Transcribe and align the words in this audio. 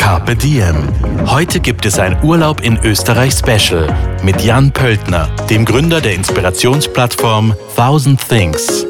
Carpe 0.00 0.34
Diem. 0.34 0.88
Heute 1.26 1.60
gibt 1.60 1.84
es 1.84 1.98
ein 1.98 2.24
Urlaub 2.24 2.62
in 2.62 2.78
Österreich 2.82 3.34
Special 3.34 3.86
mit 4.24 4.40
Jan 4.40 4.72
Pöltner, 4.72 5.28
dem 5.50 5.66
Gründer 5.66 6.00
der 6.00 6.14
Inspirationsplattform 6.14 7.54
Thousand 7.76 8.18
Things. 8.26 8.86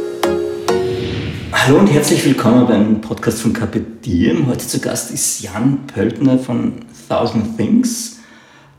Hallo 1.50 1.80
und 1.80 1.88
herzlich 1.88 2.24
willkommen 2.24 2.64
beim 2.64 3.00
Podcast 3.00 3.42
von 3.42 3.52
Carpe 3.52 3.80
Diem. 3.80 4.46
Heute 4.46 4.64
zu 4.64 4.78
Gast 4.78 5.10
ist 5.10 5.42
Jan 5.42 5.84
Pöltner 5.88 6.38
von 6.38 6.74
Thousand 7.08 7.56
Things, 7.56 8.20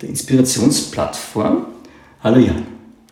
der 0.02 0.08
Inspirationsplattform. 0.08 1.66
Hallo 2.23 2.39
Jan. 2.39 2.66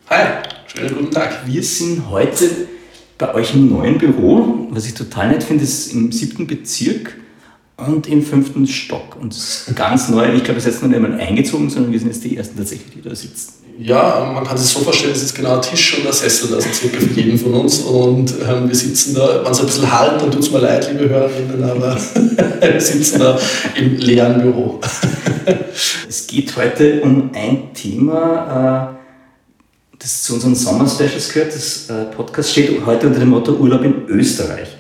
Hi, 0.09 0.27
schönen 0.65 0.95
guten 0.95 1.11
Tag. 1.11 1.45
Wir 1.45 1.61
sind 1.61 2.09
heute 2.09 2.49
bei 3.17 3.33
euch 3.33 3.53
im 3.53 3.69
neuen 3.69 3.97
Büro, 3.97 4.69
was 4.69 4.85
ich 4.88 4.93
total 4.93 5.27
nett 5.27 5.43
finde, 5.43 5.65
ist 5.65 5.91
im 5.91 6.09
siebten 6.13 6.47
Bezirk 6.47 7.17
und 7.88 8.07
im 8.07 8.23
fünften 8.23 8.67
Stock. 8.67 9.17
Und 9.19 9.33
es 9.33 9.67
ist 9.67 9.75
ganz 9.75 10.09
neu. 10.09 10.33
Ich 10.33 10.43
glaube, 10.43 10.59
es 10.59 10.65
ist 10.65 10.73
jetzt 10.73 10.81
noch 10.81 10.89
nicht 10.89 10.97
einmal 10.97 11.19
eingezogen, 11.19 11.69
sondern 11.69 11.91
wir 11.91 11.99
sind 11.99 12.09
jetzt 12.09 12.23
die 12.23 12.38
Ersten 12.38 12.57
tatsächlich, 12.57 12.91
die 12.93 13.02
da 13.02 13.15
sitzen. 13.15 13.53
Ja, 13.81 14.30
man 14.33 14.44
kann 14.44 14.58
sich 14.58 14.69
so 14.69 14.81
vorstellen, 14.81 15.13
es 15.13 15.23
ist 15.23 15.33
genau 15.33 15.55
ein 15.55 15.61
Tisch 15.61 15.97
und 15.97 16.05
ein 16.05 16.11
Sessel, 16.11 16.53
also 16.53 16.67
circa 16.73 16.97
für 16.97 17.13
jeden 17.13 17.38
von 17.38 17.53
uns. 17.53 17.80
Und 17.80 18.33
ähm, 18.45 18.67
wir 18.67 18.75
sitzen 18.75 19.16
da, 19.16 19.41
wenn 19.41 19.52
es 19.52 19.59
ein 19.61 19.66
bisschen 19.67 20.00
halt, 20.00 20.22
dann 20.22 20.30
tut 20.30 20.41
es 20.41 20.52
mir 20.52 20.59
leid, 20.59 20.89
liebe 20.91 21.07
Hörerinnen, 21.07 21.63
aber 21.63 21.95
wir 22.61 22.81
sitzen 22.81 23.19
da 23.19 23.39
im 23.75 23.95
leeren 23.95 24.41
Büro. 24.41 24.81
es 26.09 26.27
geht 26.27 26.57
heute 26.57 27.00
um 27.02 27.30
ein 27.33 27.73
Thema, 27.73 28.91
äh, 28.91 29.97
das 29.97 30.23
zu 30.23 30.33
unseren 30.33 30.55
Sommer-Specials 30.55 31.31
gehört. 31.31 31.55
Das 31.55 31.89
äh, 31.89 32.05
Podcast 32.13 32.52
steht 32.52 32.85
heute 32.85 33.07
unter 33.07 33.19
dem 33.19 33.30
Motto 33.30 33.53
Urlaub 33.53 33.85
in 33.85 34.07
Österreich. 34.09 34.75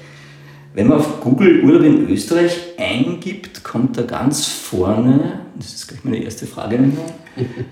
Wenn 0.73 0.87
man 0.87 0.99
auf 0.99 1.21
Google 1.21 1.63
Urlaub 1.63 1.83
in 1.83 2.09
Österreich 2.09 2.55
eingibt, 2.77 3.63
kommt 3.63 3.97
da 3.97 4.03
ganz 4.03 4.45
vorne, 4.45 5.41
das 5.55 5.73
ist 5.73 5.87
gleich 5.87 6.03
meine 6.03 6.23
erste 6.23 6.45
Frage, 6.45 6.79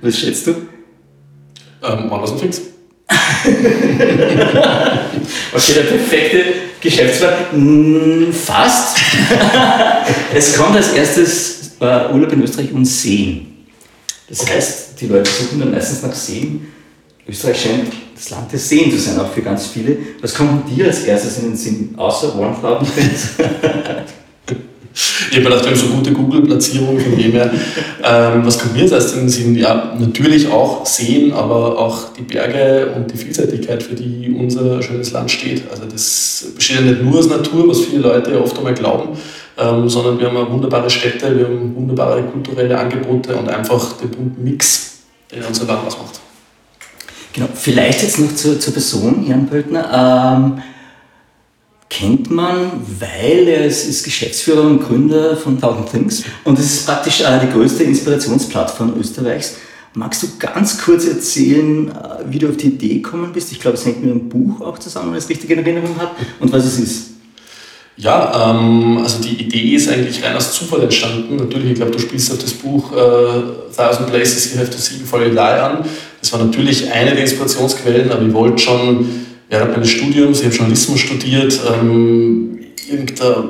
was 0.02 0.18
schätzt 0.18 0.48
du? 0.48 0.52
Ähm, 1.84 2.10
Wanderson 2.10 2.40
Fix. 2.40 2.62
okay, 5.54 5.74
der 5.76 5.82
perfekte 5.82 6.44
Geschäftsführer. 6.82 7.52
Hm, 7.52 8.34
fast. 8.34 8.98
es 10.34 10.58
kommt 10.58 10.76
als 10.76 10.94
erstes 10.94 11.72
äh, 11.80 12.12
Urlaub 12.12 12.34
in 12.34 12.44
Österreich 12.44 12.74
und 12.74 12.86
Seen. 12.86 13.66
Das 14.28 14.50
heißt, 14.50 15.00
die 15.00 15.08
Leute 15.08 15.30
suchen 15.30 15.60
dann 15.60 15.72
meistens 15.72 16.02
nach 16.02 16.14
Seen. 16.14 16.74
Österreich 17.30 17.62
scheint 17.62 17.92
das 18.16 18.30
Land 18.30 18.52
des 18.52 18.68
Seen 18.68 18.92
zu 18.92 18.98
sein, 18.98 19.20
auch 19.20 19.32
für 19.32 19.42
ganz 19.42 19.68
viele. 19.68 19.98
Was 20.22 20.34
kommt 20.34 20.70
dir 20.70 20.86
als 20.86 21.04
erstes 21.04 21.40
in 21.40 21.50
den 21.50 21.58
Sinn, 21.58 21.94
außer 21.98 22.38
Warmflauten-Fans? 22.38 23.30
Ich 25.30 25.36
habe 25.36 25.44
gedacht, 25.44 25.66
wir 25.66 25.72
haben 25.72 25.78
so 25.78 25.88
gute 25.88 26.12
Google-Platzierungen 26.12 27.00
von 27.00 27.16
dem 27.16 27.32
her. 27.32 27.52
Ähm, 28.04 28.44
was 28.44 28.58
kommt 28.58 28.74
mir 28.74 28.84
als 28.84 28.92
erstes 28.92 29.14
in 29.14 29.20
den 29.20 29.30
Sinn? 29.30 29.56
Ja, 29.56 29.96
natürlich 30.00 30.50
auch 30.50 30.86
Seen, 30.86 31.34
aber 31.34 31.78
auch 31.78 32.14
die 32.14 32.24
Berge 32.24 32.94
und 32.96 33.12
die 33.14 33.18
Vielseitigkeit, 33.18 33.84
für 33.84 33.94
die 33.94 34.36
unser 34.40 34.82
schönes 34.82 35.12
Land 35.12 35.30
steht. 35.30 35.70
Also 35.70 35.84
das 35.86 36.48
besteht 36.56 36.78
ja 36.78 36.82
nicht 36.84 37.04
nur 37.04 37.20
aus 37.20 37.30
Natur, 37.30 37.68
was 37.68 37.82
viele 37.82 38.00
Leute 38.00 38.42
oft 38.42 38.58
einmal 38.58 38.74
glauben, 38.74 39.10
ähm, 39.60 39.88
sondern 39.88 40.18
wir 40.20 40.32
haben 40.32 40.52
wunderbare 40.52 40.90
Städte, 40.90 41.38
wir 41.38 41.46
haben 41.46 41.76
wunderbare 41.76 42.24
kulturelle 42.24 42.80
Angebote 42.80 43.36
und 43.36 43.50
einfach 43.50 43.98
den 43.98 44.10
bunten 44.10 44.44
Mix, 44.44 45.00
der 45.32 45.48
unser 45.48 45.66
Land 45.66 45.86
ausmacht. 45.86 46.22
Genau, 47.38 47.50
vielleicht 47.54 48.02
jetzt 48.02 48.18
noch 48.18 48.34
zur, 48.34 48.60
zur 48.60 48.74
Person, 48.74 49.24
Jan 49.28 49.46
Pöltner. 49.46 49.92
Ähm, 49.94 50.64
kennt 51.88 52.32
man, 52.32 52.72
weil 53.00 53.48
er 53.48 53.64
ist, 53.64 53.88
ist, 53.88 54.04
Geschäftsführer 54.04 54.64
und 54.64 54.80
Gründer 54.84 55.38
von 55.38 55.62
Thousand 55.62 55.88
Things 55.92 56.24
und 56.46 56.58
es 56.58 56.66
ist 56.66 56.88
praktisch 56.88 57.22
äh, 57.22 57.40
die 57.46 57.52
größte 57.52 57.84
Inspirationsplattform 57.84 58.96
Österreichs. 59.00 59.58
Magst 59.94 60.24
du 60.24 60.28
ganz 60.40 60.80
kurz 60.80 61.06
erzählen, 61.06 61.90
äh, 61.90 62.24
wie 62.28 62.40
du 62.40 62.50
auf 62.50 62.58
die 62.58 62.70
Idee 62.70 62.96
gekommen 62.96 63.32
bist? 63.32 63.52
Ich 63.52 63.60
glaube, 63.60 63.78
es 63.78 63.86
hängt 63.86 64.04
mit 64.04 64.10
einem 64.10 64.30
Buch 64.30 64.60
auch 64.62 64.80
zusammen, 64.80 65.12
wenn 65.12 65.20
ich 65.20 65.26
es 65.26 65.30
richtig 65.30 65.52
in 65.52 65.60
Erinnerung 65.60 65.96
habe, 66.00 66.16
und 66.40 66.52
was 66.52 66.66
es 66.66 66.80
ist. 66.80 67.10
Ja, 67.98 68.52
ähm, 68.52 69.00
also 69.04 69.22
die 69.24 69.42
Idee 69.42 69.76
ist 69.76 69.90
eigentlich 69.90 70.24
rein 70.24 70.36
aus 70.36 70.52
Zufall 70.52 70.84
entstanden. 70.84 71.36
Natürlich, 71.36 71.72
ich 71.72 71.76
glaube, 71.76 71.92
du 71.92 72.00
spielst 72.00 72.32
auf 72.32 72.38
das 72.38 72.54
Buch 72.54 72.92
äh, 72.92 73.76
Thousand 73.76 74.08
Places 74.12 74.54
You 74.54 74.60
Have 74.60 74.70
to 74.70 74.78
See 74.78 74.98
Before 75.00 75.26
You 75.26 75.32
Die 75.32 75.40
an. 75.40 75.84
Das 76.22 76.32
war 76.32 76.44
natürlich 76.44 76.92
eine 76.92 77.12
der 77.12 77.22
Inspirationsquellen, 77.22 78.12
aber 78.12 78.22
ich 78.22 78.34
wollte 78.34 78.60
schon 78.60 79.26
während 79.50 79.72
meines 79.72 79.90
Studiums, 79.90 80.40
ich 80.40 80.46
habe 80.46 80.56
Journalismus 80.56 81.00
studiert, 81.00 81.60
ähm, 81.74 82.60
irgendeine 82.88 83.50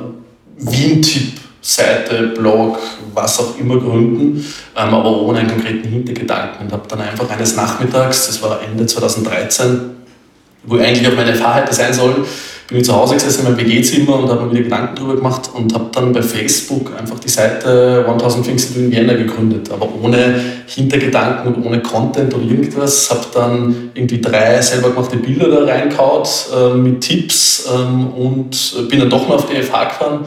Wien-Tipp-Seite, 0.56 2.28
Blog, 2.38 2.78
was 3.12 3.40
auch 3.40 3.58
immer 3.58 3.78
gründen, 3.78 4.42
ähm, 4.76 4.94
aber 4.94 5.20
ohne 5.20 5.40
einen 5.40 5.48
konkreten 5.48 5.88
Hintergedanken. 5.88 6.66
Und 6.66 6.72
habe 6.72 6.88
dann 6.88 7.02
einfach 7.02 7.28
eines 7.28 7.54
Nachmittags, 7.54 8.28
das 8.28 8.40
war 8.40 8.60
Ende 8.62 8.86
2013, 8.86 9.90
wo 10.64 10.76
ich 10.76 10.82
eigentlich 10.82 11.06
auf 11.06 11.16
meine 11.16 11.34
Fahrheit 11.34 11.72
sein 11.74 11.92
soll, 11.92 12.24
bin 12.68 12.78
ich 12.78 12.84
zu 12.84 12.94
Hause 12.94 13.14
gesessen 13.14 13.46
in 13.46 13.52
meinem 13.54 13.66
WG-Zimmer 13.66 14.18
und 14.18 14.28
habe 14.28 14.44
mir 14.44 14.50
wieder 14.52 14.64
Gedanken 14.64 14.96
darüber 14.96 15.16
gemacht 15.16 15.48
und 15.54 15.72
habe 15.72 15.86
dann 15.90 16.12
bei 16.12 16.20
Facebook 16.20 16.92
einfach 16.98 17.18
die 17.18 17.30
Seite 17.30 18.04
1000 18.06 18.44
Things 18.44 18.76
in 18.76 18.90
Vienna 18.92 19.14
gegründet, 19.14 19.70
aber 19.72 19.88
ohne 20.02 20.38
Hintergedanken 20.66 21.54
und 21.54 21.64
ohne 21.64 21.80
Content 21.80 22.34
oder 22.34 22.44
irgendwas. 22.44 23.10
Habe 23.10 23.24
dann 23.32 23.90
irgendwie 23.94 24.20
drei 24.20 24.60
selber 24.60 24.90
gemachte 24.90 25.16
Bilder 25.16 25.48
da 25.48 25.64
reinkaut 25.64 26.28
äh, 26.54 26.74
mit 26.74 27.00
Tipps 27.00 27.66
ähm, 27.74 28.08
und 28.08 28.88
bin 28.90 29.00
dann 29.00 29.08
doch 29.08 29.26
mal 29.26 29.36
auf 29.36 29.46
die 29.46 29.62
FH 29.62 29.84
gefahren. 29.84 30.20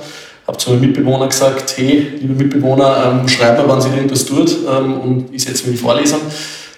Habe 0.48 0.58
zu 0.58 0.72
meinem 0.72 0.82
Mitbewohner 0.82 1.28
gesagt, 1.28 1.76
hey, 1.78 2.08
liebe 2.20 2.34
Mitbewohner, 2.34 3.22
ähm, 3.22 3.28
schreib 3.28 3.60
mir, 3.60 3.70
wann 3.70 3.80
sie 3.80 3.90
irgendwas 3.90 4.26
tut 4.26 4.50
ähm, 4.68 5.00
und 5.00 5.26
ich 5.32 5.44
setze 5.44 5.62
mich 5.62 5.68
in 5.68 5.72
die 5.74 5.78
Vorlesung. 5.78 6.22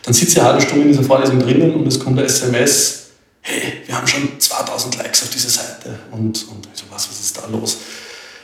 Dann 0.04 0.14
sitze 0.14 0.34
ich 0.34 0.40
eine 0.42 0.50
halbe 0.50 0.62
Stunde 0.62 0.84
in 0.84 0.88
dieser 0.90 1.04
Vorlesung 1.04 1.40
drinnen 1.40 1.74
und 1.74 1.88
es 1.88 1.98
kommt 1.98 2.20
ein 2.20 2.26
SMS, 2.26 3.03
hey, 3.44 3.74
wir 3.86 3.96
haben 3.96 4.08
schon 4.08 4.40
2000 4.40 4.98
Likes 4.98 5.24
auf 5.24 5.30
dieser 5.30 5.50
Seite 5.50 6.00
und, 6.12 6.48
und 6.50 6.68
so, 6.74 6.86
was, 6.90 7.10
was 7.10 7.20
ist 7.20 7.38
da 7.38 7.42
los? 7.52 7.78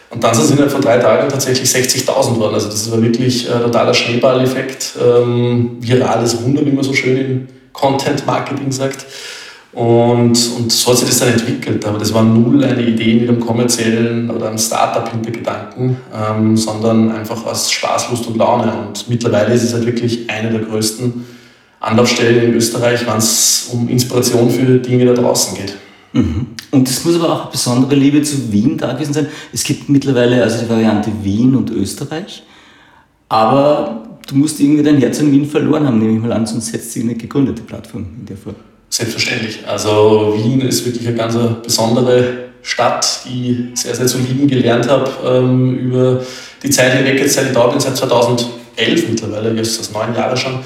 Und 0.09 0.23
dann 0.23 0.33
sind 0.33 0.45
es 0.45 0.51
innerhalb 0.51 0.71
von 0.71 0.81
drei 0.81 0.97
Tagen 0.97 1.29
tatsächlich 1.29 1.69
60.000 1.69 2.37
worden. 2.39 2.55
Also 2.55 2.67
das 2.67 2.91
war 2.91 3.01
wirklich 3.01 3.47
äh, 3.47 3.59
totaler 3.59 3.93
Schneeballeffekt, 3.93 4.93
ähm, 4.99 5.77
virales 5.79 6.41
Wunder, 6.43 6.65
wie 6.65 6.71
man 6.71 6.83
so 6.83 6.93
schön 6.93 7.17
im 7.17 7.47
Content-Marketing 7.73 8.71
sagt. 8.71 9.05
Und, 9.71 10.35
und 10.57 10.71
so 10.71 10.91
hat 10.91 10.97
sich 10.97 11.07
das 11.07 11.19
dann 11.19 11.29
entwickelt. 11.29 11.85
Aber 11.85 11.99
das 11.99 12.11
war 12.11 12.23
null 12.23 12.63
eine 12.63 12.81
Idee 12.81 13.13
mit 13.19 13.29
einem 13.29 13.39
kommerziellen 13.39 14.31
oder 14.31 14.47
einem 14.47 14.57
Startup-Hintergedanken, 14.57 15.97
ähm, 16.11 16.57
sondern 16.57 17.11
einfach 17.11 17.45
aus 17.45 17.71
Spaß, 17.71 18.09
Lust 18.09 18.25
und 18.25 18.37
Laune. 18.37 18.73
Und 18.87 19.07
mittlerweile 19.09 19.53
ist 19.53 19.63
es 19.63 19.73
halt 19.73 19.85
wirklich 19.85 20.27
eine 20.27 20.49
der 20.49 20.61
größten 20.61 21.23
Anlaufstellen 21.79 22.49
in 22.49 22.53
Österreich, 22.55 23.05
wenn 23.07 23.17
es 23.17 23.69
um 23.71 23.87
Inspiration 23.87 24.49
für 24.49 24.79
Dinge 24.79 25.05
da 25.05 25.13
draußen 25.13 25.57
geht. 25.57 25.75
Mhm. 26.13 26.47
Und 26.71 26.89
es 26.89 27.03
muss 27.05 27.15
aber 27.15 27.33
auch 27.33 27.41
eine 27.43 27.51
besondere 27.51 27.95
Liebe 27.95 28.21
zu 28.21 28.51
Wien 28.51 28.77
da 28.77 28.93
gewesen 28.93 29.13
sein. 29.13 29.27
Es 29.53 29.63
gibt 29.63 29.89
mittlerweile 29.89 30.43
also 30.43 30.63
die 30.63 30.69
Variante 30.69 31.11
Wien 31.23 31.55
und 31.55 31.71
Österreich, 31.71 32.43
aber 33.29 34.19
du 34.27 34.35
musst 34.35 34.59
irgendwie 34.59 34.83
dein 34.83 34.97
Herz 34.97 35.19
in 35.19 35.31
Wien 35.31 35.45
verloren 35.45 35.87
haben, 35.87 35.99
nehme 35.99 36.13
ich 36.13 36.21
mal 36.21 36.33
an, 36.33 36.45
sonst 36.45 36.73
hättest 36.73 36.95
du 36.95 37.01
eine 37.01 37.15
gegründete 37.15 37.61
Plattform 37.61 38.05
in 38.19 38.25
der 38.25 38.37
Form. 38.37 38.55
Selbstverständlich. 38.89 39.59
Also 39.67 40.33
Wien 40.35 40.61
ist 40.61 40.85
wirklich 40.85 41.07
eine 41.07 41.15
ganz 41.15 41.37
besondere 41.63 42.49
Stadt, 42.61 43.21
die 43.25 43.69
ich 43.73 43.79
sehr, 43.79 43.95
sehr 43.95 44.07
zu 44.07 44.17
lieben 44.17 44.47
gelernt 44.47 44.89
habe 44.89 45.09
ähm, 45.25 45.77
über 45.77 46.21
die 46.61 46.69
Zeit 46.69 46.93
hinweg, 46.93 47.19
jetzt 47.19 47.35
seit 47.35 47.47
ich 47.47 47.53
da 47.53 47.67
bin, 47.67 47.79
seit 47.79 47.95
2011 47.95 48.49
mittlerweile, 49.09 49.53
jetzt 49.55 49.79
das 49.79 49.91
neun 49.91 50.13
Jahre 50.13 50.35
schon 50.35 50.59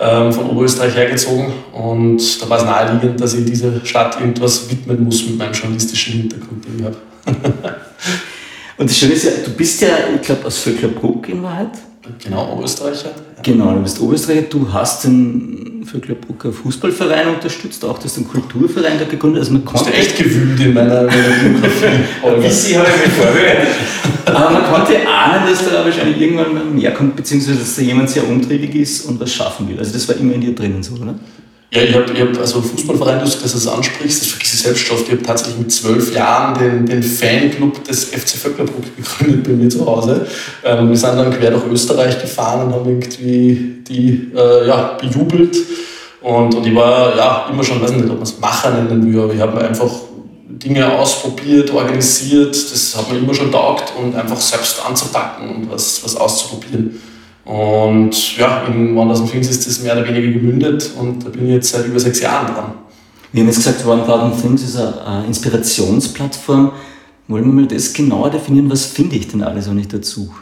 ähm, 0.00 0.32
von 0.32 0.50
Oberösterreich 0.50 0.94
hergezogen 0.96 1.52
und 1.72 2.42
da 2.42 2.48
war 2.48 2.58
es 2.58 2.64
naheliegend, 2.64 3.20
dass 3.20 3.34
ich 3.34 3.44
dieser 3.44 3.84
Stadt 3.84 4.18
irgendwas 4.18 4.70
widmen 4.70 5.04
muss 5.04 5.26
mit 5.26 5.36
meinem 5.36 5.52
journalistischen 5.52 6.14
Hintergrund, 6.14 6.64
den 6.64 6.78
ich 6.78 6.84
habe. 6.84 6.96
und 8.78 8.88
das 8.88 8.96
Schöne 8.96 9.12
ist 9.12 9.24
ja, 9.24 9.30
du 9.44 9.50
bist 9.50 9.80
ja, 9.82 9.88
ich 10.14 10.22
glaube, 10.22 10.46
aus 10.46 10.58
Vöcklerbruck 10.58 11.28
in 11.28 11.42
Wahrheit. 11.42 11.72
Genau, 12.18 12.52
Oberösterreicher. 12.52 13.10
Genau, 13.42 13.74
du 13.74 13.82
bist 13.82 14.00
Oberösterreicher. 14.00 14.42
Du 14.42 14.72
hast 14.72 15.04
den 15.04 15.84
Vöcklerbrucker 15.84 16.52
Fußballverein 16.52 17.28
unterstützt, 17.28 17.84
auch 17.84 17.98
das 17.98 18.14
den 18.14 18.28
Kulturverein 18.28 18.98
da 18.98 19.04
gegründet. 19.04 19.40
Also 19.40 19.52
man 19.52 19.64
konnte 19.64 19.92
echt 19.92 20.16
gewühlt 20.16 20.60
in 20.60 20.74
meiner, 20.74 21.04
Biografie. 21.04 21.86
Aber 22.22 22.36
wie 22.36 22.76
habe 22.76 22.88
ich 22.88 23.06
mich 23.06 23.14
vorbereitet. 23.14 23.68
Aber 24.26 24.50
man 24.50 24.64
konnte 24.64 25.08
ahnen, 25.08 25.48
dass 25.48 25.64
da 25.68 25.84
wahrscheinlich 25.84 26.20
irgendwann 26.20 26.74
mehr 26.74 26.92
kommt, 26.92 27.16
beziehungsweise 27.16 27.58
dass 27.58 27.76
da 27.76 27.82
jemand 27.82 28.10
sehr 28.10 28.28
umtriebig 28.28 28.74
ist 28.74 29.06
und 29.06 29.18
was 29.18 29.32
schaffen 29.32 29.68
will. 29.68 29.78
Also 29.78 29.92
das 29.92 30.08
war 30.08 30.16
immer 30.16 30.34
in 30.34 30.40
dir 30.40 30.54
drinnen 30.54 30.82
so, 30.82 30.94
oder? 30.94 31.14
Ja, 31.72 31.82
ich 31.82 31.94
habe 31.94 32.06
hab, 32.18 32.38
also 32.40 32.60
Fußballverein, 32.60 33.20
dass 33.20 33.36
du 33.36 33.42
das 33.42 33.68
ansprichst, 33.68 34.22
das 34.22 34.28
vergiss 34.28 34.54
ich 34.54 34.60
selbst 34.60 34.90
oft. 34.90 35.04
Ich 35.04 35.12
habe 35.12 35.22
tatsächlich 35.22 35.58
mit 35.58 35.70
zwölf 35.70 36.12
Jahren 36.12 36.58
den, 36.58 36.84
den 36.84 37.00
Fanclub 37.00 37.84
des 37.84 38.06
FC 38.06 38.30
Vöcklerbruck 38.30 38.84
gegründet 38.96 39.44
bei 39.44 39.50
mir 39.52 39.68
zu 39.68 39.86
Hause. 39.86 40.26
Ähm, 40.64 40.90
wir 40.90 40.96
sind 40.96 41.16
dann 41.16 41.32
quer 41.32 41.52
durch 41.52 41.64
Österreich 41.66 42.20
gefahren 42.20 42.66
und 42.66 42.74
haben 42.74 42.88
irgendwie 42.88 43.82
die 43.88 44.32
äh, 44.34 44.66
ja, 44.66 44.98
bejubelt. 45.00 45.56
Und, 46.20 46.54
und 46.56 46.66
ich 46.66 46.74
war 46.74 47.16
ja 47.16 47.46
immer 47.52 47.62
schon, 47.62 47.80
weiß 47.80 47.92
nicht, 47.92 48.04
ob 48.04 48.14
man 48.14 48.22
es 48.22 48.40
Macher 48.40 48.72
nennen 48.72 49.06
will, 49.06 49.20
aber 49.20 49.32
ich 49.32 49.40
habe 49.40 49.60
einfach 49.60 49.90
Dinge 50.48 50.92
ausprobiert, 50.98 51.72
organisiert. 51.72 52.52
Das 52.52 52.96
hat 52.96 53.12
mir 53.12 53.18
immer 53.18 53.32
schon 53.32 53.52
taugt 53.52 53.92
und 53.96 54.16
einfach 54.16 54.40
selbst 54.40 54.84
anzupacken 54.84 55.48
und 55.48 55.70
was, 55.70 56.02
was 56.02 56.16
auszuprobieren. 56.16 57.00
Und 57.50 58.36
ja, 58.36 58.62
in 58.66 58.94
Wonders 58.94 59.28
Films 59.28 59.50
ist 59.50 59.66
das 59.66 59.82
mehr 59.82 59.94
oder 59.94 60.06
weniger 60.06 60.30
gemündet 60.30 60.92
und 60.96 61.26
da 61.26 61.30
bin 61.30 61.46
ich 61.46 61.54
jetzt 61.54 61.72
seit 61.72 61.84
über 61.84 61.98
sechs 61.98 62.20
Jahren 62.20 62.46
dran. 62.46 62.74
Wir 63.32 63.42
haben 63.42 63.48
jetzt 63.48 63.56
gesagt, 63.56 63.84
One 63.84 64.32
Things 64.40 64.62
ist 64.62 64.76
eine 64.76 65.26
Inspirationsplattform. 65.26 66.70
Wollen 67.26 67.44
wir 67.46 67.52
mal 67.52 67.66
das 67.66 67.92
genauer 67.92 68.30
definieren? 68.30 68.70
Was 68.70 68.86
finde 68.86 69.16
ich 69.16 69.26
denn 69.26 69.42
alles, 69.42 69.68
wenn 69.68 69.80
ich 69.80 69.88
dazu? 69.88 70.32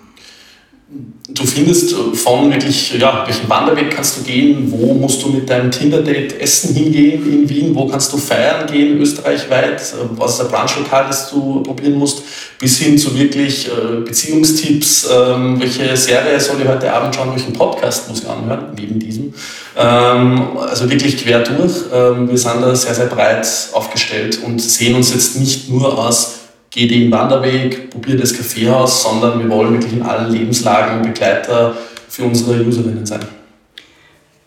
Du 0.90 1.44
findest 1.44 1.94
von 2.14 2.50
wirklich, 2.50 2.98
ja, 2.98 3.22
welchen 3.26 3.46
Wanderweg 3.46 3.90
kannst 3.90 4.18
du 4.18 4.22
gehen, 4.22 4.72
wo 4.72 4.94
musst 4.94 5.22
du 5.22 5.28
mit 5.28 5.50
deinem 5.50 5.70
Tinder-Date 5.70 6.40
essen 6.40 6.74
hingehen 6.74 7.30
in 7.30 7.46
Wien, 7.46 7.74
wo 7.74 7.86
kannst 7.86 8.10
du 8.10 8.16
feiern 8.16 8.66
gehen 8.66 8.98
österreichweit, 8.98 9.82
was 10.12 10.34
ist 10.34 10.40
ein 10.40 10.48
Brunchlokal, 10.48 11.04
das 11.06 11.28
du 11.28 11.62
probieren 11.62 11.98
musst, 11.98 12.22
bis 12.58 12.78
hin 12.78 12.96
zu 12.96 13.14
wirklich 13.18 13.68
äh, 13.68 14.00
Beziehungstipps, 14.00 15.10
ähm, 15.12 15.60
welche 15.60 15.94
Serie 15.94 16.40
soll 16.40 16.56
ich 16.62 16.66
heute 16.66 16.90
Abend 16.90 17.14
schauen, 17.14 17.32
welchen 17.34 17.52
Podcast 17.52 18.08
muss 18.08 18.20
ich 18.20 18.28
anhören, 18.28 18.74
neben 18.74 18.98
diesem. 18.98 19.34
Ähm, 19.76 20.56
also 20.56 20.88
wirklich 20.88 21.18
quer 21.18 21.40
durch. 21.40 21.74
Ähm, 21.92 22.30
wir 22.30 22.38
sind 22.38 22.62
da 22.62 22.74
sehr, 22.74 22.94
sehr 22.94 23.06
breit 23.06 23.46
aufgestellt 23.74 24.38
und 24.42 24.58
sehen 24.58 24.94
uns 24.94 25.12
jetzt 25.12 25.38
nicht 25.38 25.68
nur 25.68 25.98
aus 25.98 26.37
geh 26.70 26.86
den 26.86 27.10
Wanderweg, 27.10 27.90
probier 27.90 28.16
das 28.16 28.34
Kaffeehaus, 28.34 29.02
sondern 29.02 29.38
wir 29.38 29.48
wollen 29.48 29.74
wirklich 29.74 29.94
in 29.94 30.02
allen 30.02 30.32
Lebenslagen 30.32 31.02
Begleiter 31.02 31.76
für 32.08 32.24
unsere 32.24 32.64
Userinnen 32.64 33.06
sein. 33.06 33.24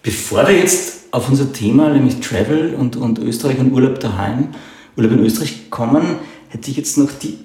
Bevor 0.03 0.47
wir 0.47 0.57
jetzt 0.57 1.13
auf 1.13 1.29
unser 1.29 1.51
Thema, 1.51 1.89
nämlich 1.89 2.19
Travel 2.19 2.73
und, 2.75 2.95
und 2.95 3.19
Österreich 3.19 3.59
und 3.59 3.71
Urlaub 3.71 3.99
daheim, 3.99 4.49
Urlaub 4.95 5.11
in 5.13 5.19
Österreich 5.19 5.69
kommen, 5.69 6.17
hätte 6.49 6.71
ich 6.71 6.77
jetzt 6.77 6.97
noch 6.97 7.11
die 7.11 7.37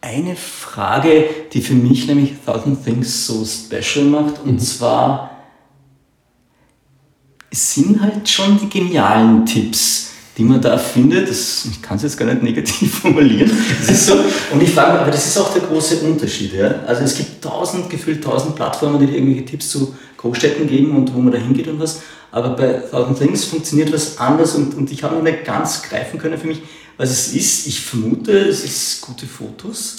eine 0.00 0.34
Frage, 0.34 1.26
die 1.52 1.60
für 1.60 1.74
mich 1.74 2.06
nämlich 2.06 2.32
Thousand 2.44 2.84
Things 2.84 3.26
so 3.26 3.44
special 3.44 4.06
macht. 4.06 4.42
Und 4.42 4.52
mhm. 4.52 4.58
zwar, 4.58 5.30
es 7.50 7.74
sind 7.74 8.00
halt 8.00 8.28
schon 8.28 8.58
die 8.58 8.68
genialen 8.68 9.44
Tipps 9.44 10.09
die 10.40 10.46
man 10.46 10.60
da 10.60 10.78
findet. 10.78 11.28
Das, 11.28 11.66
ich 11.70 11.82
kann 11.82 11.98
es 11.98 12.02
jetzt 12.02 12.16
gar 12.16 12.24
nicht 12.24 12.42
negativ 12.42 12.98
formulieren. 13.02 13.50
Das 13.78 13.90
ist 13.90 14.06
so, 14.06 14.14
und 14.50 14.62
ich 14.62 14.70
frage, 14.70 14.98
aber 14.98 15.10
das 15.10 15.26
ist 15.26 15.36
auch 15.36 15.52
der 15.52 15.60
große 15.60 15.98
Unterschied. 15.98 16.54
Ja? 16.54 16.76
Also 16.86 17.02
es 17.02 17.14
gibt 17.14 17.44
tausend, 17.44 17.90
gefühlt 17.90 18.24
tausend 18.24 18.56
Plattformen, 18.56 18.98
die 18.98 19.06
dir 19.06 19.16
irgendwelche 19.16 19.44
Tipps 19.44 19.68
zu 19.68 19.94
Großstädten 20.16 20.66
geben 20.66 20.96
und 20.96 21.14
wo 21.14 21.20
man 21.20 21.30
da 21.30 21.38
hingeht 21.38 21.68
und 21.68 21.78
was. 21.78 22.00
Aber 22.32 22.50
bei 22.56 22.72
Thousand 22.90 23.18
Things 23.18 23.44
funktioniert 23.44 23.92
was 23.92 24.18
anders 24.18 24.54
und, 24.54 24.74
und 24.74 24.90
ich 24.90 25.02
habe 25.02 25.16
noch 25.16 25.22
nicht 25.22 25.44
ganz 25.44 25.82
greifen 25.82 26.18
können 26.18 26.38
für 26.38 26.46
mich, 26.46 26.62
was 26.96 27.10
es 27.10 27.34
ist. 27.34 27.66
Ich 27.66 27.80
vermute, 27.80 28.32
es 28.32 28.64
ist 28.64 29.02
gute 29.02 29.26
Fotos. 29.26 29.96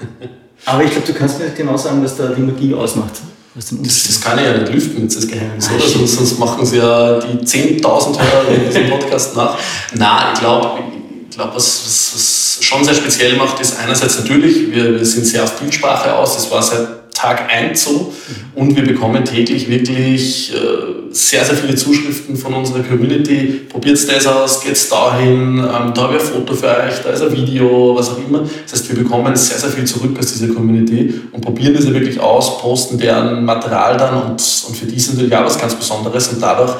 aber 0.66 0.84
ich 0.84 0.90
glaube, 0.90 1.06
du 1.06 1.14
kannst 1.14 1.38
mir 1.38 1.48
genau 1.50 1.78
sagen, 1.78 2.04
was 2.04 2.18
da 2.18 2.28
die 2.28 2.42
Magie 2.42 2.74
ausmacht. 2.74 3.14
Das, 3.54 3.66
das, 4.06 4.20
kann 4.20 4.38
ich 4.38 4.44
ja 4.44 4.56
nicht 4.56 4.72
lüften, 4.72 5.02
jetzt 5.02 5.16
das 5.16 5.26
Geheimnis, 5.26 5.68
oder? 5.70 5.80
Sonst, 5.80 6.14
sonst 6.14 6.38
machen 6.38 6.64
sie 6.64 6.76
ja 6.76 7.18
die 7.18 7.44
10.000 7.44 8.18
Hörer 8.20 8.48
in 8.48 8.64
diesem 8.66 8.90
Podcast 8.90 9.34
nach. 9.34 9.58
Nein, 9.94 10.26
ich 10.34 10.40
glaube, 10.40 10.84
ich 11.28 11.36
glaub, 11.36 11.54
was, 11.56 11.82
was, 11.84 12.12
was 12.14 12.58
schon 12.64 12.84
sehr 12.84 12.94
speziell 12.94 13.36
macht, 13.36 13.58
ist 13.60 13.76
einerseits 13.80 14.20
natürlich, 14.20 14.70
wir, 14.70 14.98
wir 14.98 15.04
sind 15.04 15.26
sehr 15.26 15.42
auf 15.42 15.58
Bildsprache 15.58 16.14
aus, 16.14 16.36
das 16.36 16.48
war 16.48 16.62
seit 16.62 16.99
Tag 17.20 17.52
1 17.52 17.84
so. 17.84 18.12
Und 18.54 18.74
wir 18.76 18.84
bekommen 18.84 19.24
täglich 19.24 19.68
wirklich 19.68 20.54
äh, 20.54 21.00
sehr, 21.12 21.44
sehr 21.44 21.54
viele 21.54 21.74
Zuschriften 21.74 22.36
von 22.36 22.54
unserer 22.54 22.82
Community. 22.82 23.66
Probiert 23.68 23.98
das 24.08 24.26
aus, 24.26 24.62
geht's 24.62 24.88
dahin, 24.88 25.58
ähm, 25.58 25.92
da 25.94 26.02
habe 26.02 26.16
ich 26.16 26.22
ein 26.22 26.26
Foto 26.26 26.54
für 26.54 26.68
euch, 26.68 27.02
da 27.02 27.10
ist 27.10 27.22
ein 27.22 27.32
Video, 27.32 27.94
was 27.94 28.10
auch 28.10 28.18
immer. 28.18 28.40
Das 28.40 28.72
heißt, 28.72 28.88
wir 28.88 29.02
bekommen 29.02 29.36
sehr, 29.36 29.58
sehr 29.58 29.70
viel 29.70 29.84
zurück 29.84 30.16
aus 30.18 30.32
dieser 30.32 30.54
Community 30.54 31.20
und 31.32 31.42
probieren 31.42 31.74
das 31.74 31.84
ja 31.84 31.92
wirklich 31.92 32.18
aus, 32.18 32.58
posten 32.58 32.98
deren 32.98 33.44
Material 33.44 33.96
dann 33.96 34.14
und, 34.14 34.30
und 34.68 34.76
für 34.76 34.86
die 34.86 34.96
ist 34.96 35.12
natürlich 35.12 35.34
auch 35.36 35.44
was 35.44 35.58
ganz 35.58 35.74
Besonderes 35.74 36.28
und 36.28 36.40
dadurch 36.40 36.72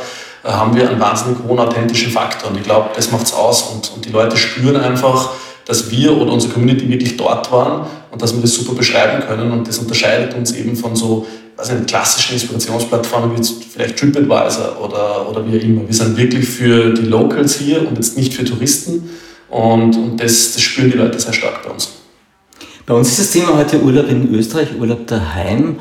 äh, 0.45 0.49
haben 0.49 0.75
wir 0.75 0.89
einen 0.89 1.01
wahnsinnig 1.01 1.39
hohen 1.47 1.59
authentischen 1.59 2.11
Faktor 2.13 2.51
und 2.51 2.57
ich 2.57 2.65
glaube, 2.65 2.91
das 2.95 3.11
macht's 3.11 3.35
aus 3.35 3.63
und, 3.75 3.93
und 3.95 4.05
die 4.05 4.11
Leute 4.11 4.37
spüren 4.37 4.77
einfach, 4.77 5.31
dass 5.67 5.91
wir 5.91 6.17
oder 6.17 6.33
unsere 6.33 6.53
Community 6.53 6.89
wirklich 6.89 7.17
dort 7.17 7.51
waren 7.53 7.87
und 8.11 8.21
dass 8.23 8.35
wir 8.35 8.41
das 8.41 8.55
super 8.55 8.75
beschreiben 8.75 9.23
können. 9.27 9.53
Und 9.53 9.69
das 9.69 9.79
unterscheidet 9.79 10.35
uns 10.35 10.53
eben 10.53 10.77
von 10.77 10.97
so 10.97 11.27
also 11.57 11.75
klassischen 11.87 12.35
Inspirationsplattformen 12.35 13.33
wie 13.33 13.37
jetzt 13.37 13.65
vielleicht 13.65 13.99
TripAdvisor 13.99 14.83
oder, 14.83 15.29
oder 15.29 15.47
wie 15.47 15.59
auch 15.59 15.63
immer. 15.63 15.87
Wir 15.87 15.95
sind 15.95 16.17
wirklich 16.17 16.49
für 16.49 16.95
die 16.95 17.03
Locals 17.03 17.59
hier 17.59 17.87
und 17.87 17.97
jetzt 17.97 18.17
nicht 18.17 18.33
für 18.33 18.45
Touristen. 18.45 19.11
Und, 19.51 19.97
und 19.97 20.21
das, 20.21 20.55
das 20.55 20.63
spüren 20.63 20.91
die 20.91 20.97
Leute 20.97 21.21
sehr 21.21 21.33
stark 21.33 21.63
bei 21.63 21.71
uns. 21.71 21.89
Bei 22.87 22.95
uns 22.95 23.11
ist 23.11 23.19
das 23.19 23.31
Thema 23.31 23.57
heute 23.57 23.81
Urlaub 23.83 24.09
in 24.09 24.35
Österreich, 24.35 24.69
Urlaub 24.79 25.07
daheim. 25.07 25.79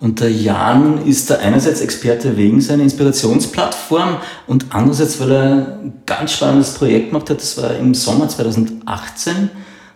Und 0.00 0.20
der 0.20 0.32
Jan 0.32 1.04
ist 1.06 1.28
da 1.28 1.36
einerseits 1.36 1.82
Experte 1.82 2.38
wegen 2.38 2.62
seiner 2.62 2.82
Inspirationsplattform 2.84 4.16
und 4.46 4.66
andererseits, 4.70 5.20
weil 5.20 5.30
er 5.30 5.78
ein 5.82 5.92
ganz 6.06 6.32
spannendes 6.32 6.72
Projekt 6.74 7.10
gemacht 7.10 7.28
hat. 7.28 7.38
Das 7.38 7.60
war 7.62 7.76
im 7.76 7.92
Sommer 7.92 8.26
2018. 8.26 9.50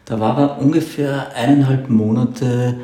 Da 0.05 0.21
war 0.21 0.39
er 0.39 0.59
ungefähr 0.61 1.35
eineinhalb 1.35 1.89
Monate 1.89 2.81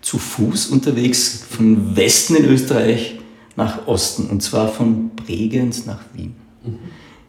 zu 0.00 0.18
Fuß 0.18 0.66
unterwegs 0.66 1.44
von 1.48 1.96
Westen 1.96 2.34
in 2.34 2.46
Österreich 2.46 3.20
nach 3.54 3.86
Osten 3.86 4.28
und 4.28 4.42
zwar 4.42 4.68
von 4.68 5.10
Bregenz 5.10 5.86
nach 5.86 6.00
Wien. 6.14 6.34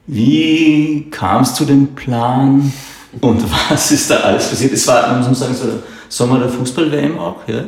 Wie 0.08 1.08
kam 1.12 1.44
es 1.44 1.54
zu 1.54 1.66
dem 1.66 1.94
Plan 1.94 2.74
und 3.22 3.44
was 3.70 3.92
ist 3.92 4.10
da 4.10 4.18
alles 4.18 4.50
passiert? 4.50 4.74
Es 4.74 4.88
war, 4.88 5.16
muss 5.18 5.28
man 5.28 5.36
sagen, 5.36 5.54
so 5.54 5.66
der 5.66 5.80
Sommer 6.08 6.40
der 6.40 6.50
Fußball-WM 6.50 7.20
auch, 7.20 7.48
ja? 7.48 7.66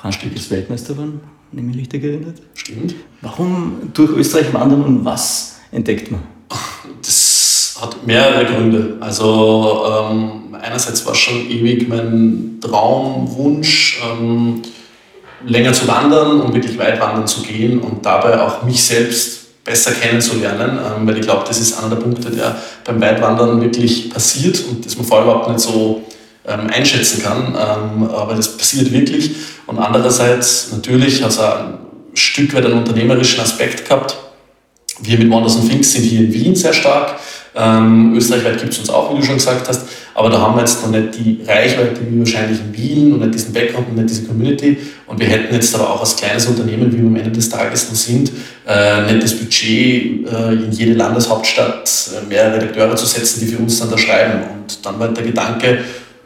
Franz 0.00 0.14
Stück 0.14 0.34
ist 0.34 0.50
Weltmeister 0.50 0.94
geworden, 0.94 1.20
wenn 1.52 1.60
ich 1.60 1.66
mich 1.66 1.84
richtig 1.84 2.04
erinnert. 2.04 2.36
Stimmt. 2.54 2.94
Warum 3.20 3.90
durch 3.92 4.10
Österreich 4.12 4.50
wandern 4.54 4.82
und 4.82 5.04
was 5.04 5.56
entdeckt 5.72 6.10
man? 6.10 6.22
Das 7.02 7.76
hat 7.78 8.06
mehrere 8.06 8.46
Gründe. 8.46 8.96
Also 9.00 9.84
ähm, 9.86 10.54
einerseits 10.54 11.04
war 11.04 11.14
schon 11.14 11.50
ewig 11.50 11.86
mein 11.86 12.58
Traumwunsch, 12.62 14.00
ähm, 14.02 14.62
länger 15.44 15.74
zu 15.74 15.86
wandern 15.86 16.40
und 16.40 16.54
wirklich 16.54 16.78
weit 16.78 16.98
wandern 16.98 17.26
zu 17.26 17.42
gehen 17.42 17.80
und 17.80 18.04
dabei 18.04 18.40
auch 18.40 18.62
mich 18.62 18.82
selbst 18.82 19.64
besser 19.64 19.92
kennenzulernen, 19.92 20.78
ähm, 20.78 21.06
weil 21.06 21.18
ich 21.18 21.26
glaube, 21.26 21.44
das 21.46 21.60
ist 21.60 21.78
einer 21.78 21.90
der 21.94 22.02
Punkte, 22.02 22.30
der 22.30 22.56
beim 22.84 23.02
Weitwandern 23.02 23.60
wirklich 23.60 24.08
passiert 24.08 24.64
und 24.70 24.86
das 24.86 24.96
man 24.96 25.04
vorher 25.04 25.26
überhaupt 25.26 25.50
nicht 25.50 25.60
so 25.60 26.02
ähm, 26.46 26.68
einschätzen 26.68 27.22
kann. 27.22 27.54
Ähm, 27.54 28.08
aber 28.10 28.34
das 28.34 28.56
passiert 28.56 28.90
wirklich. 28.92 29.32
Und 29.70 29.78
andererseits 29.78 30.72
natürlich 30.72 31.22
hat 31.22 31.30
es 31.30 31.38
ein 31.38 31.74
Stück 32.12 32.52
weit 32.54 32.66
einen 32.66 32.78
unternehmerischen 32.78 33.40
Aspekt 33.40 33.88
gehabt. 33.88 34.16
Wir 35.00 35.16
mit 35.16 35.30
Wonders 35.30 35.56
Finks 35.60 35.92
sind 35.92 36.02
hier 36.02 36.22
in 36.22 36.34
Wien 36.34 36.56
sehr 36.56 36.72
stark. 36.72 37.20
Ähm, 37.54 38.12
österreichweit 38.16 38.58
gibt 38.58 38.72
es 38.72 38.80
uns 38.80 38.90
auch, 38.90 39.12
wie 39.12 39.20
du 39.20 39.24
schon 39.24 39.36
gesagt 39.36 39.68
hast. 39.68 39.86
Aber 40.14 40.28
da 40.28 40.40
haben 40.40 40.56
wir 40.56 40.62
jetzt 40.62 40.82
noch 40.82 40.90
nicht 40.90 41.16
die 41.16 41.38
Reichweite 41.46 42.00
wie 42.08 42.18
wahrscheinlich 42.18 42.58
in 42.58 42.76
Wien 42.76 43.12
und 43.12 43.20
nicht 43.20 43.34
diesen 43.34 43.52
Background 43.52 43.90
und 43.90 43.94
nicht 43.94 44.10
diese 44.10 44.24
Community. 44.24 44.76
Und 45.06 45.20
wir 45.20 45.28
hätten 45.28 45.54
jetzt 45.54 45.72
aber 45.76 45.88
auch 45.88 46.00
als 46.00 46.16
kleines 46.16 46.46
Unternehmen, 46.46 46.92
wie 46.92 46.98
wir 46.98 47.06
am 47.06 47.14
Ende 47.14 47.30
des 47.30 47.48
Tages 47.48 47.88
noch 47.90 47.96
sind, 47.96 48.32
äh, 48.66 49.12
nicht 49.12 49.22
das 49.22 49.34
Budget, 49.34 50.26
äh, 50.26 50.52
in 50.52 50.72
jede 50.72 50.94
Landeshauptstadt 50.94 52.10
äh, 52.16 52.26
mehrere 52.28 52.56
Redakteure 52.56 52.96
zu 52.96 53.06
setzen, 53.06 53.38
die 53.38 53.46
für 53.46 53.62
uns 53.62 53.78
dann 53.78 53.88
da 53.88 53.96
schreiben. 53.96 54.42
Und 54.52 54.84
dann 54.84 54.98
war 54.98 55.06
der 55.06 55.24
Gedanke, 55.24 55.78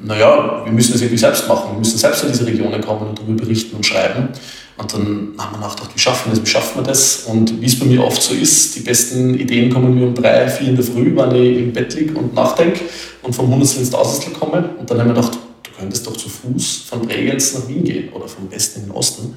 naja, 0.05 0.63
wir 0.65 0.73
müssen 0.73 0.93
das 0.93 1.01
irgendwie 1.01 1.19
selbst 1.19 1.49
machen, 1.49 1.73
wir 1.73 1.79
müssen 1.79 1.99
selbst 1.99 2.23
in 2.25 2.33
diese 2.33 2.47
Regionen 2.47 2.81
kommen 2.81 3.09
und 3.09 3.19
darüber 3.19 3.45
berichten 3.45 3.77
und 3.77 3.85
schreiben. 3.85 4.29
Und 4.77 4.93
dann 4.93 5.35
haben 5.39 5.55
wir 5.55 5.61
nachgedacht, 5.61 5.91
wie 5.95 5.99
schaffen 5.99 6.31
wir 6.31 6.35
das, 6.35 6.45
wie 6.45 6.51
schaffen 6.51 6.79
wir 6.79 6.83
das? 6.83 7.25
Und 7.27 7.61
wie 7.61 7.67
es 7.67 7.79
bei 7.79 7.87
mir 7.87 8.03
oft 8.03 8.21
so 8.21 8.35
ist, 8.35 8.75
die 8.75 8.81
besten 8.81 9.35
Ideen 9.35 9.73
kommen 9.73 9.95
mir 9.95 10.07
um 10.07 10.15
drei, 10.15 10.49
vier 10.49 10.69
in 10.69 10.77
der 10.77 10.85
Früh, 10.85 11.15
wenn 11.15 11.35
ich 11.35 11.59
im 11.59 11.73
Bett 11.73 11.95
liege 11.95 12.15
und 12.19 12.35
nachdenke 12.35 12.81
und 13.23 13.35
vom 13.35 13.49
Hundertstel 13.49 13.81
ins 13.81 13.91
Tausendstel 13.91 14.33
komme. 14.33 14.71
Und 14.79 14.91
dann 14.91 14.99
haben 14.99 15.09
wir 15.09 15.15
gedacht, 15.15 15.39
du 15.63 15.71
könntest 15.79 16.07
doch 16.07 16.17
zu 16.17 16.29
Fuß 16.29 16.87
von 16.89 17.03
Bregenz 17.03 17.55
nach 17.55 17.69
Wien 17.69 17.85
gehen 17.85 18.13
oder 18.13 18.27
vom 18.27 18.51
Westen 18.51 18.81
in 18.81 18.87
den 18.87 18.93
Osten. 18.93 19.35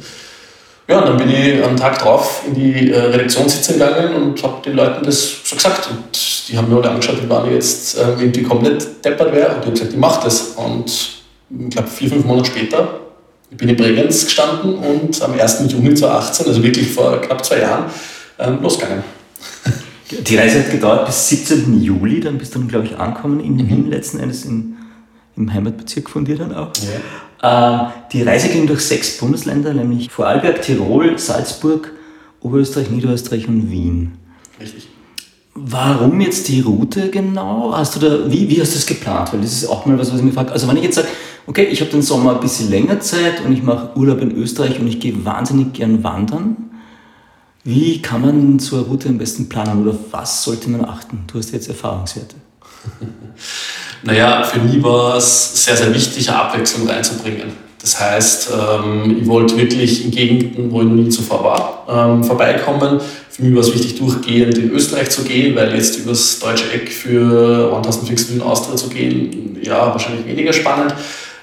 Ja, 0.87 0.99
und 0.99 1.07
dann 1.07 1.17
bin 1.17 1.29
ich 1.29 1.63
am 1.63 1.75
Tag 1.75 1.99
drauf 1.99 2.43
in 2.47 2.53
die 2.53 2.91
äh, 2.91 2.97
Redaktionssitze 2.97 3.73
gegangen 3.73 4.15
und 4.15 4.41
habe 4.41 4.61
den 4.63 4.73
Leuten 4.73 5.03
das 5.05 5.41
so 5.43 5.55
gesagt. 5.55 5.89
Und 5.89 6.47
die 6.47 6.57
haben 6.57 6.69
mir 6.69 6.77
alle 6.77 6.91
angeschaut, 6.91 7.21
wie 7.21 7.29
waren 7.29 7.51
jetzt 7.51 7.97
ähm, 7.97 8.15
irgendwie 8.19 8.43
komplett 8.43 9.03
deppert 9.03 9.33
wäre. 9.33 9.55
Und 9.55 9.59
ich 9.59 9.65
habe 9.65 9.71
gesagt, 9.71 9.91
ich 9.91 9.99
mache 9.99 10.23
das. 10.23 10.41
Und 10.55 11.19
ich 11.59 11.69
glaube, 11.69 11.89
vier, 11.89 12.09
fünf 12.09 12.23
Monate 12.23 12.51
später 12.51 13.01
bin 13.51 13.69
ich 13.69 13.77
in 13.77 13.83
Bregenz 13.83 14.25
gestanden 14.25 14.75
und 14.75 15.21
am 15.21 15.33
1. 15.33 15.63
Juni 15.67 15.93
2018, 15.93 16.47
also 16.47 16.63
wirklich 16.63 16.91
vor 16.91 17.19
knapp 17.21 17.43
zwei 17.43 17.59
Jahren, 17.59 17.85
ähm, 18.39 18.59
losgegangen. 18.61 19.03
Die 20.09 20.37
Reise 20.37 20.59
hat 20.59 20.71
gedauert 20.71 21.05
bis 21.05 21.27
17. 21.29 21.81
Juli, 21.81 22.21
dann 22.21 22.37
bist 22.37 22.55
du 22.55 22.65
glaube 22.65 22.85
ich, 22.85 22.97
angekommen 22.97 23.41
in. 23.41 23.57
Wien, 23.69 23.89
letzten 23.89 24.19
Endes 24.19 24.45
in, 24.45 24.76
im 25.37 25.53
Heimatbezirk 25.53 26.09
von 26.09 26.25
dir 26.25 26.37
dann 26.37 26.53
auch. 26.53 26.71
Ja. 27.41 27.87
Äh, 27.87 27.89
die 28.11 28.23
Reise 28.23 28.49
ging 28.49 28.67
durch 28.67 28.81
sechs 28.81 29.17
Bundesländer, 29.17 29.73
nämlich 29.73 30.09
Vorarlberg, 30.09 30.61
Tirol, 30.61 31.17
Salzburg, 31.17 31.91
Oberösterreich, 32.41 32.89
Niederösterreich 32.89 33.47
und 33.47 33.71
Wien. 33.71 34.17
Richtig. 34.59 34.87
Warum 35.53 36.21
jetzt 36.21 36.47
die 36.49 36.61
Route 36.61 37.09
genau? 37.09 37.73
Hast 37.75 37.95
du 37.95 37.99
da, 37.99 38.31
wie, 38.31 38.47
wie 38.47 38.61
hast 38.61 38.73
du 38.73 38.75
das 38.75 38.85
geplant? 38.85 39.33
Weil 39.33 39.41
das 39.41 39.53
ist 39.53 39.67
auch 39.67 39.85
mal 39.85 39.97
was, 39.97 40.11
was 40.11 40.19
ich 40.19 40.25
mir 40.25 40.31
frage. 40.31 40.51
Also 40.51 40.67
wenn 40.67 40.77
ich 40.77 40.83
jetzt 40.83 40.95
sage, 40.95 41.07
okay, 41.47 41.63
ich 41.63 41.81
habe 41.81 41.89
den 41.89 42.03
Sommer 42.03 42.35
ein 42.35 42.39
bisschen 42.39 42.69
länger 42.69 42.99
Zeit 42.99 43.43
und 43.43 43.51
ich 43.51 43.63
mache 43.63 43.97
Urlaub 43.97 44.21
in 44.21 44.31
Österreich 44.35 44.79
und 44.79 44.87
ich 44.87 44.99
gehe 44.99 45.25
wahnsinnig 45.25 45.73
gern 45.73 46.03
wandern, 46.03 46.57
wie 47.63 48.01
kann 48.01 48.21
man 48.21 48.59
so 48.59 48.77
eine 48.77 48.85
Route 48.85 49.09
am 49.09 49.17
besten 49.17 49.49
planen 49.49 49.85
oder 49.85 49.97
was 50.11 50.43
sollte 50.43 50.69
man 50.69 50.85
achten? 50.85 51.23
Du 51.27 51.39
hast 51.39 51.51
jetzt 51.51 51.67
Erfahrungswerte. 51.67 52.35
naja, 54.03 54.43
für 54.43 54.59
mich 54.59 54.81
war 54.83 55.17
es 55.17 55.65
sehr, 55.65 55.75
sehr 55.75 55.93
wichtig, 55.93 56.29
eine 56.29 56.39
Abwechslung 56.39 56.87
reinzubringen. 56.87 57.67
Das 57.81 57.99
heißt, 57.99 58.49
ähm, 58.51 59.17
ich 59.21 59.27
wollte 59.27 59.55
wirklich 59.57 60.03
in 60.03 60.11
Gegenden, 60.11 60.71
wo 60.71 60.81
ich 60.81 60.87
noch 60.87 60.95
nie 60.95 61.09
zuvor 61.09 61.43
war, 61.43 61.85
ähm, 61.89 62.23
vorbeikommen. 62.23 62.99
Für 63.29 63.43
mich 63.43 63.53
war 63.53 63.61
es 63.61 63.73
wichtig, 63.73 63.97
durchgehend 63.97 64.57
in 64.57 64.71
Österreich 64.71 65.09
zu 65.09 65.23
gehen, 65.23 65.55
weil 65.55 65.73
jetzt 65.75 65.97
übers 65.99 66.39
deutsche 66.39 66.71
Eck 66.73 66.91
für 66.91 67.71
1000 67.75 68.07
Fixen 68.09 68.35
in 68.35 68.41
Austria 68.41 68.75
zu 68.75 68.89
gehen, 68.89 69.57
ja, 69.61 69.87
wahrscheinlich 69.87 70.25
weniger 70.25 70.51
spannend. 70.51 70.95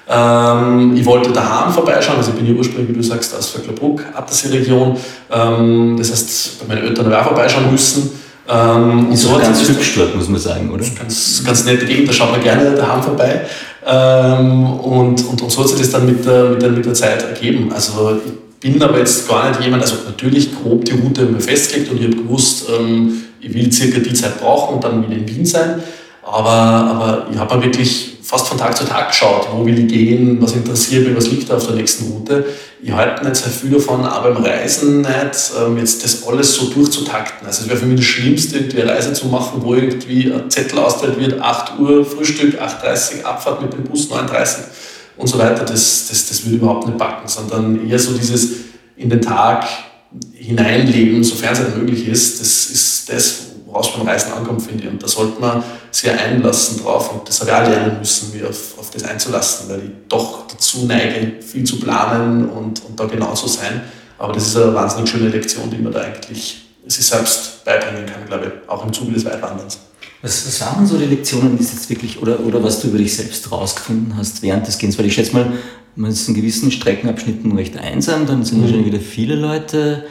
Ähm, 0.07 0.95
ich 0.95 1.05
wollte 1.05 1.31
daheim 1.31 1.73
vorbeischauen, 1.73 2.17
also 2.17 2.31
ich 2.31 2.37
bin 2.37 2.47
ja 2.47 2.53
ursprünglich, 2.53 2.89
wie 2.89 2.99
du 2.99 3.03
sagst, 3.03 3.35
aus 3.35 3.49
Vöcklerbruck, 3.49 4.03
Attersee-Region. 4.13 4.97
Ähm, 5.31 5.95
das 5.97 6.11
heißt, 6.11 6.59
bei 6.59 6.75
meinen 6.75 6.87
Eltern 6.87 7.05
habe 7.05 7.15
ich 7.15 7.21
auch 7.21 7.27
vorbeischauen 7.27 7.71
müssen. 7.71 8.11
Ähm, 8.47 9.11
ist 9.11 9.23
so 9.23 9.37
ganz 9.37 9.67
hübsch 9.67 9.95
dort, 9.95 10.15
muss 10.15 10.29
man 10.29 10.39
sagen, 10.39 10.69
oder? 10.71 10.85
Ganz, 10.97 11.43
ganz 11.43 11.65
nette 11.65 11.85
Gegend, 11.85 12.09
da 12.09 12.13
schaut 12.13 12.31
man 12.31 12.41
gerne 12.41 12.75
daheim 12.75 13.01
vorbei. 13.01 13.41
Ähm, 13.85 14.65
und, 14.79 15.25
und, 15.25 15.41
und 15.41 15.51
so 15.51 15.61
hat 15.61 15.69
sich 15.69 15.79
das 15.79 15.91
dann 15.91 16.05
mit 16.05 16.25
der, 16.25 16.49
mit 16.49 16.61
der, 16.61 16.69
mit 16.69 16.85
der 16.85 16.93
Zeit 16.93 17.23
ergeben. 17.23 17.71
Also 17.73 18.19
ich 18.23 18.71
bin 18.71 18.81
aber 18.81 18.99
jetzt 18.99 19.27
gar 19.27 19.49
nicht 19.49 19.61
jemand, 19.61 19.81
also 19.83 19.95
natürlich 20.05 20.49
grob 20.55 20.85
die 20.85 20.93
Route 20.93 21.25
mir 21.25 21.39
festgelegt 21.39 21.91
und 21.91 21.99
ich 21.99 22.05
habe 22.05 22.15
gewusst, 22.17 22.65
ähm, 22.69 23.23
ich 23.39 23.53
will 23.53 23.71
circa 23.71 23.99
die 23.99 24.13
Zeit 24.13 24.39
brauchen 24.39 24.75
und 24.75 24.83
dann 24.83 25.03
wieder 25.03 25.15
in 25.15 25.27
Wien 25.27 25.45
sein. 25.45 25.81
Aber, 26.23 26.49
aber 26.49 27.27
ich 27.31 27.37
habe 27.37 27.57
mir 27.57 27.65
wirklich 27.65 28.14
fast 28.25 28.47
von 28.47 28.57
Tag 28.57 28.75
zu 28.75 28.85
Tag 28.85 29.09
geschaut, 29.09 29.47
wo 29.51 29.63
will 29.65 29.77
ich 29.77 29.87
gehen, 29.87 30.41
was 30.41 30.53
interessiert 30.53 31.07
mich, 31.07 31.15
was 31.15 31.29
liegt 31.29 31.47
da 31.47 31.57
auf 31.57 31.67
der 31.67 31.75
nächsten 31.75 32.11
Route. 32.11 32.43
Ich 32.81 32.91
halte 32.91 33.23
nicht 33.23 33.35
sehr 33.35 33.51
viel 33.51 33.69
davon, 33.69 34.03
aber 34.03 34.31
beim 34.31 34.43
Reisen 34.43 35.01
nicht, 35.01 35.51
ähm, 35.59 35.77
jetzt 35.77 36.03
das 36.03 36.27
alles 36.27 36.55
so 36.55 36.71
durchzutakten. 36.71 37.45
Also 37.45 37.63
es 37.63 37.69
wäre 37.69 37.77
für 37.77 37.85
mich 37.85 37.99
das 37.99 38.05
Schlimmste, 38.05 38.57
eine 38.57 38.89
Reise 38.89 39.13
zu 39.13 39.27
machen, 39.27 39.61
wo 39.61 39.75
irgendwie 39.75 40.33
ein 40.33 40.49
Zettel 40.49 40.79
ausgeteilt 40.79 41.19
wird, 41.19 41.39
8 41.39 41.79
Uhr 41.79 42.03
Frühstück, 42.03 42.59
8.30 42.59 43.19
Uhr 43.19 43.27
Abfahrt 43.27 43.61
mit 43.61 43.73
dem 43.73 43.83
Bus, 43.83 44.09
9.30 44.09 44.13
Uhr 44.15 44.63
und 45.17 45.27
so 45.27 45.37
weiter. 45.37 45.63
Das, 45.63 46.07
das, 46.09 46.27
das 46.27 46.45
würde 46.45 46.57
überhaupt 46.57 46.87
nicht 46.87 46.97
backen, 46.97 47.27
sondern 47.27 47.87
eher 47.87 47.99
so 47.99 48.13
dieses 48.13 48.49
in 48.97 49.09
den 49.09 49.21
Tag 49.21 49.67
hineinleben, 50.33 51.23
sofern 51.23 51.53
es 51.53 51.59
halt 51.59 51.77
möglich 51.77 52.07
ist, 52.07 52.39
das 52.39 52.69
ist 52.69 53.09
das, 53.11 53.41
woraus 53.75 53.93
beim 53.93 54.07
Reisen 54.07 54.31
ankommt, 54.31 54.61
finde 54.61 54.85
ich. 54.85 54.89
Und 54.89 55.03
da 55.03 55.07
sollte 55.07 55.39
man 55.39 55.63
sich 55.91 56.09
einlassen 56.09 56.81
drauf. 56.81 57.11
Und 57.11 57.27
das 57.27 57.41
habe 57.41 57.51
ich 57.51 57.55
auch 57.55 57.69
lernen 57.69 57.99
müssen, 57.99 58.31
mich 58.31 58.43
auf, 58.43 58.79
auf 58.79 58.89
das 58.89 59.03
einzulassen, 59.03 59.69
weil 59.69 59.79
ich 59.79 59.91
doch 60.07 60.47
dazu 60.47 60.85
neige, 60.85 61.41
viel 61.41 61.63
zu 61.65 61.79
planen 61.79 62.49
und, 62.49 62.83
und 62.85 62.99
da 62.99 63.05
genau 63.05 63.33
zu 63.33 63.47
sein. 63.47 63.81
Aber 64.17 64.33
das 64.33 64.47
ist 64.47 64.57
eine 64.57 64.73
wahnsinnig 64.73 65.09
schöne 65.09 65.29
Lektion, 65.29 65.69
die 65.69 65.77
man 65.77 65.91
da 65.91 66.01
eigentlich 66.01 66.65
sich 66.87 67.05
selbst 67.05 67.65
beibringen 67.65 68.05
kann, 68.05 68.25
glaube 68.27 68.45
ich, 68.45 68.69
auch 68.69 68.85
im 68.85 68.93
Zuge 68.93 69.11
des 69.11 69.25
Weitwanderns. 69.25 69.79
Was, 70.21 70.47
was 70.47 70.61
waren 70.61 70.87
so 70.87 70.97
die 70.97 71.05
Lektionen, 71.05 71.57
die 71.57 71.63
jetzt 71.63 71.89
wirklich, 71.89 72.21
oder, 72.21 72.39
oder 72.39 72.63
was 72.63 72.79
du 72.79 72.87
über 72.87 72.97
dich 72.97 73.15
selbst 73.15 73.51
rausgefunden 73.51 74.15
hast 74.17 74.41
während 74.41 74.65
des 74.65 74.77
Gehens? 74.77 74.97
Weil 74.97 75.07
ich 75.07 75.15
schätze 75.15 75.33
mal, 75.33 75.51
man 75.95 76.11
ist 76.11 76.27
in 76.27 76.33
gewissen 76.33 76.71
Streckenabschnitten 76.71 77.51
recht 77.55 77.77
einsam, 77.77 78.25
dann 78.25 78.45
sind 78.45 78.59
mhm. 78.59 78.63
wahrscheinlich 78.63 78.87
wieder 78.87 78.99
viele 78.99 79.35
Leute. 79.35 80.05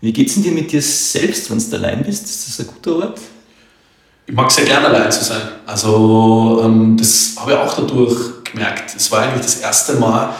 Wie 0.00 0.12
geht 0.12 0.28
es 0.28 0.34
denn 0.34 0.44
dir 0.44 0.52
mit 0.52 0.70
dir 0.70 0.82
selbst, 0.82 1.50
wenn 1.50 1.58
du 1.58 1.76
allein 1.76 2.04
bist? 2.04 2.24
Ist 2.24 2.48
das 2.48 2.66
ein 2.66 2.72
guter 2.72 2.96
Ort? 2.96 3.20
Ich 4.26 4.34
mag 4.34 4.50
sehr 4.50 4.64
gerne 4.64 4.86
allein 4.88 5.10
zu 5.10 5.24
sein. 5.24 5.40
Also 5.66 6.62
ähm, 6.64 6.96
das 6.96 7.34
habe 7.38 7.52
ich 7.52 7.56
auch 7.56 7.74
dadurch 7.74 8.44
gemerkt. 8.44 8.94
Es 8.96 9.10
war 9.10 9.22
eigentlich 9.22 9.42
das 9.42 9.60
erste 9.60 9.94
Mal, 9.94 10.34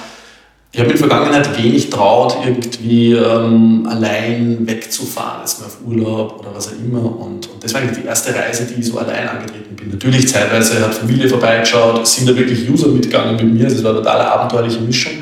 ich 0.70 0.78
habe 0.78 0.90
in 0.90 0.98
der 0.98 1.08
Vergangenheit 1.08 1.56
wenig 1.56 1.88
traut, 1.88 2.36
irgendwie 2.44 3.12
ähm, 3.14 3.88
allein 3.90 4.66
wegzufahren, 4.66 5.40
jetzt 5.40 5.60
mal 5.60 5.66
auf 5.66 5.78
Urlaub 5.86 6.38
oder 6.40 6.54
was 6.54 6.68
auch 6.68 6.72
immer. 6.72 7.00
Und, 7.00 7.48
und 7.48 7.64
das 7.64 7.72
war 7.72 7.80
eigentlich 7.80 7.98
die 7.98 8.06
erste 8.06 8.34
Reise, 8.34 8.66
die 8.66 8.78
ich 8.78 8.86
so 8.86 8.98
allein 8.98 9.26
angetreten 9.26 9.74
bin. 9.74 9.90
Natürlich 9.90 10.28
zeitweise 10.28 10.84
hat 10.84 10.94
Familie 10.94 11.26
vorbeigeschaut, 11.26 12.06
sind 12.06 12.28
da 12.28 12.36
wirklich 12.36 12.68
User 12.70 12.88
mitgegangen 12.88 13.36
mit 13.36 13.54
mir. 13.54 13.64
Das 13.64 13.82
war 13.82 13.92
eine 13.92 14.00
totale 14.00 14.30
abenteuerliche 14.30 14.80
Mischung. 14.80 15.12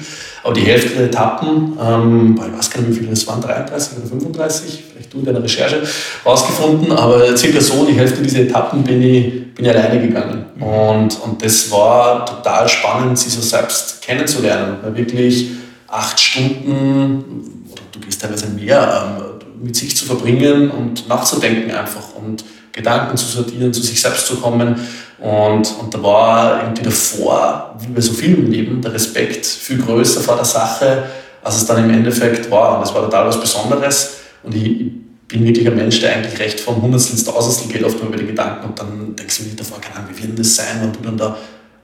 Aber 0.46 0.54
die 0.54 0.60
Hälfte 0.60 0.90
der 0.90 1.06
Etappen, 1.06 1.76
ähm, 1.82 2.36
ich 2.38 2.56
weiß 2.56 2.70
gar 2.70 2.80
nicht, 2.80 2.90
wie 2.90 2.98
viele 2.98 3.10
das 3.10 3.26
waren, 3.26 3.40
33 3.40 3.98
oder 3.98 4.06
35, 4.06 4.84
vielleicht 4.92 5.12
du 5.12 5.18
in 5.18 5.24
deiner 5.24 5.42
Recherche 5.42 5.82
rausgefunden, 6.24 6.92
aber 6.92 7.36
circa 7.36 7.60
so 7.60 7.84
die 7.84 7.94
Hälfte 7.94 8.22
dieser 8.22 8.42
Etappen 8.42 8.84
bin 8.84 9.02
ich, 9.02 9.52
bin 9.56 9.64
ich 9.64 9.70
alleine 9.72 10.06
gegangen. 10.06 10.44
Und, 10.60 11.20
und 11.20 11.44
das 11.44 11.68
war 11.72 12.24
total 12.26 12.68
spannend, 12.68 13.18
sie 13.18 13.28
so 13.28 13.40
selbst 13.40 14.00
kennenzulernen, 14.02 14.76
weil 14.82 14.94
wirklich 14.94 15.48
acht 15.88 16.20
Stunden, 16.20 17.64
oder 17.72 17.82
du 17.90 17.98
gehst 17.98 18.22
teilweise 18.22 18.46
mehr, 18.46 19.18
ähm, 19.18 19.64
mit 19.64 19.74
sich 19.74 19.96
zu 19.96 20.04
verbringen 20.04 20.70
und 20.70 21.08
nachzudenken 21.08 21.72
einfach 21.72 22.14
und 22.14 22.44
Gedanken 22.70 23.16
zu 23.16 23.26
sortieren, 23.26 23.72
zu 23.72 23.82
sich 23.82 24.00
selbst 24.00 24.28
zu 24.28 24.36
kommen 24.36 24.76
und, 25.18 25.74
und 25.80 25.94
da 25.94 26.02
war 26.02 26.62
irgendwie 26.62 26.82
davor, 26.82 27.76
wie 27.80 27.88
bei 27.88 28.00
so 28.00 28.12
viel 28.12 28.34
im 28.34 28.50
Leben, 28.50 28.82
der 28.82 28.92
Respekt 28.92 29.46
viel 29.46 29.78
größer 29.78 30.20
vor 30.20 30.36
der 30.36 30.44
Sache, 30.44 31.04
als 31.42 31.56
es 31.56 31.66
dann 31.66 31.84
im 31.84 31.90
Endeffekt 31.90 32.50
war. 32.50 32.74
Und 32.74 32.82
das 32.82 32.94
war 32.94 33.02
total 33.02 33.26
was 33.26 33.40
Besonderes. 33.40 34.16
Und 34.42 34.54
ich, 34.54 34.92
bin 35.28 35.44
wirklich 35.44 35.66
ein 35.66 35.76
Mensch, 35.76 36.00
der 36.00 36.14
eigentlich 36.14 36.38
recht 36.38 36.60
vom 36.60 36.80
Hundertstel 36.80 37.14
ins 37.14 37.24
Tausendstel 37.24 37.72
geht, 37.72 37.84
oft 37.84 38.00
mal 38.00 38.08
über 38.08 38.16
die 38.16 38.26
Gedanken. 38.26 38.68
Und 38.68 38.78
dann 38.78 39.16
denkst 39.16 39.38
du 39.38 39.44
mir 39.44 39.56
davor, 39.56 39.80
keine 39.80 39.96
Ahnung, 39.96 40.10
wie 40.12 40.22
wird 40.22 40.28
denn 40.30 40.36
das 40.36 40.54
sein, 40.54 40.80
wenn 40.80 40.92
du 40.92 40.98
dann 41.00 41.16
da 41.16 41.36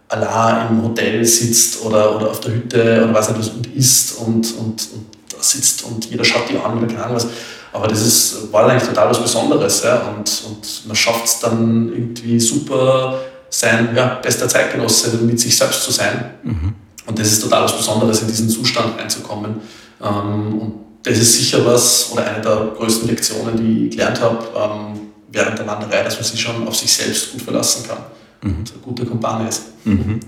allein 0.08 0.68
im 0.68 0.82
Hotel 0.82 1.24
sitzt 1.24 1.82
oder, 1.84 2.16
oder 2.16 2.30
auf 2.30 2.40
der 2.40 2.52
Hütte 2.52 3.02
oder 3.04 3.14
was 3.14 3.30
nicht 3.30 3.40
was 3.40 3.48
und 3.48 3.74
isst 3.74 4.18
und, 4.18 4.54
und, 4.58 4.88
und 4.92 5.06
da 5.30 5.36
sitzt 5.40 5.84
und 5.84 6.04
jeder 6.04 6.24
schaut 6.24 6.48
dir 6.50 6.64
an 6.64 6.78
oder 6.78 6.86
keine 6.86 7.04
Ahnung 7.04 7.16
was. 7.16 7.26
Aber 7.72 7.88
das 7.88 8.06
ist, 8.06 8.52
war 8.52 8.68
eigentlich 8.68 8.88
total 8.88 9.10
was 9.10 9.20
Besonderes. 9.20 9.82
Ja? 9.82 10.14
Und, 10.16 10.42
und 10.46 10.86
man 10.86 10.96
schafft 10.96 11.24
es 11.24 11.40
dann 11.40 11.90
irgendwie 11.92 12.38
super, 12.38 13.18
sein 13.48 13.94
ja, 13.94 14.14
bester 14.22 14.48
Zeitgenosse 14.48 15.16
mit 15.18 15.38
sich 15.38 15.56
selbst 15.56 15.82
zu 15.82 15.92
sein. 15.92 16.34
Mhm. 16.42 16.74
Und 17.06 17.18
das 17.18 17.28
ist 17.28 17.42
total 17.42 17.64
was 17.64 17.76
Besonderes, 17.76 18.22
in 18.22 18.28
diesen 18.28 18.48
Zustand 18.48 18.98
reinzukommen. 18.98 19.56
Ähm, 20.02 20.58
und 20.58 20.74
das 21.02 21.18
ist 21.18 21.36
sicher 21.36 21.64
was, 21.64 22.10
oder 22.12 22.24
eine 22.24 22.40
der 22.40 22.72
größten 22.76 23.08
Lektionen, 23.08 23.56
die 23.56 23.86
ich 23.86 23.90
gelernt 23.90 24.20
habe 24.20 24.38
ähm, 24.56 25.00
während 25.30 25.58
der 25.58 25.66
Wanderei, 25.66 26.02
dass 26.02 26.14
man 26.14 26.24
sich 26.24 26.40
schon 26.40 26.66
auf 26.66 26.76
sich 26.76 26.92
selbst 26.92 27.32
gut 27.32 27.42
verlassen 27.42 27.86
kann. 27.88 27.98
Mhm. 28.42 28.58
Und 28.58 28.74
ein 28.74 28.82
guter 28.82 29.04
Kumpane 29.04 29.48
ist. 29.48 29.62
Mhm. 29.84 30.20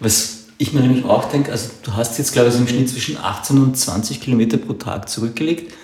Was 0.00 0.38
ich 0.58 0.72
mir 0.72 0.80
nämlich 0.80 1.04
auch 1.04 1.26
denke, 1.26 1.52
also 1.52 1.70
du 1.82 1.92
hast 1.94 2.18
jetzt, 2.18 2.32
glaube 2.32 2.48
ich, 2.48 2.56
im 2.56 2.68
Schnitt 2.68 2.88
zwischen 2.88 3.16
18 3.16 3.58
und 3.58 3.76
20 3.76 4.20
Kilometer 4.20 4.56
pro 4.56 4.74
Tag 4.74 5.08
zurückgelegt. 5.08 5.74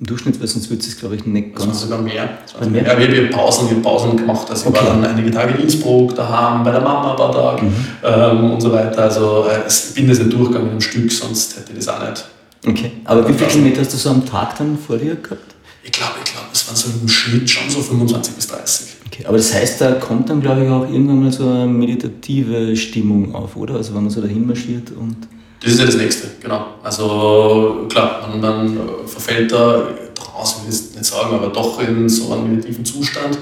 Im 0.00 0.06
Durchschnitt, 0.06 0.38
weil 0.38 0.46
sonst 0.46 0.70
würde 0.70 0.80
es, 0.80 0.96
glaube 0.96 1.16
ich, 1.16 1.26
nicht 1.26 1.56
ganz... 1.56 1.70
Das 1.70 1.80
sogar 1.82 2.00
mehr. 2.00 2.38
Also 2.56 2.70
mehr. 2.70 2.86
Ja, 2.86 2.96
wir 2.96 3.08
haben 3.08 3.30
Pausen, 3.30 3.68
wir 3.68 3.82
Pausen 3.82 4.16
gemacht. 4.16 4.48
Also 4.48 4.68
okay. 4.68 4.78
ich 4.78 4.86
war 4.86 4.94
dann 4.94 5.04
einige 5.04 5.30
Tage 5.32 5.54
in 5.54 5.62
Innsbruck, 5.62 6.14
daheim, 6.14 6.62
bei 6.62 6.70
der 6.70 6.82
Mama 6.82 7.10
ein 7.10 7.16
paar 7.16 7.32
Tage 7.32 7.64
mhm. 7.64 7.74
ähm, 8.04 8.50
und 8.52 8.60
so 8.60 8.72
weiter. 8.72 9.02
Also 9.02 9.46
äh, 9.48 9.66
ich 9.66 9.94
bin 9.94 10.06
das 10.08 10.20
nicht 10.20 10.32
durchgegangen 10.32 10.70
im 10.70 10.80
Stück, 10.80 11.10
sonst 11.10 11.56
hätte 11.56 11.72
ich 11.72 11.84
das 11.84 11.88
auch 11.88 12.08
nicht. 12.08 12.24
Okay, 12.66 12.92
aber 13.04 13.28
wie 13.28 13.32
viele 13.32 13.50
Kilometer 13.50 13.80
hast 13.80 13.92
du 13.92 13.96
so 13.96 14.10
am 14.10 14.24
Tag 14.24 14.56
dann 14.58 14.78
vor 14.78 14.98
dir 14.98 15.16
gehabt? 15.16 15.54
Ich 15.82 15.92
glaube, 15.92 16.12
ich 16.24 16.32
glaube, 16.32 16.46
es 16.52 16.66
waren 16.68 16.76
so 16.76 16.88
im 17.00 17.08
Schnitt 17.08 17.50
schon 17.50 17.68
so 17.68 17.80
25 17.80 18.34
bis 18.34 18.46
30. 18.46 18.86
Okay, 19.06 19.24
aber 19.26 19.36
das 19.36 19.52
heißt, 19.52 19.80
da 19.80 19.92
kommt 19.92 20.30
dann, 20.30 20.40
glaube 20.40 20.64
ich, 20.64 20.70
auch 20.70 20.82
irgendwann 20.82 21.22
mal 21.22 21.32
so 21.32 21.48
eine 21.48 21.66
meditative 21.66 22.76
Stimmung 22.76 23.34
auf, 23.34 23.56
oder? 23.56 23.74
Also 23.74 23.94
wenn 23.94 24.02
man 24.02 24.10
so 24.10 24.20
dahin 24.20 24.46
marschiert 24.46 24.92
und... 24.92 25.16
Das 25.60 25.72
ist 25.72 25.80
ja 25.80 25.86
das 25.86 25.96
Nächste, 25.96 26.28
genau. 26.40 26.66
Also 26.82 27.86
klar, 27.88 28.28
man, 28.28 28.40
man 28.40 28.78
verfällt 29.06 29.50
da 29.50 29.88
draußen, 30.14 30.64
will 30.64 30.72
ich 30.72 30.94
nicht 30.94 31.04
sagen, 31.04 31.34
aber 31.34 31.48
doch 31.48 31.80
in 31.80 32.08
so 32.08 32.32
einen 32.32 32.50
meditativen 32.50 32.84
Zustand. 32.84 33.38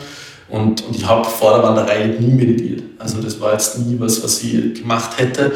Und, 0.48 0.82
und 0.86 0.96
ich 0.96 1.06
habe 1.06 1.24
vor 1.24 1.54
der 1.54 1.62
Wanderei 1.62 2.06
nie 2.18 2.32
meditiert. 2.32 2.82
Also 2.98 3.20
das 3.20 3.40
war 3.40 3.52
jetzt 3.52 3.78
nie 3.78 3.96
was, 3.98 4.22
was 4.22 4.42
ich 4.42 4.80
gemacht 4.80 5.18
hätte. 5.18 5.52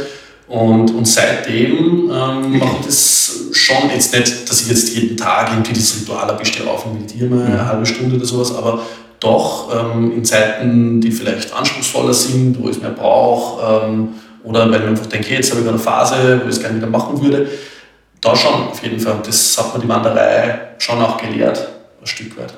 Und, 0.48 0.90
und 0.92 1.06
seitdem 1.06 2.10
ähm, 2.12 2.58
mache 2.58 2.76
ich 2.80 2.86
das 2.86 3.36
schon 3.52 3.88
jetzt 3.94 4.12
nicht, 4.12 4.50
dass 4.50 4.62
ich 4.62 4.68
jetzt 4.68 4.94
jeden 4.96 5.16
Tag 5.16 5.48
irgendwie 5.52 5.74
das 5.74 5.94
Ritual 6.00 6.26
habe, 6.26 6.42
ich 6.42 6.48
stehe 6.48 6.68
auf 6.68 6.86
und 6.86 6.94
meditiere 6.94 7.28
mal 7.28 7.46
eine 7.46 7.66
halbe 7.66 7.86
Stunde 7.86 8.16
oder 8.16 8.24
sowas, 8.24 8.52
aber 8.54 8.82
doch 9.20 9.68
ähm, 9.72 10.12
in 10.12 10.24
Zeiten, 10.24 11.00
die 11.00 11.12
vielleicht 11.12 11.52
anspruchsvoller 11.52 12.14
sind, 12.14 12.60
wo 12.60 12.68
ich 12.68 12.76
es 12.76 12.82
mehr 12.82 12.90
brauche, 12.90 13.84
ähm, 13.86 14.08
oder 14.44 14.70
wenn 14.70 14.82
ich 14.82 14.88
einfach 14.88 15.06
denke, 15.06 15.34
jetzt 15.34 15.50
habe 15.50 15.62
ich 15.62 15.68
eine 15.68 15.78
Phase, 15.78 16.40
wo 16.42 16.48
ich 16.48 16.56
es 16.56 16.60
gerne 16.60 16.76
wieder 16.76 16.86
machen 16.86 17.20
würde, 17.22 17.48
da 18.20 18.36
schon 18.36 18.68
auf 18.68 18.82
jeden 18.82 19.00
Fall. 19.00 19.18
Das 19.24 19.58
hat 19.58 19.74
mir 19.74 19.82
die 19.82 19.88
Wanderei 19.88 20.60
schon 20.78 21.00
auch 21.00 21.16
gelehrt, 21.16 21.68
ein 22.00 22.06
Stück 22.06 22.36
weit. 22.38 22.54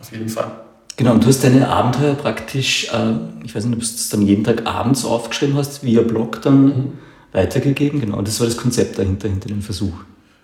Auf 0.00 0.12
jeden 0.12 0.28
Fall. 0.28 0.50
Genau, 0.96 1.12
und 1.12 1.22
du 1.22 1.28
hast 1.28 1.44
deine 1.44 1.68
Abenteuer 1.68 2.14
praktisch, 2.14 2.88
äh, 2.92 3.44
ich 3.44 3.54
weiß 3.54 3.64
nicht, 3.66 3.74
ob 3.74 3.80
du 3.80 3.84
es 3.84 4.08
dann 4.08 4.22
jeden 4.22 4.44
Tag 4.44 4.66
abends 4.66 5.04
aufgeschrieben 5.04 5.56
hast, 5.56 5.84
via 5.84 6.00
Blog 6.02 6.40
dann 6.42 6.64
mhm. 6.64 6.92
weitergegeben. 7.32 8.00
Genau, 8.00 8.22
das 8.22 8.40
war 8.40 8.46
das 8.46 8.56
Konzept 8.56 8.98
dahinter, 8.98 9.28
hinter 9.28 9.48
dem 9.48 9.60
Versuch. 9.60 9.92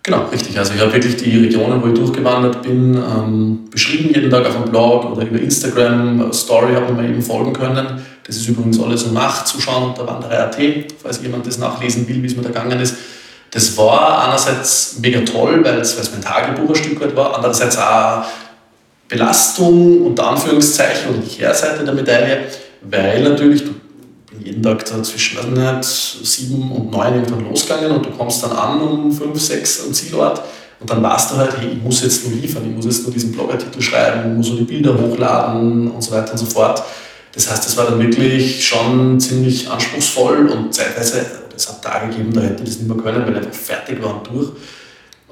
Genau, 0.03 0.25
richtig. 0.33 0.59
Also 0.59 0.75
ich 0.75 0.81
habe 0.81 0.93
wirklich 0.93 1.17
die 1.17 1.39
Regionen, 1.39 1.81
wo 1.81 1.87
ich 1.87 1.95
durchgewandert 1.95 2.63
bin, 2.63 2.97
ähm, 2.97 3.61
beschrieben 3.71 4.13
jeden 4.13 4.31
Tag 4.31 4.45
auf 4.47 4.57
dem 4.57 4.71
Blog 4.71 5.13
oder 5.13 5.25
über 5.25 5.39
Instagram 5.39 6.33
Story 6.33 6.75
hat 6.75 6.95
man 6.95 7.09
eben 7.09 7.23
folgen 7.23 7.53
können. 7.53 8.03
Das 8.27 8.37
ist 8.37 8.49
übrigens 8.49 8.81
alles 8.81 9.11
nachzuschauen 9.11 9.91
unter 9.91 10.07
Wanderei.at, 10.07 10.57
falls 11.03 11.21
jemand 11.23 11.47
das 11.47 11.59
nachlesen 11.59 12.09
will, 12.09 12.23
wie 12.23 12.27
es 12.27 12.37
mir 12.37 12.43
da 12.43 12.49
gegangen 12.49 12.81
ist. 12.81 12.95
Das 13.51 13.77
war 13.77 14.27
einerseits 14.27 14.97
mega 15.01 15.21
toll, 15.21 15.63
weil 15.65 15.79
es, 15.79 15.97
mein 16.13 16.23
Tagebuch 16.23 16.71
ein 16.71 16.75
Stück 16.75 17.01
weit 17.01 17.15
war, 17.15 17.35
andererseits 17.37 17.77
auch 17.77 18.25
Belastung 19.09 20.07
unter 20.07 20.29
Anführungszeichen 20.29 21.11
oder 21.11 21.19
die 21.19 21.37
Kehrseite 21.37 21.85
der 21.85 21.93
Medaille, 21.93 22.47
weil 22.81 23.23
natürlich 23.23 23.65
du 23.65 23.75
jeden 24.43 24.63
Tag 24.63 24.85
da 24.87 25.03
zwischen 25.03 25.53
nicht, 25.53 25.85
sieben 25.85 26.73
und 26.73 26.91
neun 26.91 27.15
irgendwann 27.15 27.45
losgegangen 27.45 27.93
und 27.93 28.07
du 28.07 28.11
kommst 28.11 28.43
dann 28.43 28.53
an 28.53 28.81
um 28.81 29.13
fünf, 29.13 29.39
sechs 29.39 29.85
am 29.85 29.93
Zielort 29.93 30.41
und 30.81 30.91
dann 30.91 31.03
weißt 31.03 31.33
du 31.33 31.37
halt, 31.37 31.59
hey, 31.59 31.73
ich 31.75 31.83
muss 31.83 32.03
jetzt 32.03 32.27
nur 32.27 32.41
liefern, 32.41 32.65
ich 32.67 32.75
muss 32.75 32.87
jetzt 32.87 33.05
nur 33.05 33.13
diesen 33.13 33.33
Blogartikel 33.33 33.83
schreiben, 33.83 34.31
ich 34.31 34.37
muss 34.39 34.49
nur 34.49 34.59
die 34.59 34.65
Bilder 34.65 34.99
hochladen 34.99 35.91
und 35.91 36.03
so 36.03 36.13
weiter 36.13 36.33
und 36.33 36.39
so 36.39 36.47
fort. 36.47 36.83
Das 37.35 37.51
heißt, 37.51 37.65
das 37.65 37.77
war 37.77 37.87
dann 37.87 37.99
wirklich 37.99 38.67
schon 38.67 39.19
ziemlich 39.19 39.71
anspruchsvoll 39.71 40.49
und 40.49 40.75
zeitweise, 40.75 41.25
es 41.55 41.69
hat 41.69 41.83
Tage 41.83 42.09
gegeben, 42.09 42.33
da 42.33 42.43
hätte 42.43 42.63
ich 42.63 42.71
das 42.71 42.79
nicht 42.79 42.89
mehr 42.89 43.03
können, 43.03 43.27
weil 43.27 43.37
einfach 43.37 43.53
fertig 43.53 44.03
war 44.03 44.17
und 44.17 44.27
durch. 44.27 44.49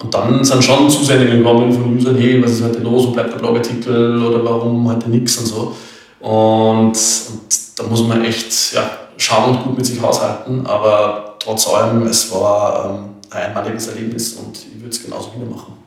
Und 0.02 0.14
dann 0.14 0.42
sind 0.42 0.64
schon 0.64 0.88
Zusendungen 0.88 1.38
gekommen 1.38 1.72
von 1.72 1.96
Usern, 1.96 2.16
hey, 2.16 2.42
was 2.42 2.52
ist 2.52 2.64
heute 2.64 2.78
los, 2.78 3.06
wo 3.06 3.10
bleibt 3.10 3.34
der 3.34 3.38
Blogartikel 3.38 4.22
oder 4.22 4.42
warum 4.42 4.88
heute 4.88 5.10
nichts 5.10 5.36
und 5.36 5.46
so. 5.46 5.76
Und, 6.20 6.92
und 6.92 7.78
da 7.78 7.82
muss 7.84 8.06
man 8.06 8.24
echt 8.24 8.72
ja, 8.72 8.90
schauen 9.18 9.56
und 9.56 9.64
gut 9.64 9.76
mit 9.76 9.86
sich 9.86 10.00
haushalten. 10.00 10.66
Aber 10.66 11.36
trotz 11.38 11.68
allem, 11.68 12.06
es 12.06 12.32
war 12.32 12.98
ähm, 12.98 13.10
ein 13.30 13.48
einmaliges 13.48 13.88
Erlebnis 13.88 14.34
und 14.34 14.56
ich 14.56 14.80
würde 14.80 14.88
es 14.88 15.02
genauso 15.02 15.32
wieder 15.34 15.50
machen. 15.50 15.79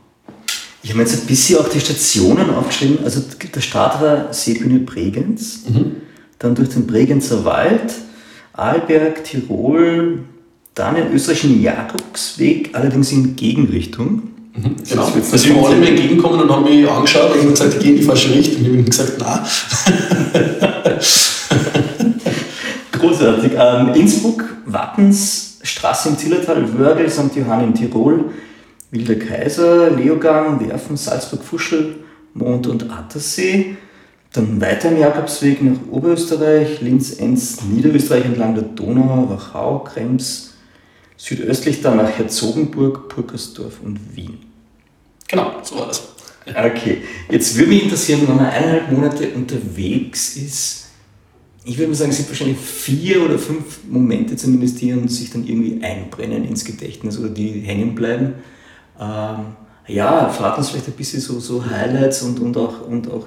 Ich 0.83 0.91
habe 0.91 0.99
jetzt 0.99 1.17
ein 1.17 1.25
bisschen 1.25 1.59
auch 1.59 1.69
die 1.69 1.79
Stationen 1.79 2.49
aufgeschrieben. 2.49 2.99
Also 3.05 3.21
der 3.55 3.61
Start 3.61 4.01
war 4.01 4.33
Seebühne 4.33 4.79
Bregenz, 4.79 5.61
mhm. 5.69 5.95
dann 6.39 6.55
durch 6.55 6.69
den 6.69 6.85
Bregenzer 6.85 7.45
Wald, 7.45 7.93
Arlberg, 8.51 9.23
Tirol, 9.23 10.19
dann 10.75 10.95
den 10.95 11.13
österreichischen 11.13 11.61
Jakobsweg, 11.61 12.71
allerdings 12.73 13.13
in 13.13 13.37
Gegenrichtung. 13.37 14.23
Mhm, 14.55 14.75
genau. 14.87 15.09
Da 15.09 15.37
sind 15.37 15.55
wir 15.55 15.65
alle 15.65 15.77
mir 15.77 15.87
entgegengekommen 15.87 16.41
und 16.41 16.51
haben 16.51 16.65
mich 16.65 16.87
angeschaut 16.87 17.33
und 17.33 17.39
haben 17.39 17.49
gesagt, 17.51 17.75
ich 17.75 17.79
gehe 17.79 17.91
in 17.91 17.97
die 17.99 18.03
falsche 18.03 18.33
Richtung. 18.35 18.65
Und 18.65 18.73
ich 18.73 18.79
habe 18.79 18.89
gesagt, 18.89 19.19
nein. 19.19 19.39
Großartig. 22.91 23.51
Ähm, 23.57 23.93
Innsbruck, 23.95 24.43
Wattens, 24.65 25.59
Straße 25.63 26.09
im 26.09 26.17
Zillertal, 26.17 26.77
Wörgl, 26.77 27.09
St. 27.09 27.33
Johann 27.35 27.63
in 27.63 27.73
Tirol, 27.73 28.25
Wilder 28.93 29.15
Kaiser, 29.15 29.89
Leogang, 29.89 30.59
Werfen, 30.59 30.95
Salzburg, 30.95 31.43
Fuschel, 31.43 31.95
Mond 32.35 32.67
und 32.67 32.91
Attersee. 32.91 33.75
Dann 34.31 34.62
weiter 34.62 34.91
im 34.91 35.00
Jakobsweg 35.00 35.63
nach 35.63 35.77
Oberösterreich, 35.89 36.79
Linz, 36.81 37.13
Enz, 37.13 37.63
Niederösterreich 37.63 38.25
entlang 38.25 38.53
der 38.53 38.63
Donau, 38.63 39.29
Wachau, 39.29 39.79
Krems, 39.79 40.53
südöstlich 41.17 41.81
dann 41.81 41.97
nach 41.97 42.17
Herzogenburg, 42.17 43.09
Purkersdorf 43.09 43.79
und 43.83 44.00
Wien. 44.15 44.38
Genau, 45.27 45.53
so 45.63 45.79
war 45.79 45.88
das. 45.88 46.09
Okay, 46.47 46.97
jetzt 47.31 47.57
würde 47.57 47.69
mich 47.69 47.83
interessieren, 47.83 48.21
wenn 48.27 48.35
man 48.35 48.45
eineinhalb 48.45 48.91
Monate 48.91 49.29
unterwegs 49.29 50.35
ist, 50.35 50.83
ich 51.65 51.77
würde 51.77 51.89
mal 51.89 51.96
sagen, 51.96 52.11
es 52.11 52.18
sind 52.18 52.29
wahrscheinlich 52.29 52.57
vier 52.57 53.24
oder 53.24 53.39
fünf 53.39 53.79
Momente 53.89 54.35
zumindest, 54.35 54.81
die 54.81 54.91
uns 54.91 55.18
sich 55.18 55.31
dann 55.31 55.48
irgendwie 55.48 55.81
einbrennen 55.81 56.44
ins 56.44 56.65
Gedächtnis 56.65 57.18
oder 57.18 57.29
die 57.29 57.61
hängen 57.61 57.96
bleiben. 57.96 58.33
Ähm, 59.00 59.56
ja, 59.88 60.29
verrat 60.29 60.58
uns 60.58 60.70
vielleicht 60.70 60.88
ein 60.88 60.94
bisschen 60.94 61.20
so, 61.20 61.40
so 61.40 61.64
Highlights 61.66 62.22
und, 62.22 62.40
und, 62.40 62.56
auch, 62.58 62.88
und 62.88 63.12
auch 63.12 63.25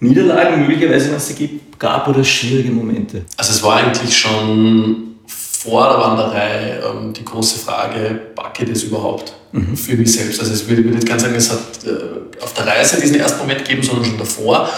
Niederlagen 0.00 0.66
möglicherweise, 0.66 1.14
was 1.14 1.30
es 1.30 1.36
gab 1.78 2.08
oder 2.08 2.24
schwierige 2.24 2.70
Momente. 2.70 3.24
Also 3.36 3.52
es 3.52 3.62
war 3.62 3.76
eigentlich 3.76 4.16
schon 4.16 5.06
vor 5.26 5.88
der 5.88 5.98
Wanderei 5.98 6.80
ähm, 6.80 7.12
die 7.12 7.24
große 7.24 7.58
Frage, 7.58 8.20
packe 8.34 8.64
ich 8.64 8.70
das 8.70 8.82
überhaupt 8.84 9.34
mhm. 9.52 9.76
für 9.76 9.96
mich 9.96 10.12
selbst? 10.12 10.40
Also 10.40 10.52
ich 10.54 10.68
würde 10.68 10.82
nicht 10.82 11.06
ganz 11.06 11.22
sagen, 11.22 11.34
es 11.34 11.50
hat 11.50 11.84
äh, 11.84 12.42
auf 12.42 12.52
der 12.54 12.66
Reise 12.66 13.00
diesen 13.00 13.16
ersten 13.16 13.38
Moment 13.38 13.64
gegeben, 13.64 13.82
sondern 13.82 14.04
schon 14.04 14.18
davor, 14.18 14.68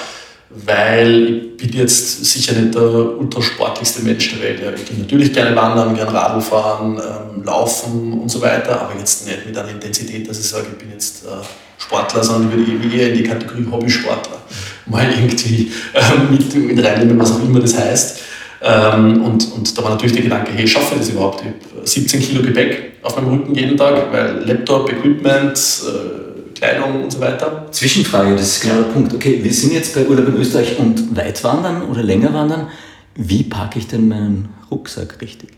weil 0.51 1.53
ich 1.57 1.57
bin 1.57 1.81
jetzt 1.81 2.25
sicher 2.25 2.55
nicht 2.55 2.75
der 2.75 2.83
ultrasportlichste 2.83 4.03
Mensch 4.03 4.31
der 4.31 4.43
Welt. 4.43 4.61
Ja, 4.63 4.73
ich 4.73 4.85
gehe 4.87 4.99
natürlich 4.99 5.33
gerne 5.33 5.55
wandern, 5.55 5.95
gerne 5.95 6.13
Radl 6.13 6.41
fahren, 6.41 6.99
ähm, 6.99 7.45
laufen 7.45 8.15
und 8.15 8.31
so 8.31 8.41
weiter, 8.41 8.81
aber 8.81 8.99
jetzt 8.99 9.27
nicht 9.27 9.47
mit 9.47 9.57
einer 9.57 9.69
Intensität, 9.69 10.29
dass 10.29 10.39
ich 10.39 10.47
sage, 10.47 10.67
ich 10.73 10.79
bin 10.79 10.91
jetzt 10.91 11.25
äh, 11.25 11.29
Sportler, 11.77 12.25
sondern 12.25 12.63
ich 12.63 12.83
würde 12.83 12.97
eher 12.97 13.11
in 13.11 13.19
die 13.19 13.25
Kategorie 13.25 13.67
Hobbysportler 13.71 14.39
mal 14.87 15.07
irgendwie 15.11 15.71
äh, 15.93 16.31
mit, 16.31 16.55
mit 16.55 16.85
reinnehmen, 16.85 17.19
was 17.19 17.33
auch 17.33 17.43
immer 17.43 17.61
das 17.61 17.77
heißt. 17.77 18.21
Ähm, 18.61 19.23
und, 19.23 19.53
und 19.53 19.79
da 19.79 19.85
war 19.85 19.91
natürlich 19.91 20.15
der 20.15 20.23
Gedanke, 20.23 20.51
hey, 20.53 20.67
schaffe 20.67 20.95
ich 20.95 21.01
das 21.01 21.11
überhaupt? 21.11 21.43
Ich 21.43 21.77
habe 21.77 21.87
17 21.87 22.21
Kilo 22.21 22.43
Gepäck 22.43 22.95
auf 23.03 23.17
meinem 23.17 23.29
Rücken 23.29 23.55
jeden 23.55 23.77
Tag, 23.77 24.11
weil 24.11 24.45
Laptop, 24.45 24.91
Equipment, 24.91 25.57
äh, 25.57 26.28
Kleidung 26.59 27.05
und 27.05 27.13
so 27.13 27.21
weiter. 27.21 27.67
Zwischenfrage, 27.71 28.33
das 28.33 28.57
ist 28.57 28.61
genau 28.63 28.77
der 28.77 28.93
Punkt. 28.93 29.15
Okay, 29.15 29.41
wir 29.43 29.53
sind 29.53 29.73
jetzt 29.73 29.95
bei 29.95 30.05
Urlaub 30.07 30.29
in 30.29 30.37
Österreich 30.37 30.79
und 30.79 31.17
Weitwandern 31.17 31.83
oder 31.83 32.03
länger 32.03 32.35
wandern. 32.35 32.69
Wie 33.15 33.45
packe 33.45 33.79
ich 33.79 33.87
denn 33.87 34.09
meinen 34.09 34.49
Rucksack 34.71 35.21
richtig? 35.21 35.51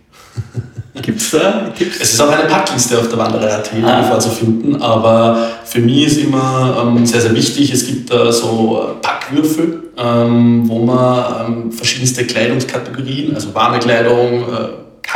Gibt's 1.02 1.30
da? 1.30 1.72
Gibt's? 1.76 1.98
Es 2.00 2.12
ist 2.12 2.20
auch 2.20 2.30
eine 2.30 2.48
Packliste 2.48 2.98
auf 2.98 3.08
der 3.08 3.18
Wanderei.at 3.18 3.70
ah. 3.82 4.18
zu 4.18 4.28
finden, 4.28 4.76
aber 4.82 5.48
für 5.64 5.80
mich 5.80 6.06
ist 6.06 6.18
immer 6.18 6.84
ähm, 6.84 7.06
sehr, 7.06 7.20
sehr 7.20 7.34
wichtig, 7.34 7.72
es 7.72 7.86
gibt 7.86 8.10
da 8.10 8.30
so 8.30 8.82
äh, 8.82 9.00
Packwürfel, 9.00 9.90
ähm, 9.96 10.68
wo 10.68 10.80
man 10.80 11.46
ähm, 11.46 11.72
verschiedenste 11.72 12.26
Kleidungskategorien, 12.26 13.34
also 13.34 13.54
warme 13.54 13.78
Kleidung, 13.78 14.42
äh, 14.42 14.68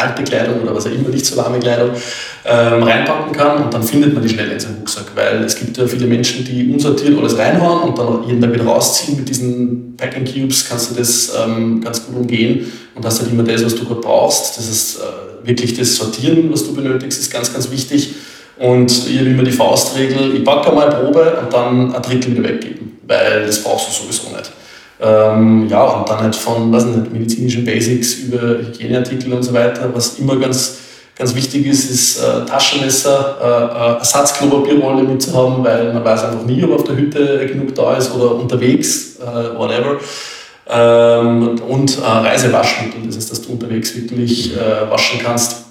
kalte 0.04 0.24
Kleidung 0.24 0.62
oder 0.62 0.74
was 0.74 0.86
auch 0.86 0.92
immer, 0.92 1.08
nicht 1.08 1.26
so 1.26 1.36
warme 1.36 1.58
Kleidung, 1.58 1.90
ähm, 2.44 2.82
reinpacken 2.82 3.32
kann 3.32 3.64
und 3.64 3.74
dann 3.74 3.82
findet 3.82 4.12
man 4.14 4.22
die 4.22 4.28
schnell 4.28 4.50
in 4.50 4.60
seinem 4.60 4.76
Rucksack, 4.76 5.06
weil 5.14 5.42
es 5.44 5.56
gibt 5.56 5.76
ja 5.76 5.86
viele 5.86 6.06
Menschen, 6.06 6.44
die 6.44 6.70
unsortiert 6.72 7.18
alles 7.18 7.38
reinhauen 7.38 7.90
und 7.90 7.98
dann 7.98 8.40
Tag 8.40 8.52
wieder 8.52 8.64
rausziehen. 8.64 9.16
Mit 9.16 9.28
diesen 9.28 9.96
Packing 9.96 10.24
Cubes 10.24 10.68
kannst 10.68 10.90
du 10.90 10.94
das 10.94 11.32
ähm, 11.42 11.80
ganz 11.80 12.04
gut 12.06 12.16
umgehen 12.16 12.70
und 12.94 13.04
hast 13.04 13.20
halt 13.20 13.30
immer 13.30 13.42
das, 13.42 13.64
was 13.64 13.74
du 13.74 13.84
gerade 13.84 14.00
brauchst. 14.00 14.58
Das 14.58 14.68
ist 14.68 14.98
äh, 14.98 15.46
wirklich 15.46 15.76
das 15.76 15.96
Sortieren, 15.96 16.52
was 16.52 16.64
du 16.64 16.74
benötigst, 16.74 17.20
ist 17.20 17.32
ganz, 17.32 17.52
ganz 17.52 17.70
wichtig. 17.70 18.14
Und 18.56 18.90
ich 19.08 19.18
habe 19.18 19.30
immer 19.30 19.42
die 19.42 19.52
Faustregel, 19.52 20.36
ich 20.36 20.44
packe 20.44 20.72
mal 20.72 20.88
Probe 20.88 21.38
und 21.42 21.52
dann 21.52 21.94
ein 21.94 22.02
Drittel 22.02 22.36
wieder 22.36 22.48
weggeben, 22.48 22.98
weil 23.06 23.46
das 23.46 23.62
brauchst 23.62 23.88
du 23.88 24.04
sowieso 24.04 24.36
nicht. 24.36 24.50
Ähm, 25.04 25.68
ja, 25.68 25.82
und 25.84 26.08
dann 26.08 26.20
halt 26.20 26.34
von 26.34 26.72
was 26.72 26.86
nicht, 26.86 27.12
medizinischen 27.12 27.64
Basics 27.64 28.14
über 28.14 28.58
Hygieneartikel 28.58 29.30
und 29.32 29.42
so 29.42 29.52
weiter. 29.52 29.90
Was 29.92 30.18
immer 30.18 30.36
ganz, 30.36 30.78
ganz 31.14 31.34
wichtig 31.34 31.66
ist, 31.66 31.90
ist 31.90 32.22
äh, 32.22 32.46
Taschenmesser, 32.46 33.36
äh, 33.38 33.96
äh, 33.96 33.98
Ersatzklopapierrolle 33.98 35.02
mitzuhaben, 35.02 35.62
weil 35.62 35.92
man 35.92 36.02
weiß 36.02 36.24
einfach 36.24 36.46
nie, 36.46 36.64
ob 36.64 36.72
auf 36.72 36.84
der 36.84 36.96
Hütte 36.96 37.46
genug 37.46 37.74
da 37.74 37.96
ist 37.96 38.14
oder 38.14 38.34
unterwegs, 38.34 39.16
äh, 39.20 39.58
whatever. 39.58 39.98
Ähm, 40.70 41.60
und 41.68 41.98
äh, 41.98 42.00
Reisewaschmittel, 42.00 43.02
das 43.06 43.16
heißt, 43.16 43.32
dass 43.32 43.42
du 43.42 43.52
unterwegs 43.52 43.94
wirklich 43.94 44.56
äh, 44.56 44.90
waschen 44.90 45.20
kannst, 45.22 45.64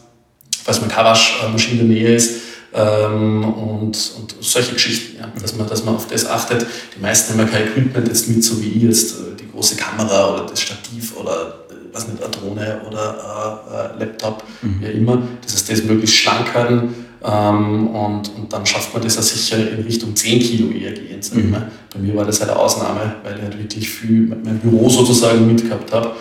falls 0.63 0.79
man 0.79 0.91
keine 0.91 1.09
Waschmaschine 1.09 1.81
in 1.81 1.89
der 1.89 1.97
Nähe 1.97 2.15
ist. 2.15 2.42
Ähm, 2.75 3.43
und, 3.43 3.95
und 4.17 4.35
solche 4.41 4.73
Geschichten, 4.73 5.17
ja, 5.19 5.31
dass, 5.39 5.55
man, 5.55 5.67
dass 5.67 5.85
man 5.85 5.95
auf 5.95 6.07
das 6.07 6.25
achtet. 6.25 6.65
Die 6.95 7.01
meisten 7.01 7.33
haben 7.33 7.39
ja 7.39 7.45
kein 7.45 7.67
Equipment 7.67 8.07
jetzt 8.07 8.27
mit, 8.29 8.43
so 8.43 8.61
wie 8.61 8.87
jetzt 8.87 9.11
äh, 9.11 9.35
die 9.39 9.51
große 9.51 9.75
Kamera 9.75 10.33
oder 10.33 10.45
das 10.47 10.59
Stativ 10.59 11.15
oder 11.15 11.65
äh, 11.69 11.73
was 11.91 12.07
nicht, 12.07 12.21
eine 12.21 12.31
Drohne 12.31 12.81
oder 12.89 13.93
äh, 13.95 13.99
Laptop, 13.99 14.43
mhm. 14.63 14.81
wie 14.81 14.91
immer. 14.91 15.21
Das 15.43 15.53
heißt, 15.53 15.71
das 15.71 15.83
möglichst 15.83 16.15
schlank 16.15 16.51
halten 16.55 16.95
ähm, 17.23 17.87
und, 17.87 18.35
und 18.35 18.51
dann 18.51 18.65
schafft 18.65 18.93
man 18.93 19.01
das 19.01 19.15
ja 19.15 19.21
sicher 19.21 19.57
in 19.57 19.83
Richtung 19.83 20.15
10 20.15 20.39
Kilo 20.39 20.71
eher 20.71 20.91
gehen. 20.91 21.21
Mhm. 21.33 21.55
Bei 21.93 21.99
mir 21.99 22.15
war 22.15 22.25
das 22.25 22.41
halt 22.41 22.51
eine 22.51 22.59
Ausnahme, 22.59 23.15
weil 23.23 23.37
ich 23.37 23.41
halt 23.43 23.57
wirklich 23.57 23.89
viel 23.89 24.35
mein 24.43 24.59
Büro 24.59 24.89
sozusagen 24.89 25.47
mitgehabt 25.47 25.91
habe. 25.93 26.11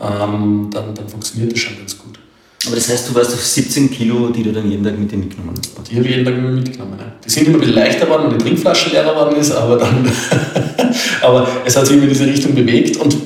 Ähm, 0.00 0.70
dann, 0.72 0.94
dann 0.94 1.08
funktioniert 1.08 1.52
das 1.52 1.58
schon 1.58 1.76
ganz 1.76 1.98
gut. 1.98 2.18
Aber 2.66 2.76
das 2.76 2.88
heißt, 2.88 3.08
du 3.08 3.14
warst 3.14 3.32
auf 3.32 3.44
17 3.44 3.90
Kilo, 3.90 4.28
die 4.30 4.42
du 4.42 4.52
dann 4.52 4.70
jeden 4.70 4.84
Tag 4.84 4.98
mit 4.98 5.10
dir 5.10 5.18
mitgenommen 5.18 5.54
hast? 5.56 5.90
Die 5.90 5.96
habe 5.96 6.06
ich 6.06 6.16
jeden 6.16 6.24
Tag 6.24 6.36
mitgenommen. 6.36 6.96
Ne? 6.96 7.12
Die 7.24 7.30
sind 7.30 7.46
immer 7.46 7.56
ein 7.56 7.60
bisschen 7.60 7.76
leichter 7.76 8.06
geworden, 8.06 8.24
weil 8.26 8.38
die 8.38 8.44
Trinkflasche 8.44 8.90
leer 8.90 9.04
geworden 9.04 9.36
ist, 9.36 9.52
aber 9.52 9.76
dann. 9.78 10.10
aber 11.22 11.48
es 11.64 11.76
hat 11.76 11.86
sich 11.86 11.96
immer 11.96 12.04
in 12.04 12.10
diese 12.10 12.26
Richtung 12.26 12.54
bewegt. 12.54 12.96
Und 12.96 13.16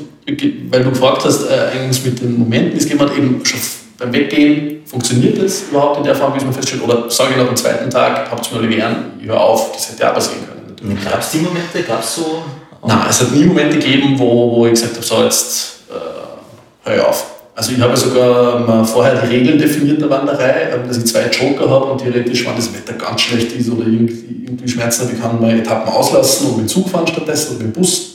weil 0.71 0.85
du 0.85 0.91
gefragt 0.91 1.25
hast, 1.25 1.47
äh, 1.49 1.71
eigentlich 1.73 2.05
mit 2.05 2.21
den 2.21 2.39
Momenten, 2.39 2.79
es 2.79 2.87
geht 2.87 3.01
eben 3.01 3.41
schon 3.45 3.61
beim 3.99 4.13
Weggehen, 4.13 4.83
funktioniert 4.87 5.43
das 5.43 5.65
überhaupt 5.71 5.99
in 5.99 6.05
der 6.05 6.15
Form, 6.15 6.33
wie 6.35 6.39
es 6.39 6.45
man 6.45 6.53
feststellt? 6.53 6.83
Oder 6.83 7.11
sage 7.11 7.33
ich 7.33 7.37
nach 7.37 7.47
dem 7.47 7.57
zweiten 7.57 7.91
Tag, 7.91 8.31
habt 8.31 8.47
ihr 8.47 8.59
mir 8.59 8.65
Olivieren, 8.65 8.97
ich 9.21 9.27
hör 9.27 9.41
auf, 9.41 9.73
das 9.73 9.91
hätte 9.91 10.09
auch 10.09 10.15
passieren 10.15 10.41
können. 10.47 10.99
Gab 11.05 11.21
es 11.21 11.31
die 11.31 11.39
Momente? 11.39 11.83
Gab 11.87 12.03
es 12.03 12.15
so? 12.15 12.43
Nein, 12.87 12.99
es 13.09 13.21
hat 13.21 13.33
nie 13.33 13.45
Momente 13.45 13.79
gegeben, 13.79 14.19
wo, 14.19 14.57
wo 14.57 14.67
ich 14.67 14.73
gesagt 14.73 14.95
habe, 14.95 15.05
so 15.05 15.23
jetzt 15.23 15.81
äh, 15.91 16.89
hör 16.89 16.97
ich 16.97 17.03
auf. 17.03 17.27
Also 17.61 17.73
ich 17.73 17.81
habe 17.83 17.95
sogar 17.95 18.61
mal 18.61 18.83
vorher 18.83 19.21
die 19.21 19.35
Regeln 19.35 19.59
definiert 19.59 20.01
der 20.01 20.09
Wanderei, 20.09 20.71
ähm, 20.73 20.89
dass 20.89 20.97
ich 20.97 21.05
zwei 21.05 21.29
Joker 21.29 21.69
habe 21.69 21.85
und 21.93 21.99
theoretisch, 22.01 22.47
wenn 22.47 22.57
das 22.57 22.73
Wetter 22.73 22.95
ganz 22.95 23.21
schlecht 23.21 23.53
ist 23.53 23.69
oder 23.69 23.83
irgendwie, 23.83 24.47
irgendwie 24.47 24.67
Schmerzen 24.67 25.03
habe, 25.03 25.13
ich 25.13 25.21
kann 25.21 25.39
mal 25.39 25.59
Etappen 25.59 25.93
auslassen 25.93 26.47
und 26.47 26.63
mit 26.63 26.71
Zug 26.71 26.89
fahren 26.89 27.07
stattdessen 27.07 27.57
oder 27.57 27.67
mit 27.67 27.77
dem 27.77 27.79
Bus. 27.83 28.15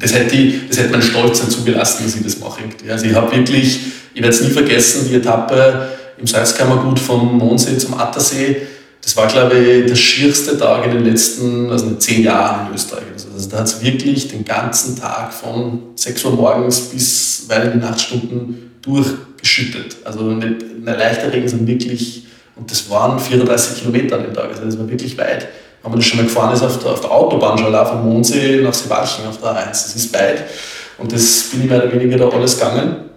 Das 0.00 0.12
hätte, 0.12 0.34
ich, 0.34 0.66
das 0.68 0.78
hätte 0.78 0.90
mein 0.90 1.02
Stolz 1.02 1.42
dazu 1.42 1.62
gelassen, 1.62 2.06
dass 2.06 2.16
ich 2.16 2.24
das 2.24 2.40
mache. 2.40 2.62
Also 2.90 3.06
ich 3.06 3.14
habe 3.14 3.36
wirklich, 3.36 3.78
ich 4.12 4.20
werde 4.20 4.34
es 4.34 4.42
nie 4.42 4.50
vergessen, 4.50 5.06
die 5.08 5.14
Etappe 5.14 5.88
im 6.18 6.26
Salzkammergut 6.26 6.98
vom 6.98 7.38
Mondsee 7.38 7.78
zum 7.78 7.94
Attersee, 7.94 8.62
das 9.00 9.16
war, 9.16 9.28
glaube 9.28 9.56
ich, 9.56 9.86
der 9.86 9.94
schierste 9.94 10.58
Tag 10.58 10.86
in 10.86 10.90
den 10.90 11.04
letzten 11.04 11.70
also 11.70 11.94
zehn 11.94 12.24
Jahren 12.24 12.66
in 12.66 12.74
Österreich. 12.74 13.04
Also, 13.36 13.50
da 13.50 13.58
hat 13.58 13.66
es 13.66 13.82
wirklich 13.82 14.28
den 14.28 14.46
ganzen 14.46 14.98
Tag 14.98 15.32
von 15.32 15.82
6 15.94 16.24
Uhr 16.24 16.32
morgens 16.32 16.80
bis 16.80 17.44
weit 17.48 17.66
in 17.66 17.72
die 17.72 17.86
Nachtstunden 17.86 18.78
durchgeschüttet. 18.80 19.96
Also 20.04 20.22
nicht, 20.22 20.64
eine 20.86 20.96
leichte 20.96 21.30
Regen, 21.30 21.46
sondern 21.46 21.68
wirklich, 21.68 22.24
und 22.56 22.70
das 22.70 22.88
waren 22.88 23.18
34 23.18 23.80
Kilometer 23.80 24.16
an 24.16 24.24
dem 24.24 24.32
Tag, 24.32 24.48
also 24.48 24.64
das 24.64 24.78
war 24.78 24.88
wirklich 24.88 25.18
weit. 25.18 25.48
Wenn 25.82 25.90
man 25.90 26.00
das 26.00 26.08
schon 26.08 26.16
mal 26.18 26.24
gefahren 26.24 26.54
ist 26.54 26.62
auf 26.62 26.78
der, 26.78 26.92
auf 26.92 27.00
der 27.02 27.10
Autobahn 27.12 27.58
schon 27.58 27.74
vom 27.74 28.08
Mondsee 28.08 28.62
nach 28.62 28.72
Seewalchen 28.72 29.26
auf 29.26 29.38
der 29.38 29.50
A1, 29.50 29.68
das 29.68 29.94
ist 29.94 30.14
weit. 30.14 30.44
Und 30.96 31.12
das 31.12 31.50
bin 31.50 31.62
ich 31.62 31.68
mehr 31.68 31.84
oder 31.84 31.92
weniger 31.92 32.16
da 32.16 32.28
alles 32.30 32.58
gegangen. 32.58 33.10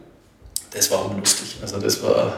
Das 0.71 0.91
war 0.91 1.09
unlustig. 1.09 1.55
Also 1.61 1.79
das 1.79 2.03
war 2.03 2.33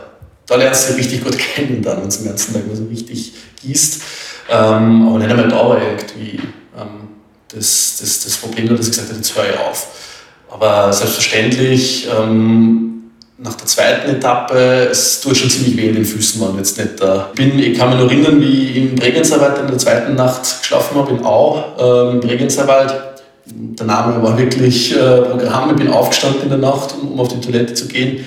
da 0.45 0.55
lernst 0.55 0.89
du 0.89 0.93
richtig 0.95 1.23
gut 1.23 1.37
kennen, 1.55 1.81
dann, 1.81 2.01
wenn 2.01 2.07
es 2.09 2.17
den 2.17 2.27
ganzen 2.27 2.53
Tag 2.53 2.63
so 2.73 2.85
richtig 2.85 3.33
gießt. 3.63 4.01
Ähm, 4.49 5.07
aber 5.07 5.17
nicht 5.17 5.31
einmal 5.31 5.47
da 5.47 5.69
war 5.69 5.81
irgendwie 5.81 6.39
ähm, 6.77 7.10
das, 7.53 7.97
das, 7.99 8.23
das 8.23 8.37
Problem, 8.37 8.69
dass 8.69 8.87
ich 8.87 8.91
gesagt 8.91 9.09
habe, 9.09 9.17
jetzt 9.17 9.35
höre 9.35 9.49
ich 9.49 9.59
auf. 9.59 9.87
Aber 10.49 10.91
selbstverständlich, 10.91 12.07
ähm, 12.07 13.11
nach 13.37 13.55
der 13.55 13.65
zweiten 13.65 14.09
Etappe, 14.11 14.89
es 14.91 15.21
tut 15.21 15.37
schon 15.37 15.49
ziemlich 15.49 15.77
weh 15.77 15.89
in 15.89 15.95
den 15.95 16.05
Füßen, 16.05 16.39
waren 16.41 16.57
jetzt 16.57 16.77
nicht 16.77 17.01
da. 17.01 17.31
Bin, 17.35 17.57
ich 17.57 17.77
kann 17.77 17.89
mich 17.89 17.99
noch 17.99 18.11
erinnern, 18.11 18.39
wie 18.39 18.69
ich 18.69 18.75
im 18.77 18.95
Bregenzerwald 18.95 19.59
in 19.59 19.67
der 19.67 19.77
zweiten 19.77 20.15
Nacht 20.15 20.61
geschlafen 20.61 20.97
habe, 20.97 21.11
in 21.11 21.25
Au, 21.25 21.63
äh, 21.79 22.11
im 22.11 22.19
Bregenzerwald. 22.19 22.93
Der 23.45 23.85
Name 23.85 24.21
war 24.21 24.37
wirklich 24.37 24.95
äh, 24.95 25.21
Programm. 25.21 25.71
Ich 25.71 25.77
bin 25.77 25.87
aufgestanden 25.87 26.43
in 26.43 26.49
der 26.49 26.59
Nacht, 26.59 26.93
um, 27.01 27.13
um 27.13 27.19
auf 27.19 27.29
die 27.29 27.41
Toilette 27.41 27.73
zu 27.73 27.87
gehen 27.87 28.23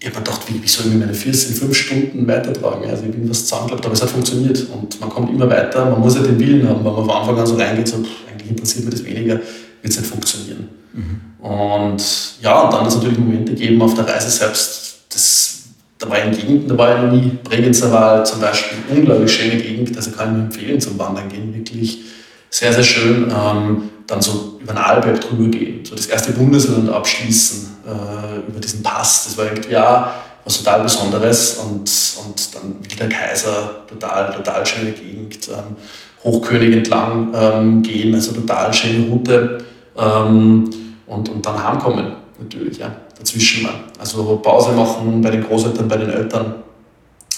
ich 0.00 0.06
habe 0.06 0.18
mir 0.18 0.24
gedacht, 0.24 0.40
wie, 0.48 0.62
wie 0.62 0.68
soll 0.68 0.86
ich 0.86 0.94
meine 0.94 1.12
Füße 1.12 1.48
in 1.50 1.54
fünf 1.54 1.76
Stunden 1.76 2.26
weitertragen? 2.26 2.88
Also 2.88 3.04
ich 3.04 3.12
bin 3.12 3.28
fast 3.28 3.46
zusammengeklappt, 3.46 3.84
aber 3.84 3.94
es 3.94 4.02
hat 4.02 4.08
funktioniert 4.08 4.66
und 4.72 4.98
man 4.98 5.10
kommt 5.10 5.30
immer 5.30 5.48
weiter. 5.48 5.84
Man 5.84 6.00
muss 6.00 6.14
ja 6.14 6.22
den 6.22 6.38
Willen 6.38 6.66
haben, 6.66 6.78
wenn 6.78 6.92
man 6.92 7.04
von 7.04 7.10
Anfang 7.10 7.38
an 7.38 7.46
so 7.46 7.56
reingeht, 7.56 7.86
so, 7.86 7.96
eigentlich 7.96 8.50
interessiert 8.50 8.86
mich 8.86 8.94
das 8.94 9.04
weniger, 9.04 9.34
wird 9.34 9.44
es 9.82 9.98
nicht 9.98 10.10
funktionieren. 10.10 10.68
Mhm. 10.94 11.44
Und 11.44 12.02
ja, 12.40 12.62
und 12.62 12.72
dann 12.72 12.80
hat 12.80 12.88
es 12.88 12.94
natürlich 12.94 13.18
Momente 13.18 13.52
gegeben 13.52 13.82
auf 13.82 13.92
der 13.92 14.08
Reise 14.08 14.30
selbst, 14.30 15.00
das, 15.10 15.64
da 15.98 16.08
war 16.08 16.18
ich 16.18 16.24
in 16.24 16.30
Gegenden, 16.32 16.68
da 16.68 16.78
war 16.78 17.04
ich 17.04 17.12
nie. 17.12 17.38
Bregenzer 17.44 17.92
war 17.92 18.24
zum 18.24 18.40
Beispiel 18.40 18.78
eine 18.88 19.00
unglaublich 19.00 19.30
schöne 19.30 19.60
Gegend, 19.60 19.94
also 19.94 20.12
kann 20.12 20.30
ich 20.30 20.36
mir 20.36 20.44
empfehlen 20.44 20.80
zum 20.80 20.98
Wandern 20.98 21.28
gehen, 21.28 21.54
wirklich 21.54 22.04
sehr, 22.48 22.72
sehr 22.72 22.84
schön. 22.84 23.30
Ähm, 23.30 23.90
dann 24.06 24.22
so 24.22 24.58
über 24.60 24.72
den 24.72 24.78
Arlberg 24.78 25.20
drüber 25.20 25.48
gehen, 25.48 25.84
so 25.84 25.94
das 25.94 26.06
erste 26.06 26.32
Bundesland 26.32 26.88
abschließen 26.88 27.68
äh, 27.90 28.48
über 28.48 28.60
diesen 28.60 28.82
Pass. 28.82 29.24
Das 29.24 29.38
war 29.38 29.46
irgendwie 29.46 29.72
ja 29.72 30.14
was 30.44 30.58
total 30.58 30.82
Besonderes 30.82 31.58
und, 31.58 31.90
und 32.24 32.54
dann 32.54 32.76
Wilder 32.82 33.08
Kaiser, 33.08 33.82
total, 33.86 34.32
total 34.34 34.64
schöne 34.64 34.92
Gegend, 34.92 35.48
ähm, 35.48 35.76
Hochkönig 36.24 36.76
entlang 36.76 37.32
ähm, 37.34 37.82
gehen, 37.82 38.14
also 38.14 38.32
total 38.32 38.72
schöne 38.72 39.08
Route 39.08 39.58
ähm, 39.96 40.70
und, 41.06 41.28
und 41.28 41.44
dann 41.44 41.62
heimkommen 41.62 42.14
natürlich, 42.38 42.78
ja, 42.78 42.94
dazwischen 43.18 43.62
mal. 43.62 43.74
Also 43.98 44.36
Pause 44.36 44.72
machen 44.72 45.20
bei 45.20 45.30
den 45.30 45.44
Großeltern, 45.44 45.88
bei 45.88 45.96
den 45.96 46.10
Eltern 46.10 46.54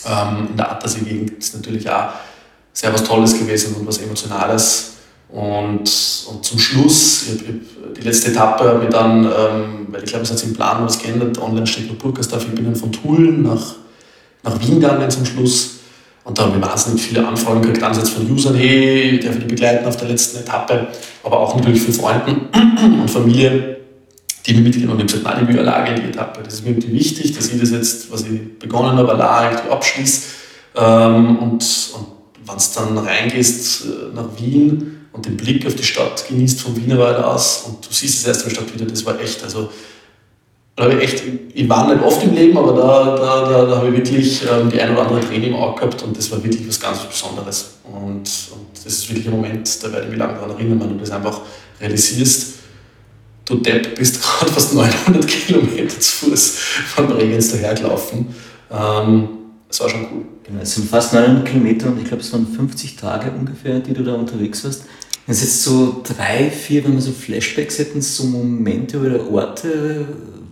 ähm, 0.06 0.48
in 0.50 0.56
der 0.56 0.72
Attersee-Gegend 0.72 1.32
ist 1.32 1.54
natürlich 1.54 1.88
auch 1.88 2.08
sehr 2.72 2.92
was 2.92 3.04
Tolles 3.04 3.38
gewesen 3.38 3.76
und 3.76 3.86
was 3.86 3.98
Emotionales 3.98 4.91
und, 5.33 5.81
und 5.81 6.45
zum 6.45 6.59
Schluss, 6.59 7.29
ich, 7.29 7.42
ich, 7.42 7.55
die 7.97 8.03
letzte 8.03 8.31
Etappe 8.31 8.64
habe 8.68 8.85
ich 8.85 8.90
dann, 8.90 9.25
ähm, 9.25 9.87
weil 9.88 10.03
ich 10.03 10.11
glaube, 10.11 10.25
es 10.25 10.31
hat 10.31 10.38
sich 10.38 10.49
im 10.49 10.55
Plan 10.55 10.85
was 10.85 10.99
geändert, 10.99 11.38
online 11.38 11.66
steht 11.66 11.87
nur 11.87 11.97
Burgersdorf, 11.97 12.45
ich 12.45 12.55
bin 12.55 12.66
dann 12.66 12.77
von 12.77 12.92
Tulln 12.92 13.42
nach, 13.42 13.77
nach 14.42 14.61
Wien 14.61 14.79
gegangen 14.79 15.11
zum 15.11 15.25
Schluss. 15.25 15.79
Und 16.25 16.38
da 16.38 16.45
habe 16.45 16.57
ich 16.57 16.62
wahnsinnig 16.62 17.03
viele 17.03 17.27
Anfragen 17.27 17.62
gekriegt, 17.62 17.83
einerseits 17.83 18.11
von 18.11 18.31
Usern, 18.31 18.55
hey, 18.55 19.18
darf 19.18 19.35
ich 19.35 19.40
die 19.40 19.49
begleiten 19.49 19.87
auf 19.87 19.97
der 19.97 20.09
letzten 20.09 20.38
Etappe, 20.38 20.88
aber 21.25 21.40
auch 21.40 21.57
natürlich 21.57 21.83
von 21.83 21.95
Freunden 21.95 22.49
und 23.01 23.11
Familie, 23.11 23.79
die 24.47 24.55
mich 24.55 24.62
mitgenommen 24.64 24.99
haben. 25.01 25.07
Ich 25.07 25.14
gesagt, 25.14 25.25
nein, 25.25 25.49
ich 25.49 25.55
will 25.55 25.66
alleine 25.66 25.99
die 25.99 26.09
Etappe. 26.09 26.42
Das 26.45 26.55
ist 26.55 26.64
mir 26.64 26.71
irgendwie 26.71 26.92
wichtig, 26.92 27.35
dass 27.35 27.49
ich 27.49 27.59
das 27.59 27.71
jetzt, 27.71 28.12
was 28.12 28.23
ich 28.23 28.59
begonnen 28.59 28.99
habe, 28.99 29.12
alleine 29.12 29.62
abschließe. 29.71 30.23
Ähm, 30.77 31.38
und, 31.38 31.64
und 31.97 32.07
wenn 32.47 32.57
es 32.57 32.73
dann 32.73 32.99
reingehst 32.99 33.87
äh, 33.87 34.14
nach 34.14 34.29
Wien, 34.38 35.01
und 35.12 35.27
den 35.27 35.37
Blick 35.37 35.66
auf 35.66 35.75
die 35.75 35.85
Stadt 35.85 36.27
genießt 36.29 36.61
vom 36.61 36.77
Wienerwald 36.77 37.18
aus 37.18 37.64
und 37.66 37.87
du 37.87 37.92
siehst 37.92 38.20
es 38.20 38.27
erst 38.27 38.42
in 38.42 38.48
der 38.48 38.57
Stadt 38.57 38.75
wieder, 38.75 38.87
das 38.87 39.05
war 39.05 39.20
echt, 39.20 39.42
also 39.42 39.70
glaube 40.77 40.94
ich 40.94 41.03
echt, 41.03 41.22
ich 41.55 41.68
war 41.68 41.92
nicht 41.92 42.03
oft 42.03 42.22
im 42.25 42.35
Leben, 42.35 42.57
aber 42.57 42.72
da, 42.72 43.16
da, 43.16 43.51
da, 43.51 43.66
da 43.66 43.77
habe 43.77 43.88
ich 43.88 43.96
wirklich 43.96 44.42
ähm, 44.51 44.70
die 44.70 44.81
ein 44.81 44.92
oder 44.92 45.07
andere 45.07 45.20
Träne 45.20 45.48
im 45.48 45.55
Auge 45.55 45.81
gehabt 45.81 46.03
und 46.03 46.16
das 46.16 46.31
war 46.31 46.42
wirklich 46.42 46.66
was 46.66 46.81
ganz 46.81 47.01
Besonderes. 47.01 47.75
Und, 47.85 48.22
und 48.22 48.27
das 48.75 48.87
ist 48.87 49.09
wirklich 49.09 49.27
ein 49.27 49.33
Moment, 49.33 49.83
da 49.83 49.92
werde 49.92 50.05
ich 50.05 50.11
mich 50.11 50.18
lange 50.18 50.35
daran 50.35 50.51
erinnern, 50.51 50.81
wenn 50.81 50.88
du 50.90 50.96
das 50.96 51.11
einfach 51.11 51.42
realisierst. 51.81 52.55
Du 53.44 53.57
Depp 53.57 53.96
bist 53.96 54.22
gerade 54.22 54.51
fast 54.51 54.75
900 54.75 55.27
Kilometer 55.27 56.01
zu 56.01 56.31
Fuß 56.31 56.59
von 56.94 57.07
Bregenz 57.09 57.51
dahergelaufen. 57.51 58.35
Ähm, 58.70 59.29
das 59.68 59.81
war 59.81 59.88
schon 59.88 60.07
cool. 60.12 60.25
Genau, 60.44 60.61
es 60.62 60.75
sind 60.75 60.88
fast 60.88 61.12
900 61.12 61.46
Kilometer 61.46 61.88
und 61.88 61.98
ich 61.98 62.07
glaube, 62.07 62.22
es 62.22 62.33
waren 62.33 62.46
50 62.46 62.96
Tage 62.96 63.31
ungefähr, 63.31 63.81
die 63.81 63.92
du 63.92 64.03
da 64.03 64.14
unterwegs 64.14 64.64
warst. 64.64 64.85
Wenn 65.26 65.35
es 65.35 65.42
jetzt 65.42 65.62
so 65.62 66.02
drei, 66.02 66.50
vier, 66.50 66.85
wenn 66.85 66.94
wir 66.94 67.00
so 67.00 67.12
Flashbacks 67.12 67.78
hätten, 67.78 68.02
so 68.02 68.24
Momente 68.24 68.98
oder 68.98 69.30
Orte, 69.30 70.06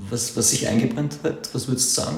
was, 0.09 0.37
was 0.37 0.51
sich 0.51 0.69
eingebrannt 0.69 1.19
hat, 1.25 1.49
was 1.53 1.67
würdest 1.67 1.97
du 1.97 2.03
sagen? 2.03 2.17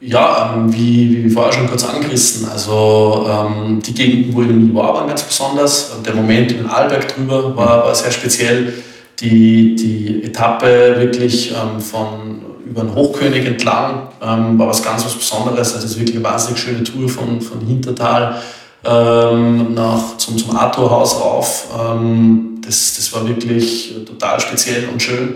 Ja, 0.00 0.54
ähm, 0.54 0.72
wie, 0.74 1.24
wie 1.24 1.30
vorher 1.30 1.52
schon 1.52 1.68
kurz 1.68 1.84
angerissen. 1.84 2.46
Also 2.48 3.26
ähm, 3.30 3.80
die 3.80 3.94
Gegenden, 3.94 4.34
wo 4.34 4.42
ich 4.42 4.48
nie 4.48 4.74
war, 4.74 4.94
waren 4.94 5.08
ganz 5.08 5.22
besonders. 5.22 5.92
Der 6.04 6.14
Moment 6.14 6.52
in 6.52 6.66
Arlberg 6.66 7.14
drüber 7.14 7.56
war, 7.56 7.84
war 7.84 7.94
sehr 7.94 8.12
speziell. 8.12 8.74
Die, 9.20 9.74
die 9.74 10.22
Etappe 10.24 10.96
wirklich 10.98 11.52
ähm, 11.52 11.80
von 11.80 12.42
über 12.66 12.82
den 12.82 12.94
Hochkönig 12.94 13.46
entlang 13.46 14.08
ähm, 14.20 14.58
war 14.58 14.68
was 14.68 14.82
ganz 14.82 15.04
was 15.04 15.14
Besonderes. 15.14 15.72
Also 15.72 15.86
es 15.86 15.92
ist 15.92 15.98
wirklich 15.98 16.16
eine 16.16 16.24
wahnsinnig 16.24 16.58
schöne 16.58 16.84
Tour 16.84 17.08
von, 17.08 17.40
von 17.40 17.60
Hintertal 17.60 18.42
ähm, 18.86 19.74
nach, 19.74 20.16
zum, 20.16 20.38
zum 20.38 20.56
Arthurhaus 20.56 21.20
rauf. 21.20 21.68
Ähm, 21.78 22.60
das, 22.64 22.96
das 22.96 23.12
war 23.12 23.26
wirklich 23.26 23.94
total 24.06 24.40
speziell 24.40 24.88
und 24.88 25.02
schön. 25.02 25.34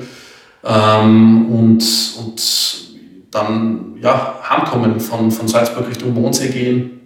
Ähm, 0.64 1.46
und, 1.50 1.84
und 2.18 2.42
dann 3.30 3.96
ja, 4.00 4.34
heimkommen 4.48 5.00
von, 5.00 5.30
von 5.30 5.48
Salzburg 5.48 5.88
Richtung 5.88 6.14
Mondsee 6.14 6.48
gehen, 6.48 7.00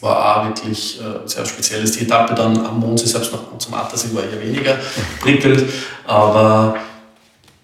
war 0.00 0.38
auch 0.38 0.44
wirklich 0.46 1.00
äh, 1.00 1.28
sehr 1.28 1.44
speziell. 1.44 1.84
Die 1.84 2.00
Etappe 2.00 2.34
dann 2.34 2.64
am 2.64 2.80
Mondsee 2.80 3.06
selbst 3.06 3.32
noch 3.32 3.58
zum 3.58 3.74
Attersee 3.74 4.14
war 4.14 4.22
eher 4.22 4.40
weniger 4.40 4.78
prickelnd, 5.20 5.64
aber 6.06 6.76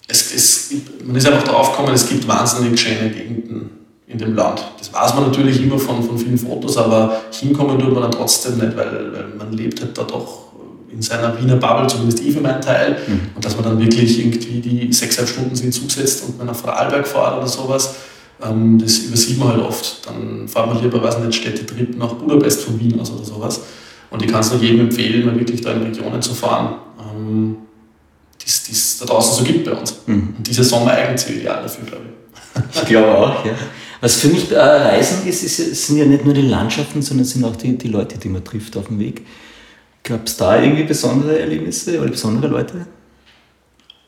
es, 0.08 0.34
es, 0.34 0.74
man 1.04 1.16
ist 1.16 1.26
einfach 1.26 1.44
darauf 1.44 1.70
gekommen, 1.70 1.94
es 1.94 2.08
gibt 2.08 2.28
wahnsinnig 2.28 2.78
schöne 2.78 3.10
Gegenden 3.10 3.75
in 4.06 4.18
dem 4.18 4.34
Land. 4.34 4.64
Das 4.78 4.92
weiß 4.92 5.14
man 5.14 5.24
natürlich 5.24 5.62
immer 5.62 5.78
von, 5.78 6.02
von 6.02 6.16
vielen 6.16 6.38
Fotos, 6.38 6.76
aber 6.76 7.22
hinkommen 7.32 7.78
tut 7.78 7.92
man 7.92 8.02
dann 8.02 8.12
trotzdem 8.12 8.58
nicht, 8.58 8.76
weil, 8.76 9.12
weil 9.12 9.26
man 9.36 9.52
lebt 9.52 9.80
halt 9.80 9.96
da 9.98 10.04
doch 10.04 10.46
in 10.92 11.02
seiner 11.02 11.38
Wiener 11.40 11.56
Bubble, 11.56 11.86
zumindest 11.88 12.20
ich 12.20 12.32
für 12.32 12.40
meinen 12.40 12.60
Teil. 12.60 12.96
Mhm. 13.06 13.20
Und 13.34 13.44
dass 13.44 13.56
man 13.56 13.64
dann 13.64 13.78
wirklich 13.80 14.18
irgendwie 14.18 14.60
die 14.60 14.92
sechseinhalb 14.92 15.28
Stunden 15.28 15.58
in 15.58 15.72
Zug 15.72 15.90
setzt 15.90 16.24
und 16.24 16.38
man 16.38 16.46
nach 16.46 16.54
Vorarlberg 16.54 17.06
fährt 17.06 17.36
oder 17.36 17.46
sowas, 17.46 17.96
ähm, 18.42 18.78
das 18.78 18.98
übersieht 18.98 19.38
man 19.38 19.48
halt 19.48 19.62
oft. 19.62 20.06
Dann 20.06 20.46
fahren 20.46 20.74
wir 20.74 20.82
lieber, 20.82 21.02
weiß 21.02 21.18
nicht, 21.18 21.34
Städtetrip 21.34 21.98
nach 21.98 22.14
Budapest 22.14 22.62
von 22.62 22.78
Wien 22.78 22.98
aus 23.00 23.10
oder 23.10 23.24
sowas. 23.24 23.60
Und 24.10 24.22
ich 24.22 24.30
kann 24.30 24.40
es 24.40 24.52
nur 24.52 24.60
jedem 24.62 24.80
empfehlen, 24.80 25.26
mal 25.26 25.38
wirklich 25.38 25.60
da 25.60 25.72
in 25.72 25.82
Regionen 25.82 26.22
zu 26.22 26.32
fahren. 26.32 26.76
Ähm, 26.98 27.56
die 28.40 28.72
es 28.72 28.98
da 28.98 29.06
draußen 29.06 29.38
so 29.38 29.44
gibt 29.44 29.64
bei 29.64 29.72
uns. 29.72 30.02
Mhm. 30.06 30.34
Und 30.38 30.46
dieser 30.46 30.62
Sommer 30.62 30.92
eignet 30.92 31.18
sich 31.18 31.36
ideal 31.36 31.62
dafür, 31.62 31.84
glaube 31.84 32.04
ich. 32.04 32.80
Ich 32.82 32.88
glaube 32.88 33.08
auch, 33.08 33.44
ja. 33.44 33.52
Was 34.00 34.16
für 34.16 34.28
mich 34.28 34.50
äh, 34.50 34.58
Reisen 34.58 35.26
ist, 35.26 35.42
ist, 35.42 35.86
sind 35.86 35.98
ja 35.98 36.04
nicht 36.04 36.24
nur 36.24 36.34
die 36.34 36.42
Landschaften, 36.42 37.02
sondern 37.02 37.24
sind 37.24 37.44
auch 37.44 37.56
die, 37.56 37.76
die 37.76 37.88
Leute, 37.88 38.18
die 38.18 38.28
man 38.28 38.44
trifft 38.44 38.76
auf 38.76 38.88
dem 38.88 38.98
Weg. 38.98 39.22
Gab 40.02 40.26
es 40.26 40.36
da 40.36 40.60
irgendwie 40.62 40.84
besondere 40.84 41.38
Erlebnisse 41.38 42.00
oder 42.00 42.10
besondere 42.10 42.48
Leute? 42.48 42.86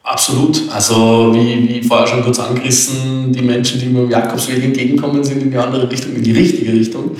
Absolut. 0.02 0.62
Also 0.72 1.34
wie, 1.34 1.68
wie 1.68 1.82
vorher 1.82 2.06
schon 2.06 2.22
kurz 2.22 2.38
angerissen, 2.38 3.32
die 3.32 3.42
Menschen, 3.42 3.80
die 3.80 3.86
mir 3.86 4.04
im 4.04 4.10
Jakobsweg 4.10 4.62
entgegenkommen, 4.64 5.22
sind 5.22 5.42
in 5.42 5.50
die 5.50 5.56
andere 5.56 5.90
Richtung, 5.90 6.14
in 6.14 6.22
die 6.22 6.32
richtige 6.32 6.72
Richtung. 6.72 7.10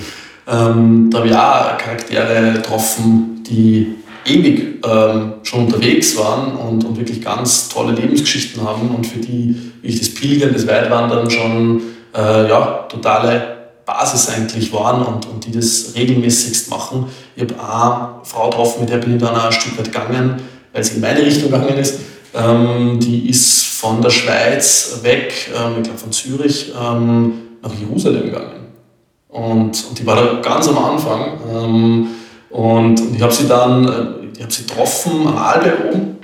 Ähm, 0.47 1.09
da 1.11 1.19
habe 1.19 1.27
ich 1.27 1.35
auch 1.35 1.77
Charaktere 1.77 2.53
getroffen, 2.53 3.43
die 3.47 3.95
ewig 4.25 4.83
ähm, 4.85 5.33
schon 5.43 5.65
unterwegs 5.65 6.17
waren 6.17 6.55
und, 6.55 6.83
und 6.83 6.97
wirklich 6.97 7.21
ganz 7.21 7.69
tolle 7.69 7.93
Lebensgeschichten 7.93 8.63
haben 8.63 8.89
und 8.89 9.05
für 9.05 9.19
die 9.19 9.55
ich 9.81 9.99
das 9.99 10.13
Pilgern, 10.13 10.53
das 10.53 10.67
Weitwandern 10.67 11.29
schon 11.29 11.81
äh, 12.19 12.49
ja, 12.49 12.85
totale 12.89 13.57
Basis 13.85 14.29
eigentlich 14.29 14.71
waren 14.73 15.03
und, 15.03 15.25
und 15.27 15.45
die 15.45 15.51
das 15.51 15.93
regelmäßigst 15.95 16.69
machen. 16.69 17.05
Ich 17.35 17.43
habe 17.43 17.55
eine 17.55 18.23
Frau 18.23 18.49
getroffen, 18.49 18.81
mit 18.81 18.89
der 18.89 18.97
bin 18.97 19.15
ich 19.15 19.21
dann 19.21 19.35
auch 19.35 19.45
ein 19.45 19.51
Stück 19.51 19.77
weit 19.77 19.91
gegangen, 19.91 20.41
weil 20.73 20.83
sie 20.83 20.95
in 20.95 21.01
meine 21.01 21.21
Richtung 21.21 21.51
gegangen 21.51 21.77
ist. 21.77 21.99
Ähm, 22.35 22.99
die 22.99 23.29
ist 23.29 23.65
von 23.65 24.01
der 24.01 24.11
Schweiz 24.11 24.99
weg, 25.01 25.51
ähm, 25.55 25.77
ich 25.77 25.83
glaube 25.83 25.99
von 25.99 26.11
Zürich, 26.11 26.71
ähm, 26.79 27.33
nach 27.63 27.71
Jerusalem 27.73 28.25
gegangen. 28.25 28.67
Und, 29.29 29.85
und 29.89 29.99
die 29.99 30.05
war 30.05 30.15
da 30.15 30.39
ganz 30.41 30.67
am 30.67 30.77
Anfang. 30.77 31.39
Ähm, 31.51 32.07
und, 32.49 33.15
ich 33.15 33.21
habe 33.21 33.33
sie 33.33 33.47
dann, 33.47 33.87
äh, 33.87 34.27
ich 34.35 34.41
habe 34.41 34.51
sie 34.51 34.63
getroffen 34.67 35.27
am 35.27 35.37
Arlberg 35.37 35.85
oben. 35.91 36.17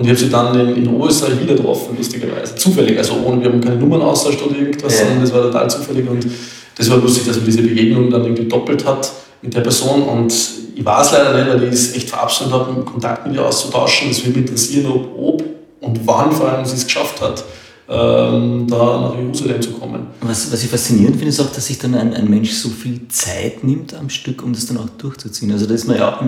Und 0.00 0.06
ich 0.06 0.12
habe 0.12 0.18
sie 0.18 0.30
dann 0.30 0.58
in, 0.58 0.76
in 0.76 0.88
Oberösterreich 0.88 1.38
wieder 1.42 1.54
getroffen, 1.54 1.94
lustigerweise. 1.94 2.54
Zufällig, 2.54 2.96
also 2.96 3.16
ohne, 3.22 3.42
wir 3.42 3.50
haben 3.50 3.60
keine 3.60 3.76
Nummern 3.76 4.00
austauscht 4.00 4.40
oder 4.40 4.56
irgendwas, 4.56 4.94
ja. 4.94 5.00
sondern 5.00 5.20
das 5.20 5.34
war 5.34 5.42
total 5.42 5.68
zufällig. 5.68 6.08
Und 6.08 6.26
das 6.74 6.88
war 6.88 6.96
lustig, 6.96 7.26
dass 7.26 7.36
man 7.36 7.44
diese 7.44 7.60
Begegnung 7.60 8.08
dann 8.08 8.22
irgendwie 8.22 8.46
doppelt 8.46 8.86
hat 8.86 9.12
mit 9.42 9.54
der 9.54 9.60
Person. 9.60 10.04
Und 10.04 10.32
ich 10.74 10.82
weiß 10.82 11.12
leider 11.12 11.34
nicht, 11.36 11.52
weil 11.52 11.64
ich 11.64 11.74
es 11.74 11.94
echt 11.94 12.08
verabschiedet 12.08 12.50
habe, 12.50 12.80
Kontakt 12.80 13.26
mit 13.26 13.36
ihr 13.36 13.44
auszutauschen. 13.44 14.10
Es 14.10 14.24
würde 14.24 14.38
mich 14.38 14.48
interessieren, 14.48 14.90
ob, 14.90 15.18
ob 15.18 15.44
und 15.82 16.00
wann 16.06 16.32
vor 16.32 16.48
allem 16.48 16.64
sie 16.64 16.76
es 16.76 16.86
geschafft 16.86 17.20
hat, 17.20 17.44
ähm, 17.90 18.66
da 18.70 19.02
nach 19.02 19.14
Jerusalem 19.18 19.60
zu 19.60 19.72
kommen. 19.72 20.06
Was, 20.22 20.50
was 20.50 20.62
ich 20.62 20.70
faszinierend 20.70 21.16
finde, 21.16 21.28
ist 21.28 21.40
auch, 21.40 21.52
dass 21.52 21.66
sich 21.66 21.78
dann 21.78 21.94
ein, 21.94 22.14
ein 22.14 22.30
Mensch 22.30 22.52
so 22.52 22.70
viel 22.70 23.06
Zeit 23.08 23.64
nimmt 23.64 23.92
am 23.92 24.08
Stück, 24.08 24.42
um 24.42 24.54
das 24.54 24.64
dann 24.64 24.78
auch 24.78 24.88
durchzuziehen. 24.96 25.52
Also 25.52 25.66
da 25.66 25.74
ist 25.74 25.86
man 25.86 25.98
ja 25.98 26.14
auch 26.14 26.22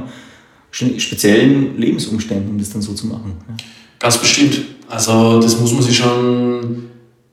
speziellen 0.73 1.79
Lebensumständen, 1.79 2.51
um 2.51 2.59
das 2.59 2.71
dann 2.71 2.83
so 2.83 2.95
zu 2.95 3.07
machen. 3.07 3.35
Ja. 3.49 3.55
Ganz 3.99 4.19
bestimmt. 4.19 4.63
Also 4.89 5.41
das 5.41 5.59
muss 5.61 5.73
man 5.73 5.83
sich 5.83 5.97
schon 5.97 6.85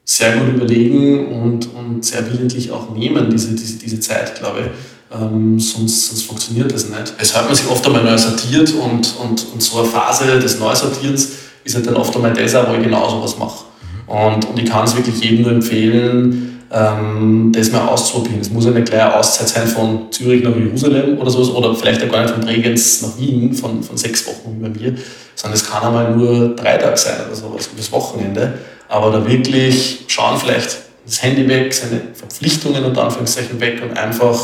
sehr 0.06 0.38
gut 0.38 0.56
überlegen 0.56 1.28
und, 1.28 1.70
und 1.74 2.04
sehr 2.04 2.26
willentlich 2.32 2.72
auch 2.72 2.94
nehmen, 2.96 3.30
diese, 3.30 3.54
diese, 3.56 3.78
diese 3.78 4.00
Zeit, 4.00 4.38
glaube 4.40 4.60
ich. 4.62 5.18
Ähm, 5.18 5.60
sonst, 5.60 6.08
sonst 6.08 6.24
funktioniert 6.24 6.72
das 6.74 6.90
nicht. 6.90 7.14
Es 7.18 7.36
hat 7.36 7.46
man 7.46 7.56
sich 7.56 7.68
oft 7.70 7.86
einmal 7.86 8.04
neu 8.04 8.18
sortiert 8.18 8.72
und, 8.74 9.16
und, 9.24 9.46
und 9.54 9.62
so 9.62 9.80
eine 9.80 9.88
Phase 9.88 10.40
des 10.40 10.60
Neusortierens 10.60 11.30
ist 11.64 11.76
halt 11.76 11.88
dann 11.88 11.96
oft 11.96 12.16
einmal 12.16 12.34
das 12.34 12.54
wo 12.54 12.74
ich 12.74 12.84
genau 12.84 13.10
sowas 13.10 13.38
mache. 13.38 13.66
Und, 14.08 14.46
und 14.46 14.60
ich 14.60 14.70
kann 14.70 14.86
es 14.86 14.96
wirklich 14.96 15.24
jedem 15.24 15.44
nur 15.44 15.52
empfehlen, 15.52 16.49
das 16.70 17.72
mal 17.72 17.88
auszuprobieren. 17.88 18.42
Es 18.42 18.52
muss 18.52 18.66
ja 18.66 18.72
nicht 18.72 18.90
gleich 18.90 19.02
eine 19.02 19.16
Auszeit 19.16 19.50
sein 19.50 19.68
von 19.68 20.12
Zürich 20.12 20.44
nach 20.44 20.56
Jerusalem 20.56 21.18
oder 21.18 21.32
sowas, 21.32 21.50
oder 21.50 21.74
vielleicht 21.74 22.04
auch 22.04 22.10
gar 22.10 22.22
nicht 22.22 22.34
von 22.34 22.42
Bregenz 22.42 23.02
nach 23.02 23.18
Wien, 23.18 23.54
von, 23.54 23.82
von 23.82 23.98
sechs 23.98 24.28
Wochen 24.28 24.56
wie 24.56 24.68
bei 24.68 24.70
mir, 24.70 24.96
sondern 25.36 25.60
es 25.60 25.68
kann 25.68 25.82
einmal 25.82 26.16
nur 26.16 26.56
drei 26.56 26.78
Tage 26.78 26.96
sein 26.96 27.16
oder 27.26 27.36
sowas, 27.36 27.70
übers 27.74 27.92
Wochenende. 27.92 28.60
Aber 28.88 29.12
da 29.12 29.28
wirklich 29.28 30.06
schauen, 30.08 30.38
vielleicht 30.38 30.78
das 31.06 31.24
Handy 31.24 31.48
weg, 31.48 31.74
seine 31.74 32.02
Verpflichtungen 32.14 32.84
und 32.86 32.96
Anführungszeichen 32.96 33.60
weg 33.60 33.82
und 33.82 33.98
einfach 33.98 34.40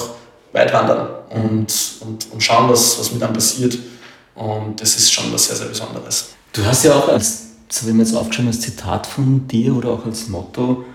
weit 0.51 0.73
wandern 0.73 1.07
und, 1.29 1.71
und, 1.99 2.27
und 2.31 2.41
schauen, 2.41 2.69
was, 2.69 2.99
was 2.99 3.11
mit 3.11 3.21
einem 3.21 3.33
passiert. 3.33 3.77
Und 4.33 4.81
das 4.81 4.95
ist 4.97 5.13
schon 5.13 5.31
was 5.31 5.47
sehr, 5.47 5.57
sehr 5.57 5.67
Besonderes. 5.67 6.29
Du 6.53 6.65
hast 6.65 6.85
ja 6.85 6.95
auch 6.95 7.07
als, 7.07 7.43
das 7.67 7.81
habe 7.81 7.91
ich 7.91 7.97
mir 7.97 8.03
jetzt 8.03 8.15
aufgeschrieben, 8.15 8.47
als 8.47 8.61
Zitat 8.61 9.05
von 9.05 9.47
dir 9.47 9.75
oder 9.75 9.89
auch 9.89 10.05
als 10.05 10.27
Motto 10.27 10.85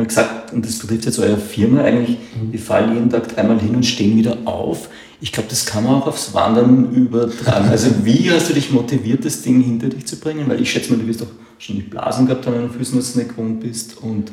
und 0.00 0.08
gesagt, 0.08 0.52
und 0.52 0.64
das 0.64 0.78
betrifft 0.78 1.06
jetzt 1.06 1.18
eure 1.18 1.38
Firma 1.38 1.82
eigentlich, 1.82 2.18
mhm. 2.18 2.52
wir 2.52 2.60
fallen 2.60 2.94
jeden 2.94 3.10
Tag 3.10 3.34
dreimal 3.34 3.58
hin 3.58 3.74
und 3.74 3.84
stehen 3.84 4.16
wieder 4.16 4.36
auf. 4.44 4.88
Ich 5.20 5.32
glaube, 5.32 5.48
das 5.50 5.66
kann 5.66 5.84
man 5.84 5.96
auch 5.96 6.06
aufs 6.06 6.32
Wandern 6.32 6.94
übertragen. 6.94 7.68
Also 7.68 7.90
wie 8.04 8.30
hast 8.30 8.48
du 8.48 8.54
dich 8.54 8.70
motiviert, 8.72 9.24
das 9.24 9.42
Ding 9.42 9.60
hinter 9.60 9.88
dich 9.88 10.06
zu 10.06 10.18
bringen? 10.18 10.48
Weil 10.48 10.60
ich 10.62 10.70
schätze 10.70 10.92
mal, 10.92 10.98
du 10.98 11.06
wirst 11.06 11.20
doch 11.20 11.26
schon 11.58 11.76
die 11.76 11.82
Blasen 11.82 12.26
gehabt 12.26 12.46
an 12.46 12.54
den 12.54 12.70
Füßen, 12.70 12.96
als 12.96 13.12
du 13.12 13.18
nicht 13.18 13.30
gewohnt 13.30 13.60
bist. 13.60 13.98
Und 13.98 14.32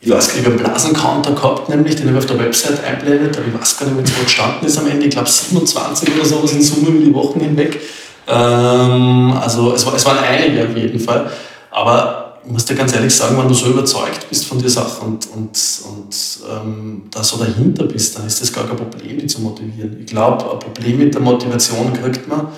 ich 0.00 0.10
weiß 0.10 0.28
gar 0.28 0.34
nicht, 0.34 0.46
ich 0.46 0.52
habe 0.52 0.56
einen 0.56 0.64
Blasencounter 0.64 1.32
gehabt, 1.32 1.68
nämlich, 1.68 1.96
den 1.96 2.08
habe 2.08 2.18
ich 2.18 2.24
auf 2.24 2.30
der 2.30 2.38
Website 2.38 2.82
einblendet, 2.82 3.36
aber 3.36 3.46
ich 3.46 3.60
weiß 3.60 3.78
gar 3.78 3.86
nicht, 3.86 3.98
wenn 3.98 4.04
es 4.04 4.18
wo 4.18 4.24
gestanden 4.24 4.66
ist 4.66 4.78
am 4.78 4.86
Ende. 4.86 5.04
Ich 5.04 5.10
glaube 5.10 5.28
27 5.28 6.08
oder 6.16 6.24
so, 6.24 6.40
in 6.50 6.62
Summe 6.62 6.88
über 6.88 7.04
die 7.04 7.14
Wochen 7.14 7.40
hinweg. 7.40 7.78
Ähm, 8.26 9.32
also 9.40 9.74
es, 9.74 9.84
war, 9.84 9.94
es 9.94 10.06
waren 10.06 10.18
einige 10.18 10.66
auf 10.66 10.76
jeden 10.76 10.98
Fall. 10.98 11.30
Aber 11.70 12.21
ich 12.44 12.50
muss 12.50 12.64
dir 12.64 12.74
ganz 12.74 12.92
ehrlich 12.94 13.14
sagen, 13.14 13.38
wenn 13.38 13.48
du 13.48 13.54
so 13.54 13.66
überzeugt 13.66 14.28
bist 14.28 14.46
von 14.46 14.58
der 14.58 14.70
Sache 14.70 15.04
und, 15.04 15.28
und, 15.30 15.58
und 15.88 16.38
ähm, 16.50 17.02
da 17.10 17.22
so 17.22 17.36
dahinter 17.36 17.84
bist, 17.84 18.18
dann 18.18 18.26
ist 18.26 18.40
das 18.40 18.52
gar 18.52 18.66
kein 18.66 18.76
Problem, 18.76 19.18
die 19.18 19.26
zu 19.26 19.40
motivieren. 19.40 19.96
Ich 20.00 20.06
glaube, 20.06 20.50
ein 20.50 20.58
Problem 20.58 20.98
mit 20.98 21.14
der 21.14 21.20
Motivation 21.20 21.92
kriegt 21.92 22.26
man, 22.28 22.48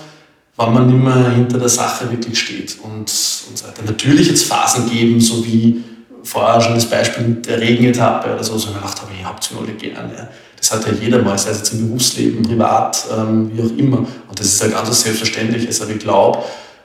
wenn 0.56 0.72
man 0.72 0.86
nicht 0.86 1.02
mehr 1.02 1.30
hinter 1.30 1.58
der 1.58 1.68
Sache 1.68 2.10
wirklich 2.10 2.38
steht 2.38 2.78
und, 2.82 3.00
und 3.00 3.08
so. 3.08 3.66
Natürlich 3.84 4.28
jetzt 4.28 4.44
Phasen 4.44 4.88
geben, 4.88 5.20
so 5.20 5.44
wie 5.44 5.82
vorher 6.22 6.60
schon 6.60 6.74
das 6.74 6.86
Beispiel 6.86 7.26
mit 7.26 7.46
der 7.46 7.60
Regenetappe 7.60 8.32
oder 8.32 8.42
so, 8.42 8.56
so 8.56 8.68
ich 8.68 8.74
gedacht 8.76 9.00
habe, 9.02 9.10
ich 9.18 9.24
hab's 9.24 9.50
mir 9.50 9.58
alle 9.58 9.72
gern. 9.72 10.10
Ja. 10.16 10.28
Das 10.56 10.72
hat 10.72 10.86
ja 10.86 10.92
jeder 10.98 11.20
mal, 11.20 11.36
sei 11.36 11.50
es 11.50 11.58
jetzt 11.58 11.74
im 11.74 11.88
Berufsleben, 11.88 12.42
privat, 12.42 13.04
ähm, 13.14 13.50
wie 13.52 13.60
auch 13.60 13.78
immer. 13.78 13.98
Und 13.98 14.38
das 14.38 14.46
ist 14.46 14.62
ja 14.62 14.68
ganz 14.68 15.02
selbstverständlich. 15.02 15.68
Aber 15.82 15.90
ich 15.90 15.98
glaube, 15.98 16.38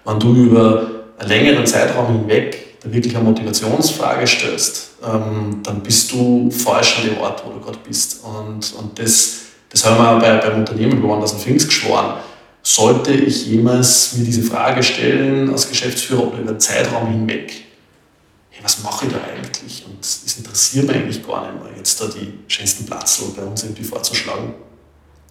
wenn 0.03 0.19
du 0.19 0.35
über 0.35 0.91
einen 1.17 1.29
längeren 1.29 1.65
Zeitraum 1.65 2.07
hinweg 2.07 2.68
wirklich 2.83 3.15
eine 3.15 3.25
Motivationsfrage 3.25 4.25
stellst, 4.25 4.91
ähm, 5.03 5.59
dann 5.63 5.81
bist 5.81 6.11
du 6.11 6.49
falsch 6.51 6.99
an 6.99 7.05
dem 7.05 7.17
Ort, 7.17 7.43
wo 7.45 7.51
du 7.51 7.59
gerade 7.59 7.79
bist. 7.85 8.23
Und, 8.23 8.73
und 8.73 8.97
das, 8.97 9.39
das 9.69 9.85
haben 9.85 9.97
wir 9.97 10.19
bei, 10.19 10.37
beim 10.37 10.59
Unternehmen 10.59 11.01
Woanders 11.01 11.33
und 11.33 11.41
Pfingst 11.41 11.67
geschworen. 11.67 12.15
Sollte 12.61 13.11
ich 13.11 13.47
jemals 13.47 14.13
mir 14.13 14.25
diese 14.25 14.43
Frage 14.43 14.83
stellen 14.83 15.49
als 15.51 15.69
Geschäftsführer 15.69 16.27
oder 16.27 16.39
über 16.39 16.59
Zeitraum 16.59 17.09
hinweg, 17.09 17.53
hey, 18.49 18.63
was 18.63 18.83
mache 18.83 19.05
ich 19.05 19.11
da 19.11 19.19
eigentlich? 19.19 19.85
Und 19.85 19.99
das 19.99 20.37
interessiert 20.37 20.87
mich 20.87 20.95
eigentlich 20.95 21.25
gar 21.25 21.51
nicht 21.51 21.63
mehr, 21.63 21.71
jetzt 21.77 21.99
da 22.01 22.05
die 22.07 22.33
schönsten 22.47 22.85
Platzl 22.85 23.25
bei 23.35 23.43
uns 23.43 23.63
irgendwie 23.63 23.83
vorzuschlagen. 23.83 24.53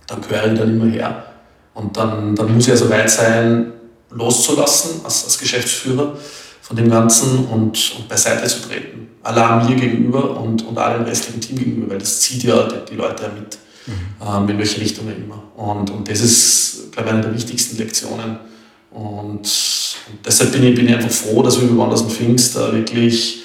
Dann 0.07 0.23
gehöre 0.23 0.53
ich 0.53 0.59
da 0.59 0.65
nicht 0.65 0.83
mehr 0.83 0.93
her. 0.93 1.25
Und 1.75 1.97
dann, 1.97 2.35
dann 2.35 2.55
muss 2.55 2.65
ich 2.65 2.73
also 2.73 2.89
weit 2.91 3.11
sein, 3.11 3.73
loszulassen 4.11 5.03
als, 5.05 5.25
als 5.25 5.39
Geschäftsführer 5.39 6.17
von 6.69 6.77
dem 6.77 6.91
Ganzen 6.91 7.47
und, 7.47 7.93
und 7.97 8.09
beiseite 8.09 8.47
zu 8.47 8.69
treten. 8.69 9.09
Allein 9.23 9.67
mir 9.67 9.75
gegenüber 9.75 10.39
und, 10.39 10.67
und 10.67 10.77
allem 10.77 11.05
restlichen 11.05 11.41
Team 11.41 11.57
gegenüber, 11.57 11.93
weil 11.93 11.99
das 11.99 12.21
zieht 12.21 12.43
ja 12.45 12.69
die, 12.69 12.91
die 12.91 12.97
Leute 12.97 13.23
ja 13.23 13.31
mit, 13.31 13.59
mhm. 13.87 13.93
ähm, 14.23 14.49
in 14.51 14.59
welche 14.59 14.83
Richtung 14.83 15.07
immer. 15.09 15.43
Und, 15.57 15.91
und 15.91 16.11
das 16.11 16.21
ist, 16.21 16.93
glaube 16.93 17.09
ich, 17.09 17.15
eine 17.15 17.23
der 17.23 17.35
wichtigsten 17.35 17.79
Lektionen. 17.79 18.39
Und, 18.91 19.39
und 19.39 20.27
deshalb 20.27 20.53
bin 20.53 20.63
ich, 20.63 20.75
bin 20.75 20.89
ich 20.89 20.95
einfach 20.95 21.11
froh, 21.11 21.43
dass 21.43 21.59
wir 21.59 21.69
über 21.69 21.83
Wanders 21.85 22.03
und 22.03 22.13
Pfingst 22.13 22.55
da 22.55 22.71
wirklich 22.71 23.45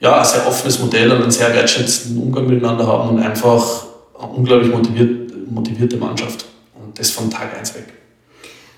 ja, 0.00 0.18
ein 0.18 0.24
sehr 0.24 0.46
offenes 0.48 0.80
Modell 0.80 1.12
und 1.12 1.22
einen 1.22 1.30
sehr 1.30 1.54
wertschätzenden 1.54 2.20
Umgang 2.20 2.48
miteinander 2.48 2.86
haben 2.88 3.10
und 3.10 3.22
einfach 3.22 3.86
eine 4.18 4.28
unglaublich 4.32 4.72
motiviert, 4.72 5.30
motivierte 5.48 5.98
Mannschaft. 5.98 6.46
Und 6.74 6.98
das 6.98 7.10
von 7.12 7.30
Tag 7.30 7.56
1 7.56 7.76
weg. 7.76 7.95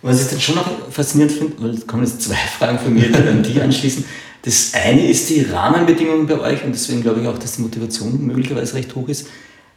Was 0.03 0.23
ich 0.23 0.31
dann 0.31 0.41
schon 0.41 0.55
noch 0.55 0.91
faszinierend 0.91 1.37
finde, 1.37 1.55
weil 1.59 1.71
es 1.71 1.87
kommen 1.87 2.05
jetzt 2.05 2.23
zwei 2.23 2.35
Fragen 2.59 2.79
von 2.79 2.95
mir, 2.95 3.09
die 3.09 3.17
an 3.17 3.43
die 3.43 3.61
anschließen. 3.61 4.05
Das 4.43 4.73
eine 4.75 5.09
ist 5.09 5.29
die 5.31 5.43
Rahmenbedingungen 5.43 6.27
bei 6.27 6.39
euch 6.39 6.65
und 6.65 6.73
deswegen 6.73 7.03
glaube 7.03 7.21
ich 7.21 7.27
auch, 7.27 7.39
dass 7.39 7.57
die 7.57 7.63
Motivation 7.63 8.25
möglicherweise 8.27 8.75
recht 8.75 8.95
hoch 8.95 9.09
ist. 9.09 9.27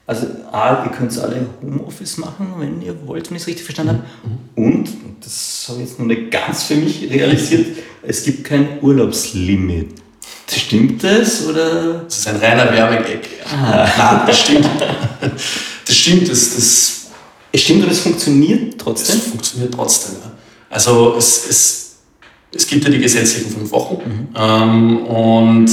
Also 0.06 0.28
A, 0.52 0.84
ihr 0.84 0.92
könnt 0.92 1.18
alle 1.18 1.48
Homeoffice 1.62 2.18
machen, 2.18 2.54
wenn 2.58 2.82
ihr 2.82 2.96
wollt, 3.08 3.30
wenn 3.30 3.38
ich 3.38 3.44
es 3.44 3.48
richtig 3.48 3.66
verstanden 3.66 3.94
habe. 3.94 4.62
Mhm. 4.62 4.76
Und, 4.76 4.90
das 5.24 5.66
habe 5.70 5.82
ich 5.82 5.90
jetzt 5.90 6.00
noch 6.00 6.06
nicht 6.06 6.32
ganz 6.32 6.64
für 6.64 6.76
mich 6.76 7.10
realisiert, 7.10 7.78
es 8.04 8.24
gibt 8.24 8.44
kein 8.44 8.80
Urlaubslimit. 8.82 9.90
Stimmt 10.48 11.04
das? 11.04 11.48
Oder? 11.48 12.04
Das 12.04 12.18
ist 12.18 12.28
ein 12.28 12.36
reiner 12.38 12.72
Werbegag. 12.72 13.28
Ah. 13.46 13.88
Nein, 13.98 14.22
das 14.28 14.40
stimmt. 14.40 14.70
Das 15.84 15.98
stimmt, 15.98 16.30
das, 16.30 16.56
das 16.56 17.01
es 17.52 17.62
stimmt 17.62 17.84
und 17.84 17.92
es 17.92 18.00
funktioniert 18.00 18.80
trotzdem? 18.80 19.18
Es 19.18 19.28
funktioniert 19.28 19.74
trotzdem, 19.74 20.16
ja. 20.24 20.32
Also 20.70 21.16
es, 21.18 21.50
es, 21.50 21.96
es 22.54 22.68
gibt 22.68 22.84
ja 22.86 22.90
die 22.90 23.00
gesetzlichen 23.00 23.52
fünf 23.52 23.72
Wochen 23.72 23.96
mhm. 23.96 24.28
ähm, 24.36 25.06
und, 25.06 25.70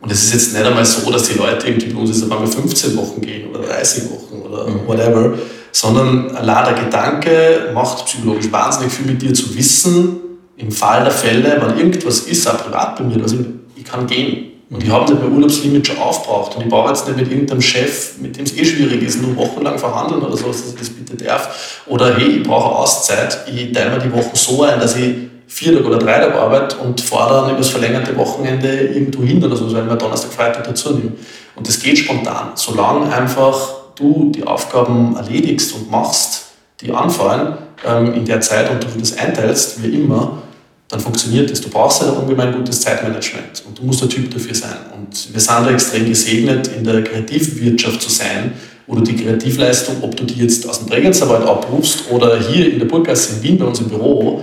und 0.00 0.12
es 0.12 0.24
ist 0.24 0.32
jetzt 0.34 0.52
nicht 0.52 0.64
einmal 0.64 0.84
so, 0.84 1.10
dass 1.10 1.28
die 1.28 1.38
Leute 1.38 1.66
irgendwie 1.66 1.88
bei 1.88 2.00
uns 2.00 2.10
jetzt 2.10 2.22
einmal 2.22 2.46
15 2.46 2.96
Wochen 2.96 3.20
gehen 3.20 3.48
oder 3.48 3.60
30 3.60 4.04
Wochen 4.10 4.42
oder 4.42 4.68
mhm. 4.68 4.86
whatever, 4.86 5.38
sondern 5.72 6.30
allein 6.36 6.74
der 6.74 6.84
Gedanke 6.84 7.70
macht 7.72 8.04
psychologisch 8.04 8.52
wahnsinnig 8.52 8.92
viel 8.92 9.06
mit 9.06 9.22
dir 9.22 9.32
zu 9.32 9.56
wissen, 9.56 10.20
im 10.56 10.72
Fall 10.72 11.04
der 11.04 11.12
Fälle, 11.12 11.62
wenn 11.62 11.78
irgendwas 11.78 12.20
ist, 12.20 12.46
auch 12.48 12.58
privat 12.58 12.96
bei 12.96 13.04
mir, 13.04 13.22
also 13.22 13.36
ich 13.76 13.84
kann 13.84 14.06
gehen. 14.06 14.57
Und 14.70 14.84
ich 14.84 14.90
habe 14.90 15.14
mein 15.14 15.32
Urlaubslimit 15.32 15.86
schon 15.86 15.98
aufgebraucht. 15.98 16.56
Und 16.56 16.62
ich 16.62 16.68
brauche 16.68 16.90
jetzt 16.90 17.06
nicht 17.06 17.16
mit 17.16 17.30
irgendeinem 17.30 17.62
Chef, 17.62 18.18
mit 18.18 18.36
dem 18.36 18.44
es 18.44 18.54
eh 18.54 18.64
schwierig 18.64 19.02
ist, 19.02 19.22
nur 19.22 19.34
wochenlang 19.36 19.78
verhandeln 19.78 20.22
oder 20.22 20.36
so, 20.36 20.48
dass 20.48 20.66
ich 20.66 20.74
das 20.74 20.90
bitte 20.90 21.16
darf. 21.16 21.82
Oder 21.86 22.16
hey, 22.16 22.38
ich 22.38 22.42
brauche 22.42 22.76
Auszeit. 22.76 23.46
Ich 23.50 23.72
teile 23.72 23.90
mir 23.90 23.98
die 23.98 24.12
Wochen 24.12 24.34
so 24.34 24.62
ein, 24.64 24.78
dass 24.78 24.94
ich 24.96 25.14
vier 25.46 25.74
Tage 25.74 25.86
oder 25.86 25.98
drei 25.98 26.18
Tage 26.18 26.38
arbeite 26.38 26.76
und 26.76 27.00
fahre 27.00 27.40
dann 27.40 27.50
über 27.50 27.58
das 27.58 27.70
verlängerte 27.70 28.14
Wochenende 28.18 28.68
irgendwo 28.68 29.22
hin 29.22 29.42
oder 29.42 29.56
so, 29.56 29.72
weil 29.72 29.84
mir 29.84 29.96
Donnerstag, 29.96 30.32
Freitag 30.32 30.64
dazu 30.64 30.94
nehme. 30.94 31.12
Und 31.56 31.66
das 31.66 31.80
geht 31.80 31.98
spontan. 31.98 32.50
Solange 32.54 33.10
einfach 33.10 33.70
du 33.96 34.30
die 34.34 34.46
Aufgaben 34.46 35.16
erledigst 35.16 35.74
und 35.74 35.90
machst, 35.90 36.44
die 36.82 36.92
anfallen, 36.92 37.54
ähm, 37.86 38.12
in 38.12 38.26
der 38.26 38.42
Zeit 38.42 38.70
und 38.70 38.84
du 38.84 38.88
das 38.98 39.16
einteilst, 39.16 39.82
wie 39.82 39.88
immer, 39.88 40.42
dann 40.88 41.00
funktioniert 41.00 41.50
das. 41.50 41.60
Du 41.60 41.68
brauchst 41.68 42.02
ein 42.02 42.10
ungemein 42.10 42.52
gutes 42.52 42.80
Zeitmanagement 42.80 43.62
und 43.66 43.78
du 43.78 43.84
musst 43.84 44.00
der 44.00 44.08
Typ 44.08 44.32
dafür 44.32 44.54
sein. 44.54 44.76
Und 44.94 45.32
wir 45.32 45.40
sind 45.40 45.66
da 45.66 45.70
extrem 45.70 46.06
gesegnet, 46.06 46.68
in 46.68 46.84
der 46.84 47.04
Kreativwirtschaft 47.04 48.00
zu 48.02 48.10
sein, 48.10 48.54
du 48.86 49.00
die 49.02 49.16
Kreativleistung, 49.16 49.96
ob 50.02 50.16
du 50.16 50.24
die 50.24 50.42
jetzt 50.42 50.68
aus 50.68 50.78
dem 50.78 50.88
Bregenzerwald 50.88 51.46
abrufst 51.46 52.10
oder 52.10 52.40
hier 52.40 52.72
in 52.72 52.78
der 52.78 52.86
Burggasse 52.86 53.36
in 53.36 53.42
Wien 53.42 53.58
bei 53.58 53.66
uns 53.66 53.80
im 53.80 53.88
Büro, 53.88 54.42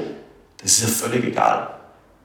das 0.62 0.73
ist 0.73 0.81
ja 0.81 0.88
völlig 0.88 1.25
egal. 1.25 1.67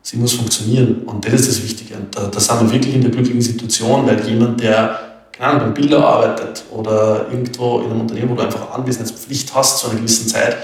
Sie 0.03 0.17
muss 0.17 0.35
funktionieren 0.35 1.03
und 1.07 1.25
das 1.25 1.35
ist 1.35 1.49
das 1.49 1.63
Wichtige. 1.63 1.95
Und 1.95 2.15
da, 2.15 2.27
da 2.27 2.41
sind 2.41 2.61
wir 2.61 2.73
wirklich 2.73 2.95
in 2.95 3.01
der 3.01 3.11
glücklichen 3.11 3.41
Situation, 3.41 4.07
weil 4.07 4.27
jemand, 4.29 4.61
der 4.61 4.99
keine 5.33 5.53
Ahnung, 5.53 5.63
beim 5.63 5.75
Bilder 5.75 6.05
arbeitet 6.05 6.65
oder 6.71 7.27
irgendwo 7.31 7.81
in 7.81 7.91
einem 7.91 8.03
Unternehmen, 8.03 8.31
wo 8.31 8.35
du 8.35 8.43
einfach 8.43 8.73
Anwesenheitspflicht 8.73 9.55
hast 9.55 9.79
zu 9.79 9.89
einer 9.89 9.99
gewissen 9.99 10.29
Zeit, 10.29 10.57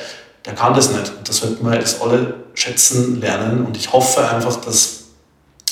der 0.44 0.54
kann 0.54 0.74
das 0.74 0.90
nicht. 0.90 1.12
Und 1.16 1.26
da 1.26 1.32
sollten 1.32 1.64
wir 1.64 1.78
das 1.78 2.00
alle 2.00 2.34
schätzen 2.66 3.20
lernen. 3.20 3.64
Und 3.64 3.76
ich 3.76 3.92
hoffe 3.92 4.28
einfach, 4.28 4.56
dass 4.56 5.04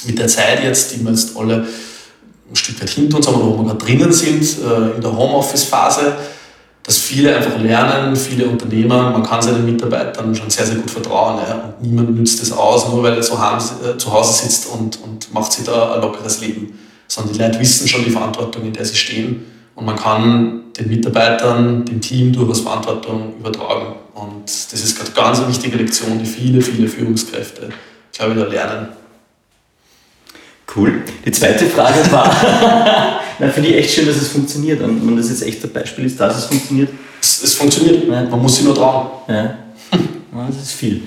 mit 0.07 0.19
der 0.19 0.29
Zeit 0.29 0.63
jetzt, 0.63 0.95
die 0.95 1.05
wir 1.05 1.11
jetzt 1.11 1.37
alle 1.37 1.67
ein 2.51 2.57
Stück 2.57 2.81
weit 2.81 2.91
hinter 2.91 3.17
uns 3.17 3.27
haben 3.27 3.37
oder 3.37 3.47
wo 3.47 3.63
wir 3.63 3.65
gerade 3.65 3.85
drinnen 3.85 4.13
sind, 4.13 4.43
äh, 4.43 4.97
in 4.97 5.01
der 5.01 5.17
Homeoffice-Phase, 5.17 6.17
dass 6.83 6.99
viele 6.99 7.35
einfach 7.35 7.59
lernen, 7.59 8.15
viele 8.15 8.47
Unternehmer, 8.47 9.11
man 9.11 9.23
kann 9.23 9.41
seinen 9.41 9.65
Mitarbeitern 9.65 10.35
schon 10.35 10.51
sehr, 10.51 10.67
sehr 10.67 10.77
gut 10.77 10.91
vertrauen. 10.91 11.39
Ja, 11.39 11.55
und 11.55 11.83
niemand 11.83 12.15
nützt 12.15 12.43
das 12.43 12.53
aus, 12.53 12.89
nur 12.89 13.03
weil 13.03 13.15
er 13.15 13.23
zu 13.23 13.41
Hause 13.41 13.75
äh, 13.83 14.25
sitzt 14.49 14.67
und, 14.67 15.01
und 15.03 15.33
macht 15.33 15.53
sich 15.53 15.65
da 15.65 15.95
ein 15.95 16.03
lockeres 16.03 16.41
Leben. 16.41 16.79
Sondern 17.09 17.33
die 17.33 17.39
Leute 17.41 17.61
wissen 17.61 17.89
schon 17.89 18.05
die 18.05 18.11
Verantwortung, 18.11 18.65
in 18.65 18.73
der 18.73 18.85
sie 18.85 18.97
stehen. 18.97 19.54
Und 19.75 19.87
man 19.87 19.97
kann 19.97 20.63
den 20.79 20.89
Mitarbeitern, 20.89 21.85
dem 21.85 22.01
Team 22.01 22.33
durchaus 22.33 22.61
Verantwortung 22.61 23.35
übertragen. 23.39 23.95
Und 24.15 24.45
das 24.45 24.73
ist 24.73 24.97
gerade 24.97 25.11
ganz 25.13 25.39
eine 25.39 25.49
wichtige 25.49 25.77
Lektion, 25.77 26.19
die 26.19 26.27
viele, 26.27 26.61
viele 26.61 26.89
Führungskräfte, 26.89 27.71
glaube 28.13 28.33
ich, 28.33 28.39
da 28.39 28.47
lernen. 28.47 28.89
Cool. 30.75 31.03
Die 31.25 31.33
zweite 31.33 31.67
Frage 31.67 32.11
war, 32.11 32.35
na, 33.39 33.49
finde 33.49 33.71
ich 33.71 33.77
echt 33.77 33.95
schön, 33.95 34.07
dass 34.07 34.17
es 34.17 34.29
funktioniert. 34.29 34.81
Und 34.81 35.07
wenn 35.07 35.17
das 35.17 35.29
jetzt 35.29 35.43
echt 35.43 35.63
ein 35.65 35.73
Beispiel 35.73 36.07
ist, 36.07 36.19
dass 36.19 36.39
es 36.39 36.45
funktioniert. 36.47 36.91
Es, 37.21 37.43
es 37.43 37.55
funktioniert, 37.55 38.09
man 38.09 38.43
muss 38.43 38.57
sich 38.57 38.65
nur 38.65 38.75
trauen. 38.75 39.09
Ja. 39.29 39.59
Das 40.49 40.57
ist 40.63 40.73
viel. 40.73 41.01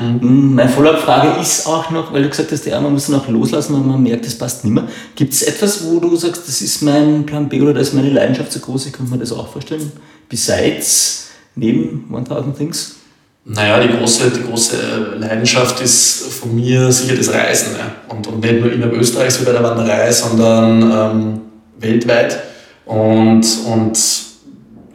Mhm. 0.00 0.54
Meine 0.54 0.70
Follow-up-Frage 0.70 1.40
ist 1.40 1.66
auch 1.66 1.90
noch, 1.90 2.12
weil 2.12 2.22
du 2.22 2.28
gesagt 2.28 2.50
hast, 2.50 2.64
ja, 2.64 2.80
man 2.80 2.92
muss 2.92 3.08
noch 3.08 3.28
loslassen, 3.28 3.74
wenn 3.74 3.86
man 3.86 4.02
merkt, 4.02 4.24
es 4.26 4.38
passt 4.38 4.64
nicht 4.64 4.72
mehr. 4.72 4.88
Gibt 5.14 5.34
es 5.34 5.42
etwas, 5.42 5.84
wo 5.84 6.00
du 6.00 6.16
sagst, 6.16 6.48
das 6.48 6.62
ist 6.62 6.82
mein 6.82 7.26
Plan 7.26 7.48
B 7.48 7.60
oder 7.60 7.74
das 7.74 7.88
ist 7.88 7.94
meine 7.94 8.10
Leidenschaft 8.10 8.52
so 8.52 8.60
groß, 8.60 8.86
ich 8.86 8.92
könnte 8.92 9.12
mir 9.12 9.18
das 9.18 9.32
auch 9.32 9.48
vorstellen? 9.48 9.92
Besides, 10.28 11.30
neben 11.54 12.06
1000 12.14 12.56
Things? 12.56 12.96
Naja, 13.44 13.80
die 13.80 13.88
große, 13.88 14.30
die 14.30 14.44
große 14.44 15.16
Leidenschaft 15.18 15.80
ist 15.80 16.32
von 16.32 16.54
mir 16.54 16.90
sicher 16.92 17.16
das 17.16 17.32
Reisen. 17.32 17.74
Ja. 17.76 18.14
Und, 18.14 18.26
und 18.28 18.40
nicht 18.40 18.60
nur 18.60 18.72
innerhalb 18.72 18.94
Österreichs 18.94 19.40
wie 19.40 19.44
bei 19.44 19.52
der 19.52 19.62
Wanderei, 19.64 20.10
sondern 20.12 20.82
ähm, 20.82 21.40
weltweit. 21.78 22.38
Und, 22.86 23.44
und 23.66 23.98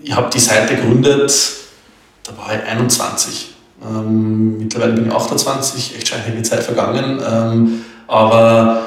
ich 0.01 0.15
habe 0.15 0.29
die 0.33 0.39
Seite 0.39 0.75
gegründet, 0.75 1.33
da 2.23 2.37
war 2.37 2.55
ich 2.55 2.63
21. 2.63 3.56
Ähm, 3.83 4.57
mittlerweile 4.57 4.93
bin 4.93 5.07
ich 5.07 5.11
28, 5.11 5.95
echt 5.97 6.07
schon 6.07 6.19
einige 6.25 6.43
Zeit 6.43 6.63
vergangen. 6.63 7.19
Ähm, 7.25 7.81
aber 8.07 8.81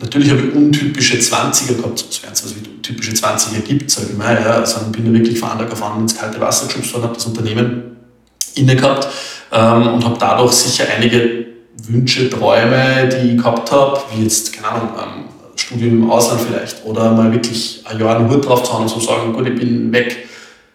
natürlich 0.00 0.30
habe 0.30 0.40
ich 0.42 0.54
untypische 0.54 1.16
20er 1.16 1.76
gehabt, 1.76 1.98
so 1.98 2.06
es 2.32 2.54
wie 2.56 2.82
typische 2.82 3.12
20er 3.12 3.60
gibt, 3.60 3.90
sage 3.90 4.08
ich 4.10 4.18
mal. 4.18 4.34
Ja. 4.34 4.56
Also 4.56 4.80
bin 4.90 5.06
ich 5.06 5.12
wirklich 5.12 5.38
von 5.38 5.50
Anfang 5.50 5.70
gefahren 5.70 6.00
ins 6.02 6.16
kalte 6.16 6.40
Wasser 6.40 6.66
geschubst 6.66 6.94
und 6.94 7.02
habe 7.02 7.14
das 7.14 7.26
Unternehmen 7.26 7.96
inne 8.54 8.76
gehabt 8.76 9.08
ähm, 9.52 9.88
und 9.88 10.04
habe 10.04 10.16
dadurch 10.18 10.52
sicher 10.52 10.84
einige 10.94 11.46
Wünsche, 11.88 12.28
Träume, 12.28 13.08
die 13.08 13.30
ich 13.30 13.36
gehabt 13.38 13.72
habe, 13.72 14.00
wie 14.14 14.22
jetzt, 14.22 14.52
keine 14.52 14.68
Ahnung, 14.68 14.88
ähm, 14.96 15.24
Studium 15.56 16.02
im 16.02 16.10
Ausland 16.10 16.40
vielleicht 16.40 16.84
oder 16.84 17.12
mal 17.12 17.32
wirklich 17.32 17.82
ein 17.84 17.98
Jahr 17.98 18.16
einen 18.16 18.30
Hut 18.30 18.46
drauf 18.46 18.62
zu 18.62 18.72
haben 18.72 18.82
und 18.82 18.88
zu 18.88 19.00
sagen, 19.00 19.32
gut, 19.32 19.46
ich 19.46 19.54
bin 19.54 19.92
weg, 19.92 20.28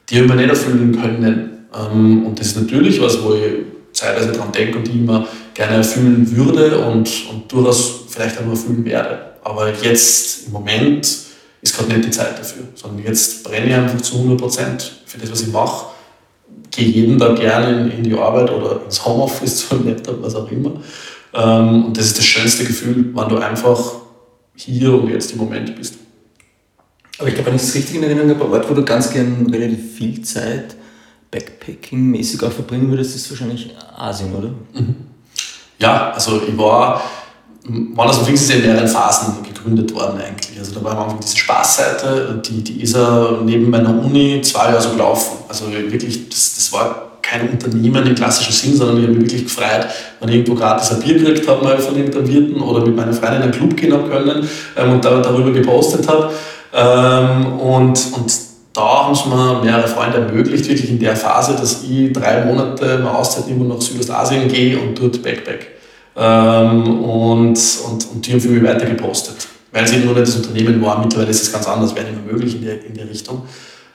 die 0.09 0.15
habe 0.15 0.25
ich 0.25 0.31
mir 0.31 0.37
nicht 0.37 0.49
erfüllen 0.49 0.99
können. 0.99 1.56
Ähm, 1.73 2.25
und 2.25 2.39
das 2.39 2.47
ist 2.47 2.61
natürlich 2.61 3.01
was, 3.01 3.23
wo 3.23 3.33
ich 3.33 3.65
zeitweise 3.93 4.31
daran 4.31 4.51
denke 4.51 4.77
und 4.77 4.87
die 4.87 4.99
immer 4.99 5.27
gerne 5.53 5.77
erfüllen 5.77 6.35
würde 6.35 6.77
und, 6.85 7.09
und 7.31 7.51
durchaus 7.51 8.05
vielleicht 8.09 8.37
auch 8.37 8.43
nur 8.43 8.53
erfüllen 8.53 8.85
werde. 8.85 9.31
Aber 9.43 9.71
jetzt 9.81 10.47
im 10.47 10.53
Moment 10.53 11.07
ist 11.61 11.75
gerade 11.75 11.91
nicht 11.93 12.05
die 12.05 12.11
Zeit 12.11 12.37
dafür, 12.37 12.63
sondern 12.75 13.05
jetzt 13.05 13.43
brenne 13.43 13.67
ich 13.67 13.73
einfach 13.73 13.99
zu 14.01 14.15
100 14.15 14.39
Prozent 14.39 15.01
für 15.05 15.17
das, 15.17 15.31
was 15.31 15.41
ich 15.41 15.51
mache. 15.51 15.87
Gehe 16.71 16.87
jeden 16.87 17.17
Tag 17.17 17.37
gerne 17.37 17.81
in, 17.81 17.91
in 17.91 18.03
die 18.03 18.13
Arbeit 18.13 18.51
oder 18.51 18.81
ins 18.85 19.03
Homeoffice, 19.03 19.67
zum 19.69 19.87
Laptop, 19.87 20.21
was 20.21 20.35
auch 20.35 20.51
immer. 20.51 20.73
Ähm, 21.33 21.85
und 21.85 21.97
das 21.97 22.05
ist 22.05 22.17
das 22.17 22.25
schönste 22.25 22.65
Gefühl, 22.65 23.11
wenn 23.13 23.29
du 23.29 23.37
einfach 23.37 23.79
hier 24.55 24.93
und 24.93 25.09
jetzt 25.09 25.31
im 25.31 25.39
Moment 25.39 25.75
bist. 25.75 25.95
Aber 27.19 27.29
ich 27.29 27.33
glaube, 27.33 27.49
wenn 27.49 27.55
ich 27.55 27.63
es 27.63 27.73
richtig 27.73 27.95
in 27.95 28.03
Erinnerung 28.03 28.29
habe, 28.29 28.45
ein 28.45 28.51
Ort, 28.51 28.69
wo 28.69 28.73
du 28.75 28.85
ganz 28.85 29.11
gern 29.11 29.47
relativ 29.51 29.95
viel 29.95 30.21
Zeit 30.21 30.75
Backpacking-mäßig 31.31 32.43
auch 32.43 32.51
verbringen 32.51 32.89
würdest, 32.89 33.15
ist 33.15 33.29
wahrscheinlich 33.29 33.69
Asien, 33.95 34.33
oder? 34.33 34.49
Mhm. 34.73 34.95
Ja, 35.79 36.11
also 36.11 36.41
ich 36.47 36.57
war, 36.57 37.01
Pfingst 37.63 38.43
ist 38.43 38.49
ja 38.49 38.55
in 38.55 38.61
mehreren 38.61 38.87
Phasen 38.87 39.43
gegründet 39.43 39.93
worden 39.93 40.19
eigentlich. 40.21 40.57
Also 40.57 40.73
da 40.73 40.83
war 40.83 40.93
am 40.93 41.03
Anfang 41.03 41.19
diese 41.19 41.37
Spaßseite, 41.37 42.41
die, 42.45 42.63
die 42.63 42.81
ist 42.81 42.95
ja 42.95 43.39
neben 43.43 43.69
meiner 43.69 43.89
Uni 43.89 44.41
zwei 44.41 44.65
Jahre 44.65 44.81
so 44.81 44.91
gelaufen. 44.91 45.37
Also 45.47 45.71
wirklich, 45.71 46.29
das, 46.29 46.55
das 46.55 46.73
war 46.73 47.07
kein 47.21 47.49
Unternehmen 47.49 48.07
im 48.07 48.15
klassischen 48.15 48.53
Sinn, 48.53 48.75
sondern 48.75 48.97
ich 48.97 49.03
habe 49.03 49.13
mich 49.13 49.23
wirklich 49.23 49.43
gefreut, 49.43 49.87
wenn 50.19 50.29
ich 50.29 50.35
irgendwo 50.35 50.55
gratis 50.55 50.91
ein 50.91 51.01
Bier 51.01 51.17
gekriegt 51.17 51.47
habe 51.47 51.63
mal 51.63 51.77
von 51.77 51.95
irgendeinem 51.95 52.27
Wirten 52.27 52.61
oder 52.61 52.85
mit 52.85 52.95
meiner 52.95 53.11
Freundin 53.11 53.37
in 53.37 53.43
einen 53.43 53.51
Club 53.51 53.75
gehen 53.75 53.91
habe 53.91 54.09
können 54.09 54.47
ähm, 54.77 54.93
und 54.93 55.03
da, 55.03 55.19
darüber 55.19 55.51
gepostet 55.51 56.07
habe. 56.07 56.31
Ähm, 56.73 57.59
und, 57.59 57.99
und 58.13 58.46
da 58.77 59.05
haben 59.05 59.13
es 59.13 59.25
mir 59.25 59.59
mehrere 59.63 59.87
Freunde 59.87 60.17
ermöglicht, 60.17 60.67
wirklich 60.69 60.91
in 60.91 60.99
der 60.99 61.15
Phase, 61.15 61.55
dass 61.55 61.83
ich 61.83 62.13
drei 62.13 62.45
Monate 62.45 62.99
mal 62.99 63.15
Auszeit 63.15 63.47
und 63.47 63.67
nach 63.67 63.81
Südostasien 63.81 64.47
gehe 64.47 64.77
und 64.77 64.99
dort 65.01 65.23
Backpack. 65.23 65.67
Ähm, 66.15 67.03
und, 67.03 67.57
und, 67.57 68.07
und 68.11 68.27
die 68.27 68.31
haben 68.31 68.39
für 68.39 68.49
mich 68.49 68.63
weiter 68.63 68.85
gepostet. 68.85 69.47
Weil 69.71 69.85
es 69.85 69.93
eben 69.93 70.05
nur 70.05 70.13
nicht 70.13 70.27
das 70.27 70.35
Unternehmen 70.35 70.79
war, 70.83 70.99
mittlerweile 70.99 71.31
ist 71.31 71.41
es 71.41 71.51
ganz 71.51 71.67
anders, 71.67 71.95
wäre 71.95 72.05
nicht 72.05 72.23
mehr 72.23 72.33
möglich 72.33 72.55
in 72.55 72.65
der, 72.65 72.85
in 72.85 72.93
der 72.93 73.09
Richtung. 73.09 73.41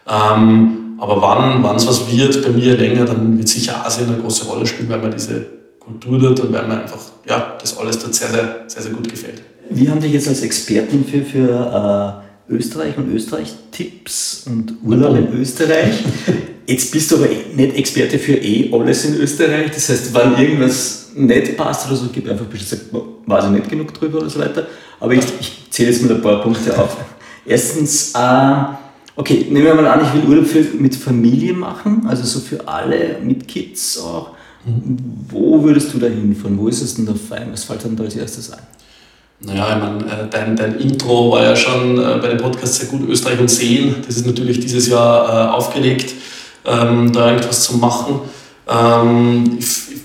Ähm, 0.09 0.97
aber 0.99 1.23
wann 1.23 1.77
es 1.77 1.87
was 1.87 2.11
wird, 2.11 2.43
bei 2.43 2.51
mir 2.51 2.77
länger, 2.77 3.05
dann 3.05 3.39
wird 3.39 3.49
sicher 3.49 3.87
Asien 3.87 4.09
eine 4.09 4.19
große 4.19 4.47
Rolle 4.47 4.67
spielen, 4.67 4.89
weil 4.89 4.99
man 4.99 5.13
diese 5.13 5.47
Kultur 5.79 6.19
dort 6.19 6.41
und 6.41 6.53
weil 6.53 6.67
mir 6.67 6.81
einfach 6.81 6.99
ja, 7.29 7.57
das 7.61 7.79
alles 7.79 8.01
dort 8.01 8.15
sehr, 8.15 8.31
sehr, 8.31 8.65
sehr, 8.67 8.83
sehr 8.83 8.93
gut 8.93 9.09
gefällt. 9.09 9.43
Wir 9.71 9.91
haben 9.91 10.01
dich 10.01 10.13
jetzt 10.13 10.27
als 10.27 10.43
Experten 10.43 11.05
für, 11.05 11.23
für 11.23 12.19
äh 12.19 12.22
Österreich 12.49 12.97
und 12.97 13.13
Österreich-Tipps 13.13 14.45
und 14.47 14.75
Urlaub 14.85 15.17
in 15.17 15.41
Österreich. 15.41 16.05
Jetzt 16.67 16.93
bist 16.93 17.11
du 17.11 17.17
aber 17.17 17.27
nicht 17.27 17.77
Experte 17.77 18.19
für 18.19 18.35
eh 18.35 18.71
alles 18.73 19.05
in 19.05 19.17
Österreich. 19.17 19.71
Das 19.73 19.89
heißt, 19.89 20.15
wenn 20.15 20.37
irgendwas 20.39 21.11
nicht 21.15 21.57
passt 21.57 21.89
oder 21.89 21.97
so, 21.97 22.07
gib 22.13 22.29
einfach 22.29 22.47
Bescheid, 22.47 22.81
weiß 23.27 23.45
ich 23.47 23.51
nicht 23.51 23.69
genug 23.69 23.93
drüber 23.95 24.19
oder 24.19 24.31
so 24.31 24.39
weiter. 24.39 24.67
Aber 25.01 25.13
ich, 25.13 25.25
ich 25.41 25.67
zähle 25.71 25.91
jetzt 25.91 26.03
mal 26.03 26.15
ein 26.15 26.23
paar 26.23 26.43
Punkte 26.43 26.77
auf. 26.83 26.97
Erstens, 27.45 28.13
äh, 28.15 28.65
okay, 29.17 29.47
nehmen 29.51 29.67
wir 29.67 29.75
mal 29.75 29.87
an, 29.87 30.01
ich 30.05 30.15
will 30.15 30.29
Urlaub 30.29 30.47
für, 30.47 30.63
mit 30.79 30.95
Familie 30.95 31.53
machen, 31.53 32.07
also 32.07 32.25
so 32.25 32.39
für 32.41 32.67
alle, 32.69 33.19
mit 33.23 33.49
Kids 33.49 33.99
auch. 33.99 34.31
Mhm. 34.65 34.97
Wo 35.29 35.63
würdest 35.63 35.93
du 35.93 35.99
da 35.99 36.07
hinfahren? 36.07 36.57
Wo 36.59 36.69
ist 36.69 36.83
es 36.83 36.95
denn 36.95 37.07
da 37.07 37.15
fein? 37.15 37.49
Was 37.51 37.65
fällt 37.65 37.85
dann 37.85 37.97
da 37.97 38.05
als 38.05 38.15
erstes 38.15 38.53
ein? 38.53 38.63
Naja, 39.45 39.77
ich 39.77 39.83
meine, 39.83 40.05
äh, 40.05 40.29
dein, 40.31 40.57
dein 40.57 40.79
Intro 40.79 41.33
war 41.33 41.43
ja 41.43 41.57
schon 41.57 41.99
äh, 41.99 42.19
bei 42.21 42.29
dem 42.29 42.39
Podcast 42.39 42.77
sehr 42.77 42.89
gut, 42.89 43.09
Österreich 43.09 43.41
und 43.41 43.51
Seen. 43.51 43.97
Das 44.07 44.17
ist 44.17 44.27
natürlich 44.27 44.61
dieses 44.61 44.89
Jahr 44.89 45.29
äh, 45.29 45.53
aufgelegt, 45.53 46.15
ähm, 46.65 47.13
da 47.13 47.31
irgendwas 47.31 47.65
zu 47.65 47.77
machen. 47.79 48.21
Ähm, 48.69 49.59
ich, 49.59 49.67
ich, 49.67 50.03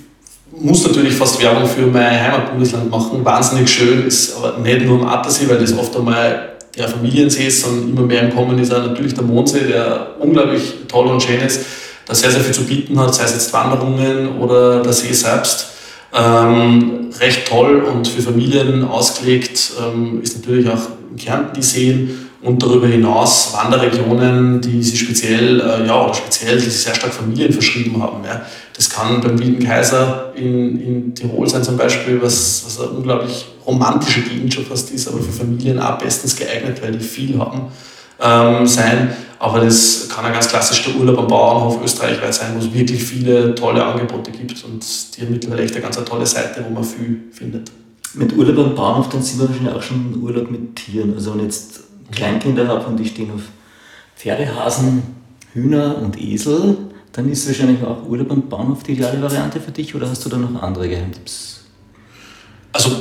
muss 0.60 0.88
natürlich 0.88 1.14
fast 1.14 1.40
Werbung 1.40 1.68
für 1.68 1.86
mein 1.86 2.20
Heimatbundesland 2.20 2.90
machen. 2.90 3.24
Wahnsinnig 3.24 3.70
schön 3.70 4.08
ist 4.08 4.36
aber 4.38 4.58
nicht 4.58 4.88
nur 4.88 5.02
am 5.02 5.08
Attersee, 5.08 5.48
weil 5.48 5.60
das 5.60 5.78
oft 5.78 5.96
einmal 5.96 6.54
der 6.76 6.88
Familiensee 6.88 7.46
ist, 7.46 7.62
sondern 7.62 7.90
immer 7.90 8.02
mehr 8.02 8.24
im 8.24 8.34
Kommen 8.34 8.58
ist 8.58 8.74
auch 8.74 8.84
natürlich 8.84 9.14
der 9.14 9.24
Mondsee, 9.24 9.68
der 9.68 10.16
unglaublich 10.20 10.74
toll 10.88 11.06
und 11.06 11.22
schön 11.22 11.42
ist, 11.42 11.62
der 12.08 12.16
sehr, 12.16 12.32
sehr 12.32 12.42
viel 12.42 12.56
zu 12.56 12.64
bieten 12.64 13.00
hat, 13.00 13.14
sei 13.14 13.26
es 13.26 13.34
jetzt 13.34 13.54
Wanderungen 13.54 14.40
oder 14.40 14.82
der 14.82 14.94
See 14.94 15.14
selbst. 15.14 15.68
Ähm, 16.14 17.10
recht 17.20 17.48
toll 17.48 17.82
und 17.82 18.08
für 18.08 18.22
Familien 18.22 18.84
ausgelegt 18.84 19.74
ähm, 19.82 20.22
ist 20.22 20.38
natürlich 20.38 20.70
auch 20.70 20.82
in 21.12 21.18
Kärnten 21.18 21.54
die 21.56 21.64
Seen 21.64 22.28
und 22.42 22.62
darüber 22.62 22.88
hinaus 22.88 23.54
Wanderregionen, 23.54 24.62
die 24.62 24.82
sich 24.82 25.00
speziell, 25.00 25.60
äh, 25.60 25.86
ja, 25.86 26.06
oder 26.06 26.14
speziell, 26.14 26.56
die 26.56 26.66
sich 26.66 26.82
sehr 26.82 26.96
stark 26.96 27.14
Familien 27.14 27.52
verschrieben 27.52 28.02
haben. 28.02 28.24
Ja. 28.24 28.46
Das 28.76 28.90
kann 28.90 29.22
beim 29.22 29.40
Wilden 29.40 29.66
Kaiser 29.66 30.32
in, 30.36 30.80
in 30.80 31.16
Tirol 31.16 31.50
sein 31.50 31.64
zum 31.64 31.78
Beispiel, 31.78 32.22
was, 32.22 32.64
was 32.66 32.80
eine 32.80 32.92
unglaublich 32.92 33.48
romantische 33.66 34.22
Gegend 34.22 34.54
schon 34.54 34.66
fast 34.66 34.92
ist, 34.92 35.08
aber 35.08 35.18
für 35.18 35.32
Familien 35.32 35.80
auch 35.80 35.98
bestens 35.98 36.36
geeignet, 36.36 36.82
weil 36.82 36.92
die 36.92 37.04
viel 37.04 37.38
haben, 37.40 37.64
ähm, 38.22 38.66
sein. 38.66 39.16
Aber 39.40 39.60
das 39.60 40.10
kann 40.10 40.26
ein 40.26 40.34
ganz 40.34 40.48
klassischer 40.48 40.96
Urlaub 40.96 41.20
am 41.20 41.28
Bauernhof 41.28 41.84
österreichweit 41.84 42.34
sein, 42.34 42.56
wo 42.56 42.60
es 42.60 42.74
wirklich 42.74 43.04
viele 43.04 43.54
tolle 43.54 43.86
Angebote 43.86 44.32
gibt 44.32 44.64
und 44.64 44.84
die 45.16 45.22
haben 45.22 45.32
mittlerweile 45.32 45.64
echt 45.64 45.76
eine 45.76 45.84
ganz 45.84 46.04
tolle 46.04 46.26
Seite, 46.26 46.66
wo 46.68 46.74
man 46.74 46.84
viel 46.84 47.26
findet. 47.32 47.72
Mit 48.16 48.36
Urlaub 48.36 48.58
am 48.66 48.76
Bauernhof, 48.76 49.10
dann 49.10 49.22
sind 49.22 49.40
wir 49.40 49.48
wahrscheinlich 49.48 49.76
auch 49.76 49.82
schon 49.82 50.18
Urlaub 50.22 50.50
mit 50.50 50.76
Tieren. 50.76 51.14
Also 51.14 51.36
wenn 51.36 51.44
jetzt 51.44 51.82
Kleinkinder 52.12 52.68
habe 52.68 52.88
und 52.88 52.98
die 52.98 53.06
stehen 53.06 53.32
auf 53.32 53.42
Pferdehasen, 54.16 55.04
Hühner 55.54 55.98
und 56.00 56.20
Esel, 56.20 56.78
dann 57.12 57.30
ist 57.30 57.48
wahrscheinlich 57.48 57.84
auch 57.84 58.08
Urlaub 58.08 58.32
am 58.32 58.50
Bahnhof 58.50 58.84
die 58.84 58.94
ideale 58.94 59.22
Variante 59.22 59.60
für 59.60 59.72
dich 59.72 59.94
oder 59.94 60.10
hast 60.10 60.26
du 60.26 60.30
da 60.30 60.38
noch 60.38 60.62
andere 60.62 60.90
Geheimtipps? 60.90 61.66
Also, 62.74 62.92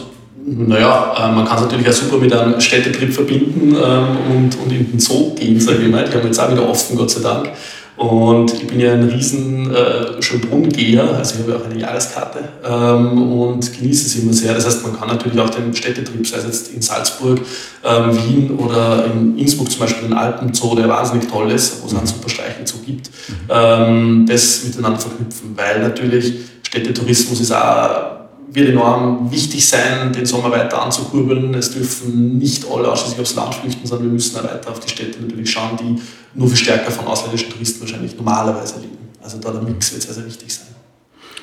naja, 0.47 1.15
äh, 1.19 1.35
man 1.35 1.45
kann 1.45 1.57
es 1.57 1.63
natürlich 1.65 1.89
auch 1.89 1.93
super 1.93 2.19
mit 2.19 2.33
einem 2.33 2.61
Städtetrip 2.61 3.13
verbinden 3.13 3.75
ähm, 3.75 4.07
und, 4.31 4.59
und 4.63 4.73
in 4.73 4.91
den 4.91 5.01
Zoo 5.01 5.35
gehen, 5.35 5.59
sage 5.61 5.79
ich 5.83 5.91
mal. 5.91 6.09
Die 6.09 6.17
haben 6.17 6.27
jetzt 6.27 6.39
auch 6.39 6.51
wieder 6.51 6.69
offen, 6.69 6.97
Gott 6.97 7.11
sei 7.11 7.21
Dank. 7.21 7.51
Und 7.97 8.53
ich 8.53 8.67
bin 8.67 8.79
ja 8.79 8.93
ein 8.93 9.05
riesen 9.05 9.75
äh, 9.75 10.21
Schönbrunn-Geher, 10.23 11.15
also 11.17 11.35
ich 11.35 11.41
habe 11.41 11.53
ja 11.53 11.59
auch 11.59 11.65
eine 11.65 11.81
Jahreskarte 11.81 12.41
ähm, 12.63 13.33
und 13.33 13.73
genieße 13.73 14.07
es 14.07 14.23
immer 14.23 14.35
sehr. 14.35 14.53
Das 14.53 14.67
heißt, 14.67 14.83
man 14.83 14.99
kann 14.99 15.09
natürlich 15.09 15.41
auch 15.41 15.49
den 15.49 15.75
Städtetrip, 15.75 16.27
sei 16.27 16.37
es 16.37 16.45
jetzt 16.45 16.75
in 16.75 16.83
Salzburg, 16.83 17.41
ähm, 17.83 18.15
Wien 18.15 18.51
oder 18.59 19.07
in 19.07 19.39
Innsbruck 19.39 19.71
zum 19.71 19.81
Beispiel 19.81 20.09
den 20.09 20.17
Alpenzoo, 20.17 20.75
der 20.75 20.91
wahnsinnig 20.91 21.27
toll 21.31 21.51
ist, 21.51 21.83
wo 21.83 21.87
es 21.87 21.95
einen 21.95 22.07
super 22.07 22.29
Streichelzoo 22.29 22.81
gibt, 22.85 23.11
ähm, 23.49 24.27
das 24.29 24.65
miteinander 24.65 24.99
verknüpfen, 24.99 25.57
weil 25.57 25.81
natürlich 25.81 26.35
Städtetourismus 26.65 27.41
ist 27.41 27.53
auch 27.53 28.16
wird 28.57 28.71
enorm 28.71 29.31
wichtig 29.31 29.69
sein, 29.69 30.13
den 30.15 30.25
Sommer 30.25 30.51
weiter 30.51 30.83
anzukurbeln. 30.83 31.53
Es 31.55 31.73
dürfen 31.73 32.39
nicht 32.39 32.65
alle 32.65 32.91
ausschließlich 32.91 33.21
aufs 33.21 33.35
Land 33.35 33.55
flüchten, 33.55 33.87
sondern 33.87 34.07
wir 34.07 34.13
müssen 34.15 34.37
auch 34.39 34.45
weiter 34.45 34.71
auf 34.71 34.81
die 34.81 34.89
Städte 34.89 35.23
natürlich 35.23 35.51
schauen, 35.51 35.77
die 35.79 36.01
nur 36.35 36.49
viel 36.49 36.57
stärker 36.57 36.91
von 36.91 37.07
ausländischen 37.07 37.51
Touristen 37.51 37.83
wahrscheinlich 37.83 38.17
normalerweise 38.17 38.81
liegen. 38.81 38.97
Also 39.23 39.39
da 39.39 39.51
der 39.51 39.61
Mix 39.61 39.93
wird 39.93 40.03
sehr, 40.03 40.15
sehr 40.15 40.25
wichtig 40.25 40.55
sein. 40.55 40.69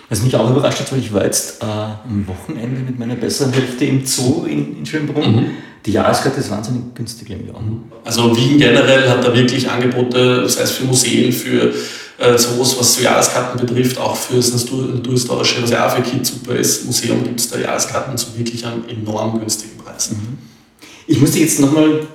Was 0.09 0.24
mich 0.24 0.36
auch 0.36 0.49
überrascht 0.49 0.80
hat, 0.80 0.91
weil 0.91 0.99
ich 0.99 1.14
war 1.14 1.24
jetzt 1.24 1.61
äh, 1.61 1.66
am 1.66 2.26
Wochenende 2.28 2.82
mit 2.82 2.97
meiner 2.97 3.16
besseren 3.16 3.53
Hälfte 3.53 3.86
im 3.86 4.03
Zoo 4.05 4.45
in, 4.45 4.80
in 4.80 4.86
Schönbrunn. 4.86 5.36
Mhm. 5.36 5.45
Die 5.86 5.91
Jahreskarte 5.91 6.39
ist 6.39 6.49
wahnsinnig 6.49 6.95
günstig 6.95 7.30
im 7.30 7.45
Jahr. 7.45 7.61
Also 8.05 8.36
Wien 8.36 8.57
generell 8.57 9.07
hat 9.07 9.24
da 9.24 9.36
wirklich 9.36 9.70
Angebote, 9.70 10.47
sei 10.49 10.64
es 10.64 10.72
für 10.72 10.86
Museen, 10.86 11.32
für 11.32 11.74
äh, 12.18 12.38
Zoos, 12.38 12.80
was 12.80 13.01
Jahreskarten 13.01 13.59
betrifft, 13.59 13.97
auch 13.97 14.16
für 14.16 14.36
das 14.36 14.53
Naturhistorische, 14.53 15.64
Kids 16.03 16.30
super 16.30 16.55
ist. 16.55 16.86
Museum 16.86 17.24
gibt 17.24 17.39
es 17.39 17.49
da 17.49 17.59
Jahreskarten 17.59 18.18
zu 18.18 18.38
wirklich 18.38 18.66
einem 18.66 18.84
enorm 18.88 19.39
günstigen 19.39 19.78
Preis. 19.78 20.11
Mhm. 20.11 20.38
Ich 21.07 21.20
muss 21.20 21.32
dich 21.32 21.41
jetzt 21.41 21.59
nochmal 21.59 22.07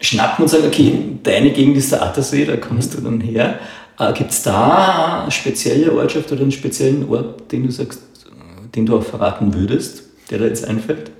schnappen 0.00 0.44
und 0.44 0.48
sagen, 0.48 0.66
okay, 0.66 0.98
deine 1.22 1.52
Gegend 1.52 1.76
ist 1.76 1.92
der 1.92 2.02
Attersee, 2.02 2.44
da 2.44 2.56
kommst 2.56 2.94
du 2.94 3.00
dann 3.00 3.20
her. 3.20 3.60
Äh, 3.98 4.12
gibt 4.12 4.30
es 4.30 4.42
da 4.42 5.22
eine 5.22 5.30
spezielle 5.30 5.92
Ortschaft 5.92 6.32
oder 6.32 6.42
einen 6.42 6.52
speziellen 6.52 7.08
Ort, 7.08 7.50
den 7.52 7.64
du 7.64 7.70
sagst, 7.70 8.00
den 8.74 8.86
du 8.86 8.98
auch 8.98 9.04
verraten 9.04 9.54
würdest, 9.54 10.02
der 10.30 10.38
da 10.38 10.46
jetzt 10.46 10.66
einfällt? 10.66 11.10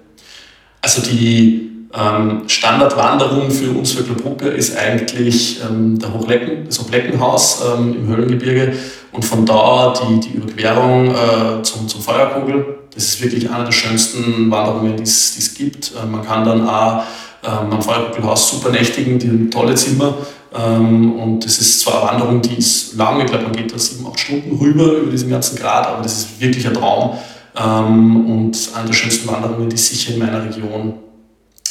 Also 0.80 1.02
die 1.02 1.71
ähm, 1.94 2.42
Standardwanderung 2.46 3.50
für 3.50 3.70
uns 3.70 3.92
Vöcklerbrucker 3.92 4.50
ist 4.52 4.76
eigentlich 4.76 5.60
ähm, 5.62 5.98
der 5.98 6.14
Hochlecken, 6.14 6.64
das 6.66 6.80
Hochleckenhaus 6.80 7.62
ähm, 7.76 7.94
im 7.94 8.06
Höhlengebirge 8.06 8.72
und 9.12 9.24
von 9.24 9.44
da 9.44 9.92
die, 9.92 10.20
die 10.20 10.36
Überquerung 10.36 11.10
äh, 11.10 11.62
zum, 11.62 11.88
zum 11.88 12.00
Feuerkugel. 12.00 12.78
Das 12.94 13.04
ist 13.04 13.22
wirklich 13.22 13.50
eine 13.50 13.64
der 13.64 13.72
schönsten 13.72 14.50
Wanderungen, 14.50 14.96
die 14.96 15.02
es 15.02 15.54
gibt. 15.54 15.92
Äh, 15.92 16.06
man 16.06 16.24
kann 16.24 16.44
dann 16.44 16.66
auch 16.66 17.02
ähm, 17.44 17.72
am 17.72 17.82
Feuerkugelhaus 17.82 18.50
super 18.50 18.70
nächtigen, 18.70 19.18
die 19.18 19.28
haben 19.28 19.50
tolle 19.50 19.74
Zimmer. 19.74 20.14
Ähm, 20.54 21.12
und 21.20 21.44
das 21.44 21.58
ist 21.58 21.80
zwar 21.80 22.10
eine 22.10 22.20
Wanderung, 22.20 22.40
die 22.40 22.56
ist 22.56 22.96
lang, 22.96 23.20
ich 23.20 23.26
glaube, 23.26 23.44
man 23.44 23.52
geht 23.52 23.72
da 23.72 23.78
sieben, 23.78 24.06
acht 24.06 24.18
Stunden 24.18 24.56
rüber 24.58 24.92
über 24.92 25.10
diesen 25.10 25.28
ganzen 25.28 25.56
Grad, 25.56 25.86
aber 25.86 26.02
das 26.02 26.18
ist 26.18 26.40
wirklich 26.40 26.66
ein 26.66 26.74
Traum 26.74 27.18
ähm, 27.56 28.30
und 28.30 28.56
eine 28.74 28.86
der 28.86 28.94
schönsten 28.94 29.28
Wanderungen, 29.28 29.68
die 29.68 29.76
es 29.76 29.88
sicher 29.88 30.14
in 30.14 30.20
meiner 30.20 30.44
Region 30.44 30.94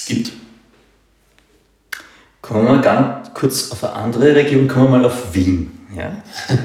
gibt. 0.06 0.32
Kommen 2.42 2.66
wir 2.68 2.82
ganz 2.82 3.34
kurz 3.34 3.72
auf 3.72 3.84
eine 3.84 3.94
andere 3.94 4.36
Region, 4.36 4.68
kommen 4.68 4.92
wir 4.92 4.98
mal 4.98 5.06
auf 5.06 5.34
Wien. 5.34 5.72
Ja? 5.96 6.22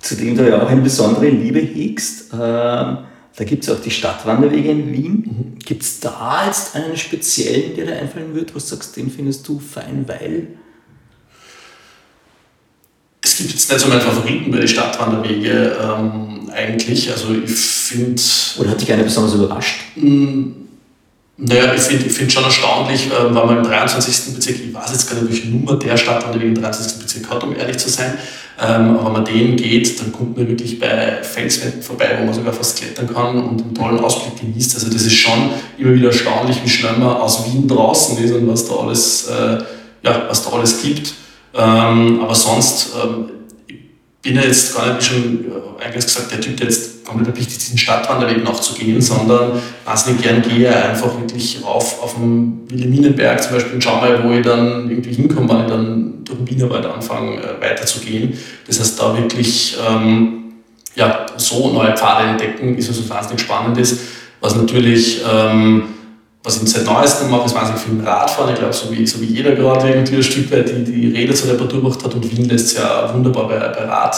Zu 0.00 0.14
dem 0.16 0.36
du 0.36 0.48
ja 0.48 0.62
auch 0.62 0.68
eine 0.68 0.80
besondere 0.80 1.28
Liebe 1.28 1.58
hegst. 1.58 2.32
Ähm, 2.32 2.98
da 3.36 3.44
gibt 3.44 3.64
es 3.64 3.70
auch 3.70 3.80
die 3.80 3.90
Stadtwanderwege 3.90 4.70
in 4.70 4.92
Wien. 4.92 5.12
Mhm. 5.12 5.58
Gibt 5.58 5.82
es 5.82 6.00
da 6.00 6.46
jetzt 6.46 6.74
einen 6.74 6.96
speziellen, 6.96 7.74
der 7.76 7.86
dir 7.86 7.96
einfallen 8.00 8.34
wird, 8.34 8.54
wo 8.54 8.58
du 8.58 8.64
sagst, 8.64 8.96
den 8.96 9.10
findest 9.10 9.46
du 9.48 9.58
fein, 9.58 10.04
weil? 10.06 10.48
Es 13.22 13.36
gibt 13.36 13.50
jetzt 13.50 13.70
nicht 13.70 13.80
so 13.80 13.88
meinen 13.88 14.00
Favoriten 14.00 14.50
bei 14.50 14.58
den 14.58 14.68
Stadtwanderwege 14.68 15.76
ähm, 15.82 16.50
eigentlich. 16.50 17.10
Also 17.10 17.34
ich 17.34 17.50
finde. 17.50 18.22
Oder 18.58 18.70
hat 18.70 18.80
dich 18.80 18.92
einer 18.92 19.02
besonders 19.02 19.34
überrascht? 19.34 19.80
Naja, 21.38 21.74
ich 21.74 21.82
finde 21.82 22.08
find 22.08 22.32
schon 22.32 22.44
erstaunlich, 22.44 23.08
äh, 23.08 23.34
weil 23.34 23.46
man 23.46 23.58
im 23.58 23.62
23. 23.64 24.34
Bezirk, 24.34 24.56
ich 24.56 24.72
weiß 24.72 24.90
jetzt 24.92 25.10
gar 25.10 25.20
nicht, 25.20 25.30
welche 25.30 25.48
Nummer 25.48 25.74
der 25.78 25.96
Stadtwanderweg 25.96 26.48
im 26.48 26.54
23. 26.54 26.98
Bezirk 26.98 27.28
hat, 27.28 27.44
um 27.44 27.54
ehrlich 27.54 27.76
zu 27.76 27.90
sein, 27.90 28.14
ähm, 28.58 28.96
aber 28.96 29.06
wenn 29.06 29.12
man 29.12 29.24
den 29.26 29.56
geht, 29.56 30.00
dann 30.00 30.12
kommt 30.12 30.38
man 30.38 30.48
wirklich 30.48 30.80
bei 30.80 31.22
Felswänden 31.22 31.82
vorbei, 31.82 32.16
wo 32.18 32.24
man 32.24 32.32
sogar 32.32 32.54
fast 32.54 32.78
klettern 32.78 33.12
kann 33.12 33.36
und 33.36 33.60
einen 33.60 33.74
tollen 33.74 34.00
Ausblick 34.00 34.40
genießt. 34.40 34.76
Also 34.76 34.88
das 34.88 35.02
ist 35.02 35.14
schon 35.14 35.50
immer 35.76 35.92
wieder 35.94 36.08
erstaunlich, 36.08 36.56
wie 36.64 36.68
schnell 36.68 36.94
man 36.94 37.16
aus 37.16 37.44
Wien 37.44 37.68
draußen 37.68 38.16
ist 38.16 38.32
und 38.32 38.48
was 38.48 38.66
da 38.66 38.76
alles, 38.76 39.26
äh, 39.28 39.58
ja, 40.02 40.24
was 40.28 40.42
da 40.42 40.56
alles 40.56 40.80
gibt. 40.80 41.12
Ähm, 41.54 42.20
aber 42.22 42.34
sonst 42.34 42.92
ähm, 43.02 43.30
bin 44.22 44.36
ja 44.36 44.42
jetzt 44.42 44.74
gar 44.74 44.94
nicht, 44.94 45.00
wie 45.00 45.14
schon 45.14 45.44
äh, 45.44 45.84
eingangs 45.84 46.06
gesagt, 46.06 46.32
der 46.32 46.40
Typ, 46.40 46.56
der 46.56 46.68
jetzt 46.68 46.95
komplett 47.06 47.28
erpicht 47.28 47.54
diesen 47.54 47.78
Stadtwanderweg 47.78 48.44
noch 48.44 48.60
zu 48.60 48.74
gehen, 48.74 49.00
sondern 49.00 49.62
wahnsinnig 49.84 50.22
gern 50.22 50.42
gehe 50.42 50.74
einfach 50.74 51.18
wirklich 51.18 51.62
rauf 51.64 52.02
auf 52.02 52.14
dem 52.14 52.62
Wilhelminenberg 52.68 53.42
zum 53.42 53.54
Beispiel 53.54 53.74
und 53.74 53.84
schau 53.84 54.00
mal, 54.00 54.22
wo 54.24 54.32
ich 54.32 54.44
dann 54.44 54.90
irgendwie 54.90 55.12
hinkomme, 55.12 55.48
wenn 55.48 55.60
ich 55.60 55.66
dann 55.66 56.24
durch 56.24 56.38
den 56.38 56.50
Wienerwald 56.50 56.84
anfange, 56.86 57.36
äh, 57.36 57.60
weiterzugehen. 57.60 58.36
Das 58.66 58.80
heißt, 58.80 59.00
da 59.00 59.16
wirklich 59.16 59.76
ähm, 59.88 60.52
ja, 60.94 61.26
so 61.36 61.72
neue 61.72 61.96
Pfade 61.96 62.28
entdecken, 62.28 62.76
ist 62.76 62.88
also 62.88 63.08
wahnsinnig 63.08 63.40
spannendes, 63.40 64.00
was 64.40 64.56
natürlich 64.56 65.22
ähm, 65.30 65.84
was 66.46 66.62
ich 66.62 66.70
seit 66.70 66.84
neuestem 66.84 67.28
mache, 67.28 67.46
ist 67.46 67.56
wahnsinnig 67.56 67.82
viel 67.82 68.00
Radfahren. 68.06 68.52
Ich 68.52 68.60
glaube, 68.60 68.72
so 68.72 68.92
wie, 68.92 69.04
so 69.04 69.20
wie 69.20 69.24
jeder 69.24 69.56
gerade 69.56 69.88
irgendwie 69.88 70.14
ein 70.14 70.22
Stück 70.22 70.48
weit 70.52 70.68
die, 70.68 70.84
die 70.84 71.12
Räder 71.12 71.34
zur 71.34 71.50
Reparatur 71.50 71.82
gemacht 71.82 72.04
hat 72.04 72.14
und 72.14 72.30
Wien 72.30 72.48
lässt 72.48 72.66
es 72.66 72.74
ja 72.74 73.12
wunderbar 73.12 73.48
bei, 73.48 73.58
bei 73.58 73.84
Rad 73.84 74.16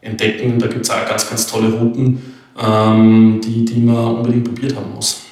entdecken. 0.00 0.58
Da 0.58 0.66
gibt 0.66 0.84
es 0.84 0.90
auch 0.90 1.06
ganz, 1.08 1.28
ganz 1.28 1.46
tolle 1.46 1.72
Routen, 1.72 2.34
ähm, 2.60 3.40
die, 3.44 3.64
die 3.64 3.80
man 3.80 4.16
unbedingt 4.16 4.44
probiert 4.44 4.74
haben 4.76 4.94
muss. 4.94 5.22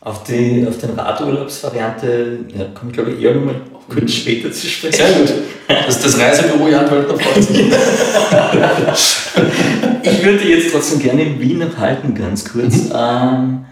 Auf, 0.00 0.24
die, 0.24 0.66
auf 0.66 0.78
den 0.78 0.90
Radurlaubsvariante 0.90 2.38
ja, 2.56 2.64
komme 2.74 2.90
ich 2.90 2.92
glaube 2.92 3.12
ich 3.12 3.22
eher 3.22 3.34
nochmal 3.34 3.60
kurz 3.88 4.12
später 4.12 4.50
zu 4.50 4.66
sprechen. 4.66 4.96
Sehr 4.96 5.12
gut. 5.12 5.32
Das, 5.66 6.00
das 6.00 6.18
Reisebüro 6.18 6.68
Jan 6.68 6.90
Wöltner 6.90 7.18
freut 7.18 7.42
sich. 7.42 7.58
ich 10.02 10.24
würde 10.24 10.48
jetzt 10.48 10.72
trotzdem 10.72 11.00
gerne 11.00 11.22
in 11.22 11.40
Wien 11.40 11.58
noch 11.58 11.76
halten, 11.76 12.14
ganz 12.14 12.44
kurz. 12.44 12.84
Mhm. 12.84 12.92
Ähm, 12.94 13.64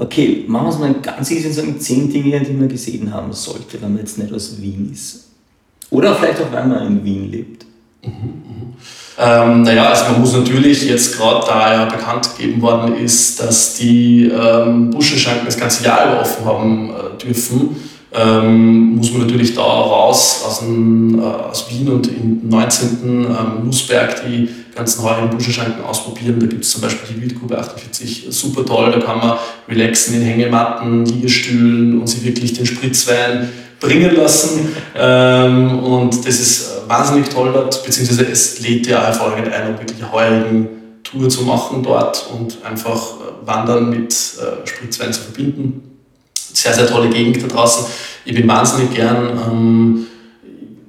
Okay, 0.00 0.44
machen 0.48 0.64
wir 0.64 0.70
es 0.70 0.78
mal 0.78 0.94
ganz 1.02 1.30
easy 1.30 1.48
und 1.48 1.52
sagen 1.52 1.78
zehn 1.78 2.10
Dinge, 2.10 2.40
die 2.40 2.54
man 2.54 2.70
gesehen 2.70 3.12
haben 3.12 3.34
sollte, 3.34 3.82
wenn 3.82 3.92
man 3.92 4.00
jetzt 4.00 4.16
nicht 4.16 4.32
aus 4.32 4.58
Wien 4.58 4.90
ist. 4.90 5.28
Oder 5.90 6.14
vielleicht 6.14 6.40
auch, 6.40 6.50
wenn 6.50 6.70
man 6.70 6.86
in 6.86 7.04
Wien 7.04 7.30
lebt. 7.30 7.66
Mhm. 8.02 8.42
Ähm, 9.18 9.62
naja, 9.62 9.90
also 9.90 10.04
man 10.12 10.20
muss 10.20 10.32
natürlich 10.32 10.84
jetzt 10.88 11.16
gerade, 11.16 11.46
da 11.46 11.74
ja 11.74 11.84
bekannt 11.84 12.30
gegeben 12.36 12.62
worden 12.62 12.96
ist, 12.96 13.40
dass 13.40 13.74
die 13.74 14.26
ähm, 14.26 14.90
Buschenschanken 14.90 15.46
das 15.46 15.58
ganze 15.58 15.84
Jahr 15.84 16.06
über 16.06 16.20
offen 16.20 16.44
haben 16.44 16.90
äh, 16.90 17.22
dürfen, 17.22 17.76
ähm, 18.12 18.96
muss 18.96 19.12
man 19.12 19.22
natürlich 19.22 19.54
da 19.54 19.62
raus 19.62 20.42
aus, 20.46 20.60
dem, 20.60 21.18
äh, 21.18 21.22
aus 21.22 21.70
Wien 21.70 21.88
und 21.88 22.08
im 22.08 22.48
19. 22.48 22.98
Ähm, 23.04 23.64
Nussberg 23.64 24.22
die 24.26 24.48
ganzen 24.74 25.04
heurigen 25.04 25.30
Buschenschanken 25.30 25.84
ausprobieren. 25.84 26.40
Da 26.40 26.46
gibt 26.46 26.64
es 26.64 26.72
zum 26.72 26.80
Beispiel 26.80 27.14
die 27.14 27.22
Wildgrube 27.22 27.56
48, 27.56 28.26
super 28.30 28.64
toll, 28.64 28.90
da 28.90 29.00
kann 29.00 29.18
man 29.18 29.38
relaxen 29.68 30.14
in 30.14 30.22
Hängematten, 30.22 31.04
Liegestühlen 31.04 32.00
und 32.00 32.08
sich 32.08 32.24
wirklich 32.24 32.54
den 32.54 32.66
Spritzwein 32.66 33.48
bringen 33.80 34.14
lassen. 34.14 34.76
Ähm, 34.94 35.80
und 35.80 36.26
das 36.26 36.38
ist 36.38 36.86
wahnsinnig 36.86 37.30
toll 37.30 37.50
dort, 37.52 37.82
beziehungsweise 37.84 38.26
es 38.26 38.60
lädt 38.60 38.86
ja 38.86 39.02
hervorragend 39.02 39.52
ein, 39.52 39.74
um 39.74 39.78
wirklich 39.78 39.98
heurigen 40.12 40.68
Tour 41.02 41.28
zu 41.28 41.42
machen 41.42 41.82
dort 41.82 42.26
und 42.32 42.58
einfach 42.64 42.96
äh, 42.96 43.46
Wandern 43.46 43.90
mit 43.90 44.12
äh, 44.12 44.66
Spritzwein 44.66 45.12
zu 45.12 45.22
verbinden. 45.22 45.98
Sehr, 46.34 46.74
sehr 46.74 46.86
tolle 46.86 47.08
Gegend 47.08 47.42
da 47.42 47.46
draußen. 47.46 47.86
Ich 48.24 48.34
bin 48.34 48.46
wahnsinnig 48.46 48.94
gern, 48.94 49.40
ähm, 49.46 50.06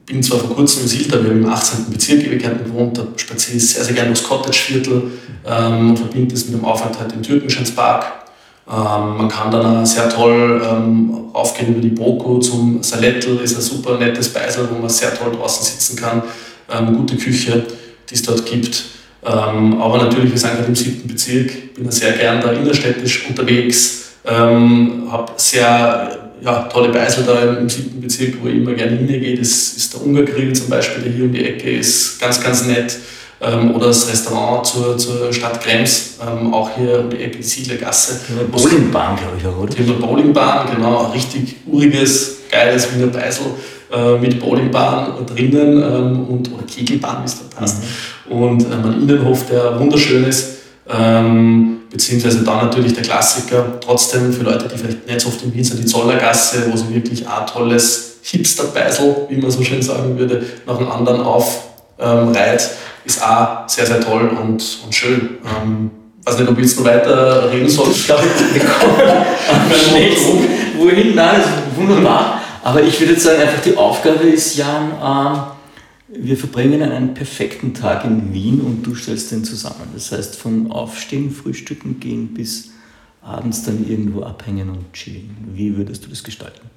bin 0.06 0.22
zwar 0.22 0.40
vor 0.40 0.56
kurzem 0.56 0.84
in 0.84 0.88
Silta, 0.90 1.24
wir 1.24 1.30
haben 1.30 1.44
im 1.44 1.50
18. 1.50 1.90
Bezirk 1.90 2.26
Ewigkeiten 2.26 2.66
gewohnt, 2.66 2.98
da 2.98 3.08
spaziere 3.16 3.58
ich 3.58 3.70
sehr, 3.70 3.84
sehr 3.84 3.94
gerne 3.94 4.10
durchs 4.10 4.24
Cottage-Viertel 4.24 5.12
ähm, 5.46 5.92
und 5.92 6.00
verbinde 6.00 6.34
das 6.34 6.46
mit 6.46 6.56
dem 6.56 6.66
Aufenthalt 6.66 7.14
im 7.14 7.24
Türkenschenspark. 7.24 8.21
Ähm, 8.68 9.18
man 9.18 9.28
kann 9.30 9.52
dann 9.52 9.66
auch 9.66 9.86
sehr 9.86 10.10
toll 10.10 10.62
ähm, 10.64 11.30
aufgehen 11.34 11.70
über 11.70 11.82
die 11.82 11.90
Boko 11.90 12.40
zum 12.40 12.84
Salettel, 12.84 13.40
ist 13.40 13.56
ein 13.56 13.62
super 13.62 13.98
nettes 13.98 14.30
Beisel, 14.30 14.68
wo 14.72 14.80
man 14.80 14.90
sehr 14.90 15.14
toll 15.14 15.32
draußen 15.36 15.66
sitzen 15.66 15.96
kann. 15.96 16.24
Ähm, 16.72 16.96
gute 16.96 17.18
Küche, 17.18 17.66
die 18.10 18.14
es 18.14 18.22
dort 18.22 18.46
gibt. 18.46 18.84
Ähm, 19.24 19.82
aber 19.82 19.98
natürlich, 19.98 20.32
wir 20.32 20.38
sind 20.38 20.56
gerade 20.56 20.68
im 20.68 20.76
siebten 20.76 21.08
Bezirk, 21.08 21.76
bin 21.76 21.90
sehr 21.92 22.14
gern 22.14 22.42
da 22.42 22.52
innerstädtisch 22.52 23.28
unterwegs, 23.28 24.14
ähm, 24.26 25.08
habe 25.12 25.32
sehr 25.36 26.32
ja, 26.44 26.64
tolle 26.64 26.90
Beisel 26.90 27.24
da 27.26 27.58
im 27.58 27.70
siebten 27.70 28.02
Bezirk, 28.02 28.36
wo 28.42 28.48
ich 28.48 28.56
immer 28.56 28.74
gerne 28.74 28.98
hingehe. 28.98 29.38
Das 29.38 29.74
ist 29.74 29.94
der 29.94 30.02
Ungargrill 30.02 30.54
zum 30.54 30.70
Beispiel, 30.70 31.04
der 31.04 31.12
hier 31.14 31.26
um 31.26 31.34
die 31.34 31.46
Ecke 31.46 31.70
ist, 31.70 32.20
ganz, 32.20 32.42
ganz 32.42 32.66
nett. 32.66 32.98
Ähm, 33.44 33.74
oder 33.76 33.88
das 33.88 34.08
Restaurant 34.08 34.66
zur, 34.66 34.98
zur 34.98 35.34
Stadt 35.34 35.62
Krems, 35.62 36.18
ähm, 36.22 36.54
auch 36.54 36.70
hier 36.78 37.00
um 37.00 37.10
die 37.10 37.18
Ecke 37.18 37.42
Siedlergasse. 37.42 38.20
Bowlingbahn, 38.52 39.16
glaube 39.16 39.38
ich 39.40 39.48
auch, 39.48 39.58
oder? 39.58 39.74
Die 39.74 39.82
Bowlingbahn, 39.82 40.76
genau, 40.76 41.06
ein 41.06 41.12
richtig 41.12 41.56
uriges, 41.66 42.38
geiles 42.52 42.94
Wiener 42.94 43.08
Beisel 43.08 43.46
äh, 43.92 44.18
mit 44.20 44.40
Bowlingbahn 44.40 45.26
drinnen 45.26 45.82
ähm, 45.82 46.26
und, 46.28 46.54
oder 46.54 46.64
Kegelbahn, 46.64 47.22
wie 47.22 47.26
es 47.26 47.40
da 47.40 47.60
passt. 47.60 47.78
Mhm. 48.30 48.36
Und 48.36 48.62
ähm, 48.62 48.86
ein 48.86 49.02
Innenhof, 49.02 49.48
der 49.48 49.80
wunderschön 49.80 50.24
ist. 50.24 50.58
Ähm, 50.88 51.82
beziehungsweise 51.90 52.44
dann 52.44 52.66
natürlich 52.66 52.94
der 52.94 53.04
Klassiker, 53.04 53.80
trotzdem 53.82 54.32
für 54.32 54.44
Leute, 54.44 54.68
die 54.68 54.78
vielleicht 54.78 55.08
nicht 55.08 55.22
so 55.22 55.30
oft 55.30 55.44
im 55.44 55.54
Wien 55.54 55.64
sind, 55.64 55.80
die 55.80 55.86
Zollergasse, 55.86 56.72
wo 56.72 56.78
sie 56.78 56.94
wirklich 56.94 57.28
ein 57.28 57.48
tolles 57.48 58.18
Hipster-Beisel, 58.24 59.28
wie 59.30 59.38
man 59.38 59.52
so 59.52 59.64
schön 59.64 59.82
sagen 59.82 60.18
würde, 60.18 60.46
nach 60.66 60.78
dem 60.78 60.90
anderen 60.90 61.22
aufreiht, 61.22 61.60
ähm, 62.00 62.34
ist 63.06 63.24
auch 63.24 63.68
sehr, 63.68 63.86
sehr 63.86 64.00
toll 64.00 64.28
und, 64.30 64.80
und 64.84 64.94
schön. 64.94 65.38
Ähm, 65.46 65.92
weiß 66.24 66.40
nicht, 66.40 66.50
ob 66.50 66.58
ich 66.58 66.66
jetzt 66.66 66.80
noch 66.80 66.86
weiter 66.86 67.52
reden 67.52 67.70
soll. 67.70 67.90
Ich 67.92 68.06
glaube, 68.06 68.24
wir 68.54 68.62
kommen 68.62 69.02
am 69.50 69.72
schnellsten 69.72 70.48
wohin. 70.78 71.16
Nein, 71.16 71.42
das 71.42 71.46
ist 71.48 71.76
wunderbar. 71.76 72.42
Aber 72.64 72.84
ich 72.84 73.00
würde 73.00 73.14
jetzt 73.14 73.24
sagen, 73.24 73.42
einfach 73.42 73.62
die 73.62 73.76
Aufgabe 73.76 74.24
ist, 74.26 74.56
Jan, 74.56 74.92
ähm, 75.04 75.40
wir 76.14 76.38
verbringen 76.38 76.84
einen 76.84 77.14
perfekten 77.14 77.74
Tag 77.74 78.04
in 78.06 78.34
Wien 78.34 78.62
und 78.62 78.84
du 78.84 78.94
stellst 78.96 79.32
den 79.32 79.44
zusammen. 79.44 79.90
Das 79.94 80.12
heißt, 80.12 80.36
von 80.36 80.72
Aufstehen, 80.72 81.32
Frühstücken 81.32 82.00
gehen 82.00 82.34
bis 82.34 82.72
abends 83.22 83.64
dann 83.64 83.88
irgendwo 83.88 84.24
abhängen 84.24 84.70
und 84.70 84.94
chillen. 84.94 85.36
Wie 85.54 85.76
würdest 85.78 86.06
du 86.06 86.10
das 86.10 86.24
gestalten? 86.24 86.70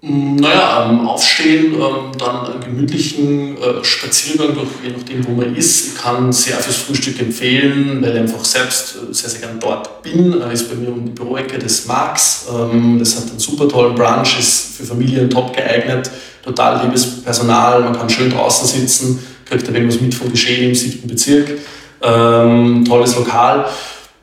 Mm, 0.00 0.36
naja, 0.36 0.88
ähm, 0.88 1.08
aufstehen, 1.08 1.74
ähm, 1.74 2.12
dann 2.16 2.46
einen 2.46 2.60
gemütlichen 2.60 3.56
äh, 3.56 3.82
Spaziergang 3.82 4.54
durch, 4.54 4.68
je 4.84 4.90
nachdem, 4.96 5.26
wo 5.26 5.32
man 5.32 5.56
ist. 5.56 5.88
Ich 5.88 6.00
kann 6.00 6.32
sehr 6.32 6.56
fürs 6.58 6.76
Frühstück 6.76 7.20
empfehlen, 7.20 8.00
weil 8.00 8.12
ich 8.14 8.20
einfach 8.20 8.44
selbst 8.44 8.94
äh, 8.94 9.12
sehr, 9.12 9.28
sehr 9.28 9.40
gern 9.40 9.58
dort 9.58 10.02
bin. 10.04 10.40
Äh, 10.40 10.52
ist 10.52 10.70
bei 10.70 10.76
mir 10.76 10.90
um 10.92 11.04
die 11.04 11.10
Büroecke 11.10 11.58
des 11.58 11.86
Marx. 11.86 12.46
Ähm, 12.48 13.00
das 13.00 13.16
hat 13.16 13.28
einen 13.28 13.40
super 13.40 13.68
tollen 13.68 13.96
Brunch, 13.96 14.38
ist 14.38 14.76
für 14.76 14.84
Familien 14.84 15.28
top 15.28 15.56
geeignet. 15.56 16.08
Total 16.44 16.84
liebes 16.84 17.20
Personal, 17.22 17.82
man 17.82 17.98
kann 17.98 18.08
schön 18.08 18.30
draußen 18.30 18.68
sitzen, 18.68 19.18
kriegt 19.44 19.66
ein 19.66 19.74
wenig 19.74 19.94
was 19.94 20.00
mit 20.00 20.14
vom 20.14 20.30
Geschehen 20.30 20.68
im 20.68 20.74
siebten 20.76 21.08
Bezirk. 21.08 21.58
Ähm, 22.02 22.84
tolles 22.86 23.16
Lokal. 23.16 23.66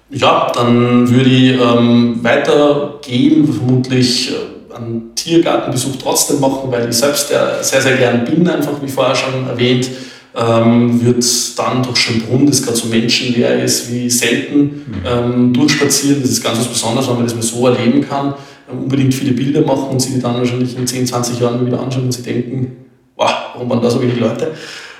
Ja, 0.09 0.49
dann 0.55 1.09
würde 1.09 1.29
ich 1.29 1.59
ähm, 1.59 2.23
weitergehen, 2.23 3.51
vermutlich 3.53 4.31
äh, 4.31 4.75
einen 4.75 5.14
Tiergartenbesuch 5.25 5.95
trotzdem 6.01 6.39
machen, 6.39 6.71
weil 6.71 6.87
ich 6.87 6.95
selbst 6.95 7.29
sehr, 7.29 7.63
sehr 7.81 7.97
gern 7.97 8.23
bin, 8.25 8.47
einfach 8.47 8.73
wie 8.81 8.87
vorher 8.87 9.15
schon 9.15 9.47
erwähnt. 9.47 9.89
Ähm, 10.37 11.03
wird 11.03 11.23
dann 11.57 11.81
durch 11.81 11.97
Schönbrunn, 11.97 12.45
das 12.45 12.61
gerade 12.61 12.75
so 12.75 12.87
menschenleer 12.87 13.63
ist 13.63 13.89
wie 13.89 14.09
selten, 14.09 14.59
mhm. 14.59 14.93
ähm, 15.05 15.53
durchspazieren. 15.53 16.21
Das 16.21 16.29
ist 16.29 16.43
ganz 16.43 16.59
was 16.59 16.67
Besonderes, 16.67 17.07
wenn 17.07 17.15
man 17.15 17.23
das 17.23 17.35
mal 17.35 17.41
so 17.41 17.65
erleben 17.67 18.05
kann. 18.07 18.33
Ähm, 18.69 18.83
unbedingt 18.83 19.13
viele 19.13 19.31
Bilder 19.31 19.61
machen 19.61 19.87
und 19.91 20.01
sie 20.01 20.13
die 20.13 20.19
dann 20.19 20.35
wahrscheinlich 20.35 20.77
in 20.77 20.85
10, 20.85 21.07
20 21.07 21.39
Jahren 21.39 21.65
wieder 21.65 21.79
anschauen 21.79 22.03
und 22.03 22.11
sie 22.11 22.21
denken, 22.21 22.75
wow, 23.15 23.31
warum 23.53 23.69
waren 23.69 23.81
da 23.81 23.89
so 23.89 24.01
wenig 24.01 24.19
Leute? 24.19 24.51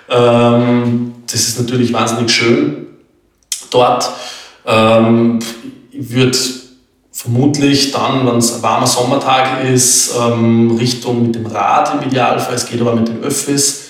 Ähm, 0.09 1.15
das 1.30 1.47
ist 1.49 1.59
natürlich 1.59 1.91
wahnsinnig 1.91 2.32
schön 2.32 2.88
dort. 3.69 4.09
Ähm, 4.65 5.39
würde 5.91 6.38
vermutlich 7.26 7.91
dann, 7.91 8.28
wenn 8.28 8.38
es 8.38 8.53
ein 8.53 8.61
warmer 8.61 8.86
Sommertag 8.86 9.63
ist, 9.63 10.13
ähm, 10.15 10.78
Richtung 10.78 11.23
mit 11.23 11.34
dem 11.34 11.47
Rad 11.47 11.91
im 11.95 12.07
Idealfall, 12.07 12.53
es 12.53 12.67
geht 12.67 12.80
aber 12.80 12.95
mit 12.95 13.07
den 13.07 13.23
Öffis, 13.23 13.86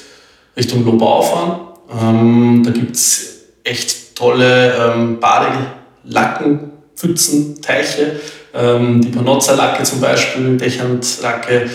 Richtung 0.55 0.85
Lobau 0.85 1.21
fahren. 1.21 1.59
Ähm, 2.01 2.63
da 2.63 2.71
gibt 2.71 2.95
es 2.95 3.41
echt 3.65 4.15
tolle 4.15 4.73
ähm, 4.73 5.19
Badelacken, 5.19 6.71
Pfützen, 6.95 7.61
Teiche, 7.61 8.21
ähm, 8.53 9.01
die 9.01 9.09
Panozza-Lacke 9.09 9.83
zum 9.83 9.99
Beispiel, 9.99 10.55
Dächernd-Lacke, 10.55 11.69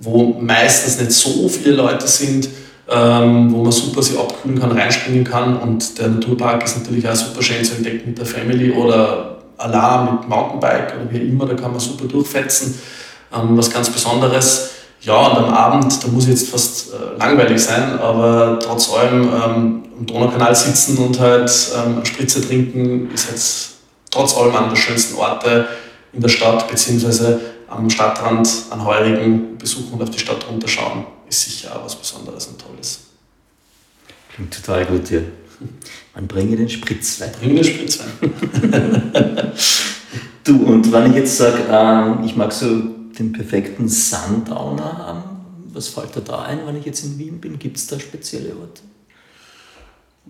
wo 0.00 0.36
meistens 0.40 0.98
nicht 0.98 1.12
so 1.12 1.48
viele 1.48 1.76
Leute 1.76 2.08
sind, 2.08 2.48
ähm, 2.90 3.52
wo 3.52 3.62
man 3.62 3.70
super 3.70 4.02
sich 4.02 4.18
abkühlen 4.18 4.58
kann, 4.58 4.72
reinspringen 4.72 5.22
kann. 5.22 5.56
Und 5.56 5.98
der 6.00 6.08
Naturpark 6.08 6.64
ist 6.64 6.78
natürlich 6.78 7.08
auch 7.08 7.14
super 7.14 7.42
schön 7.42 7.64
zu 7.64 7.76
entdecken 7.76 8.08
mit 8.08 8.18
der 8.18 8.26
Family 8.26 8.72
oder 8.72 9.35
Alarm 9.58 10.16
mit 10.16 10.28
Mountainbike 10.28 10.94
oder 10.94 11.10
wie 11.10 11.28
immer, 11.28 11.46
da 11.46 11.54
kann 11.54 11.70
man 11.70 11.80
super 11.80 12.06
durchfetzen. 12.06 12.78
Ähm, 13.34 13.56
was 13.56 13.70
ganz 13.70 13.90
Besonderes. 13.90 14.70
Ja, 15.00 15.14
und 15.14 15.36
am 15.36 15.52
Abend, 15.52 16.02
da 16.02 16.08
muss 16.08 16.24
ich 16.24 16.30
jetzt 16.30 16.48
fast 16.48 16.92
äh, 16.92 17.18
langweilig 17.18 17.62
sein, 17.62 17.98
aber 17.98 18.58
trotz 18.60 18.92
allem 18.92 19.22
ähm, 19.22 19.82
am 19.98 20.06
Donaukanal 20.06 20.54
sitzen 20.54 20.98
und 20.98 21.18
halt 21.20 21.50
ähm, 21.76 22.04
Spritze 22.04 22.40
trinken, 22.40 23.10
ist 23.12 23.30
jetzt 23.30 23.70
trotz 24.10 24.36
allem 24.36 24.54
einer 24.54 24.68
der 24.68 24.76
schönsten 24.76 25.16
Orte 25.16 25.68
in 26.12 26.20
der 26.20 26.28
Stadt, 26.28 26.66
beziehungsweise 26.68 27.40
am 27.68 27.90
Stadtrand 27.90 28.48
an 28.70 28.84
Heurigen 28.84 29.58
besuchen 29.58 29.94
und 29.94 30.02
auf 30.02 30.10
die 30.10 30.18
Stadt 30.18 30.46
runterschauen, 30.48 31.04
ist 31.28 31.42
sicher 31.42 31.76
auch 31.76 31.84
was 31.84 31.96
Besonderes 31.96 32.46
und 32.46 32.60
Tolles. 32.60 33.00
Klingt 34.34 34.54
total 34.54 34.86
gut, 34.86 35.10
ja. 35.10 35.20
Man 36.14 36.26
bringe 36.26 36.56
den 36.56 36.68
Spritzwein. 36.68 37.32
Bringe 37.40 37.62
den 37.62 37.64
Spritzwein. 37.64 38.08
du, 40.44 40.64
und 40.64 40.92
wenn 40.92 41.10
ich 41.10 41.16
jetzt 41.16 41.36
sage, 41.36 41.64
ähm, 41.70 42.24
ich 42.24 42.36
mag 42.36 42.52
so 42.52 42.66
den 43.18 43.32
perfekten 43.32 43.88
Sundowner 43.88 44.98
haben, 44.98 45.22
was 45.72 45.88
fällt 45.88 46.14
dir 46.16 46.22
da 46.22 46.42
ein, 46.42 46.60
wenn 46.66 46.76
ich 46.76 46.84
jetzt 46.84 47.04
in 47.04 47.18
Wien 47.18 47.40
bin? 47.40 47.58
Gibt 47.58 47.76
es 47.76 47.86
da 47.86 47.98
spezielle 48.00 48.50
Orte? 48.50 48.82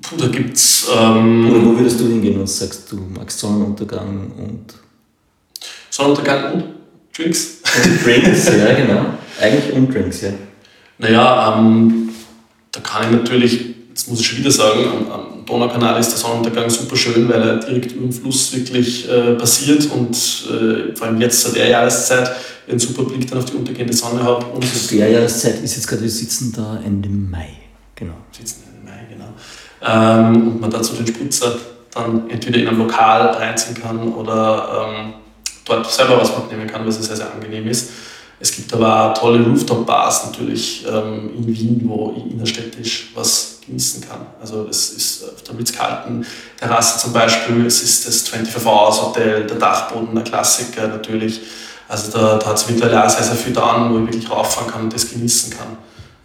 Puh, 0.03 0.17
da 0.17 0.27
gibt's. 0.29 0.89
Ähm, 0.95 1.51
Oder 1.51 1.65
wo 1.65 1.79
würdest 1.79 2.01
du 2.01 2.09
hingehen 2.09 2.41
und 2.41 2.49
sagst, 2.49 2.91
du 2.93 2.97
magst 2.97 3.39
Sonnenuntergang 3.39 4.33
und. 4.33 4.75
Sonnenuntergang 5.91 6.53
und 6.53 6.65
Drinks? 7.17 7.59
Und 7.85 8.05
Drinks, 8.05 8.47
ja, 8.59 8.75
genau. 8.75 9.07
Eigentlich 9.41 9.73
und 9.75 9.93
Drinks, 9.95 10.21
ja. 10.21 10.31
Naja, 10.99 11.57
ähm, 11.59 12.11
da 12.73 12.81
kann 12.81 13.05
ich 13.05 13.19
natürlich 13.19 13.76
jetzt 14.07 14.11
muss 14.11 14.21
ich 14.21 14.27
schon 14.29 14.39
wieder 14.39 14.53
sagen, 14.53 14.85
am, 14.89 15.11
am 15.11 15.45
Donaukanal 15.45 15.99
ist 15.99 16.11
der 16.11 16.19
Sonnenuntergang 16.19 16.71
super 16.71 16.95
schön, 16.95 17.29
weil 17.29 17.43
er 17.43 17.57
direkt 17.57 17.93
über 17.93 18.03
dem 18.03 18.13
Fluss 18.13 18.55
wirklich 18.55 19.09
äh, 19.11 19.35
passiert 19.35 19.91
und 19.91 20.15
äh, 20.15 20.95
vor 20.95 21.09
allem 21.09 21.21
jetzt 21.21 21.41
zu 21.41 21.53
der 21.53 21.69
Jahreszeit 21.69 22.31
einen 22.69 22.79
super 22.79 23.03
Blick 23.03 23.29
dann 23.29 23.39
auf 23.39 23.47
die 23.47 23.57
untergehende 23.57 23.93
Sonne 23.93 24.23
habe. 24.23 24.47
Und 24.47 24.65
zu 24.65 24.97
der 24.97 25.11
Jahreszeit 25.11 25.61
ist 25.63 25.75
jetzt 25.75 25.89
gerade, 25.89 26.03
wir 26.03 26.11
sitzen 26.11 26.53
da 26.55 26.81
Ende 26.85 27.09
Mai, 27.09 27.49
genau. 27.97 28.15
Sitzen 28.31 28.63
Ende 28.69 28.89
Mai, 28.89 29.07
genau. 29.11 29.35
Ähm, 29.83 30.49
und 30.53 30.61
man 30.61 30.71
dazu 30.71 30.95
den 30.95 31.07
Spritzer 31.07 31.57
dann 31.93 32.31
entweder 32.31 32.59
in 32.59 32.69
einem 32.69 32.79
Lokal 32.79 33.31
reinziehen 33.31 33.75
kann 33.75 34.15
oder 34.15 34.89
ähm, 34.89 35.15
dort 35.65 35.91
selber 35.91 36.21
was 36.21 36.31
mitnehmen 36.37 36.69
kann, 36.69 36.87
was 36.87 37.05
sehr, 37.05 37.17
sehr 37.17 37.33
angenehm 37.33 37.67
ist. 37.67 37.91
Es 38.39 38.55
gibt 38.55 38.73
aber 38.73 39.11
auch 39.11 39.19
tolle 39.19 39.45
Rooftop-Bars 39.45 40.27
natürlich 40.27 40.87
ähm, 40.89 41.31
in 41.37 41.47
Wien, 41.47 41.81
wo 41.85 42.15
innerstädtisch 42.31 43.11
was 43.15 43.56
genießen 43.67 44.07
kann. 44.09 44.27
Also 44.41 44.67
es 44.69 44.91
ist 44.91 45.25
auf 45.25 45.43
der 45.43 45.59
Ritz-Carlton-Terrasse 45.59 47.01
zum 47.01 47.13
Beispiel, 47.13 47.67
es 47.67 47.83
ist 47.83 48.07
das 48.07 48.33
24-Hours-Hotel, 48.33 49.47
der 49.47 49.57
Dachboden, 49.57 50.15
der 50.15 50.25
Klassiker 50.25 50.89
natürlich. 50.89 51.41
Also 51.89 52.11
da, 52.11 52.39
da 52.39 52.47
hat 52.47 52.57
es 52.57 52.69
mittlerweile 52.69 53.05
auch 53.05 53.11
sehr, 53.11 53.23
sehr 53.23 53.37
viel 53.37 53.53
da, 53.53 53.89
wo 53.91 53.99
ich 53.99 54.07
wirklich 54.07 54.31
rauffahren 54.31 54.71
kann 54.71 54.83
und 54.83 54.95
das 54.95 55.09
genießen 55.09 55.53
kann 55.53 55.77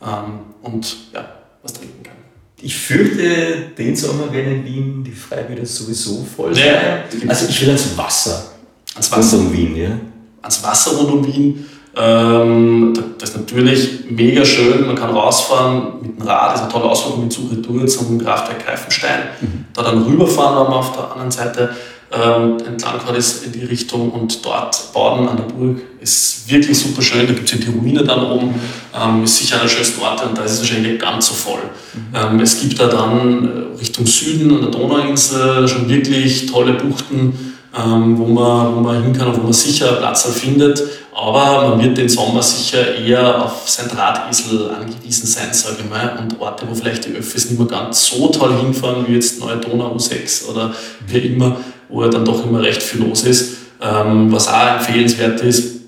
ähm, 0.02 0.40
und 0.64 0.96
ja, 1.14 1.26
was 1.62 1.74
trinken 1.74 2.04
kann. 2.04 2.16
Ich 2.62 2.78
fürchte, 2.78 3.72
den 3.78 3.96
Sommer 3.96 4.32
werden 4.32 4.58
in 4.58 4.66
Wien 4.66 5.04
die 5.04 5.12
Freibäder 5.12 5.66
sowieso 5.66 6.26
voll 6.36 6.54
sein. 6.54 6.66
Ja, 6.66 7.04
also 7.28 7.48
ich 7.48 7.62
will 7.62 7.70
ans 7.70 7.98
Wasser. 7.98 8.52
Ans 8.94 9.12
Wasser. 9.12 9.38
Rund 9.38 9.48
um 9.48 9.54
Wien, 9.54 9.76
ja. 9.76 10.00
Ans 10.42 10.64
Wasser 10.64 10.92
rund 10.92 11.12
um 11.12 11.26
Wien 11.26 11.66
ähm, 11.96 12.94
das 13.18 13.32
ist 13.32 13.38
natürlich 13.38 14.06
mega 14.10 14.46
schön. 14.46 14.88
Man 14.88 14.96
kann 14.96 15.12
rausfahren 15.12 16.02
mit 16.02 16.20
dem 16.20 16.28
Rad, 16.28 16.54
das 16.54 16.62
ist 16.62 16.64
eine 16.64 16.72
tolle 16.72 16.86
Ausflug 16.86 17.18
mit 17.18 17.34
Suche 17.34 17.56
durch 17.56 17.92
zum 17.92 18.18
Kraftwerk 18.18 18.66
Greifenstein. 18.66 19.20
Mhm. 19.42 19.66
Da 19.74 19.84
dann 19.84 20.04
rüberfahren, 20.04 20.56
wenn 20.58 20.70
man 20.70 20.80
auf 20.80 20.94
der 20.94 21.12
anderen 21.12 21.32
Seite 21.32 21.70
ähm, 22.14 22.58
entlang 22.66 22.96
gefahren 22.96 23.16
ist 23.16 23.46
in 23.46 23.52
die 23.54 23.64
Richtung 23.64 24.12
und 24.12 24.46
dort 24.46 24.94
Baden 24.94 25.28
an 25.28 25.38
der 25.38 25.44
Burg 25.44 25.82
ist 26.02 26.50
wirklich 26.50 26.78
super 26.78 27.02
schön. 27.02 27.28
Da 27.28 27.34
gibt 27.34 27.52
es 27.52 27.60
die 27.60 27.70
Ruine 27.70 28.04
dann 28.04 28.26
oben, 28.26 28.56
ähm, 28.94 29.24
ist 29.24 29.38
sicher 29.38 29.56
einer 29.56 29.64
der 29.64 29.70
schönsten 29.70 30.02
Orte 30.02 30.26
und 30.26 30.38
da 30.38 30.44
ist 30.44 30.54
es 30.54 30.60
wahrscheinlich 30.60 30.94
nicht 30.94 31.02
ganz 31.02 31.28
so 31.28 31.34
voll. 31.34 31.62
Mhm. 31.94 32.36
Ähm, 32.36 32.40
es 32.40 32.60
gibt 32.60 32.80
da 32.80 32.88
dann 32.88 33.46
äh, 33.46 33.80
Richtung 33.80 34.06
Süden 34.06 34.54
an 34.56 34.62
der 34.62 34.72
Donauinsel 34.72 35.68
schon 35.68 35.90
wirklich 35.90 36.46
tolle 36.46 36.74
Buchten, 36.74 37.54
ähm, 37.78 38.18
wo, 38.18 38.26
man, 38.26 38.76
wo 38.76 38.80
man 38.82 39.04
hin 39.04 39.14
kann 39.14 39.30
und 39.30 39.38
wo 39.38 39.44
man 39.44 39.54
sicher 39.54 39.94
Platz 39.94 40.24
findet. 40.34 40.82
Aber 41.14 41.70
man 41.70 41.84
wird 41.84 41.98
den 41.98 42.10
Sommer 42.10 42.42
sicher 42.42 42.96
eher 42.96 43.44
auf 43.44 43.70
sein 43.70 43.90
Drahtesel 43.90 44.72
angewiesen 44.72 45.28
sein, 45.28 45.54
sage 45.54 45.78
ich 45.84 45.90
mal. 45.90 46.18
Und 46.20 46.40
Orte, 46.40 46.66
wo 46.70 46.74
vielleicht 46.74 47.06
die 47.06 47.14
Öffis 47.14 47.50
nicht 47.50 47.60
mehr 47.60 47.68
ganz 47.68 48.08
so 48.08 48.28
toll 48.30 48.58
hinfahren, 48.58 49.08
wie 49.08 49.14
jetzt 49.14 49.40
Neue 49.40 49.58
Donau 49.58 49.96
U6 49.96 50.50
oder 50.50 50.74
wie 51.08 51.20
immer, 51.20 51.58
wo 51.90 52.04
dann 52.06 52.26
doch 52.26 52.46
immer 52.46 52.62
recht 52.62 52.82
viel 52.82 53.02
los 53.02 53.24
ist. 53.24 53.58
Ähm, 53.82 54.32
was 54.32 54.48
auch 54.48 54.78
empfehlenswert 54.78 55.42
ist, 55.42 55.82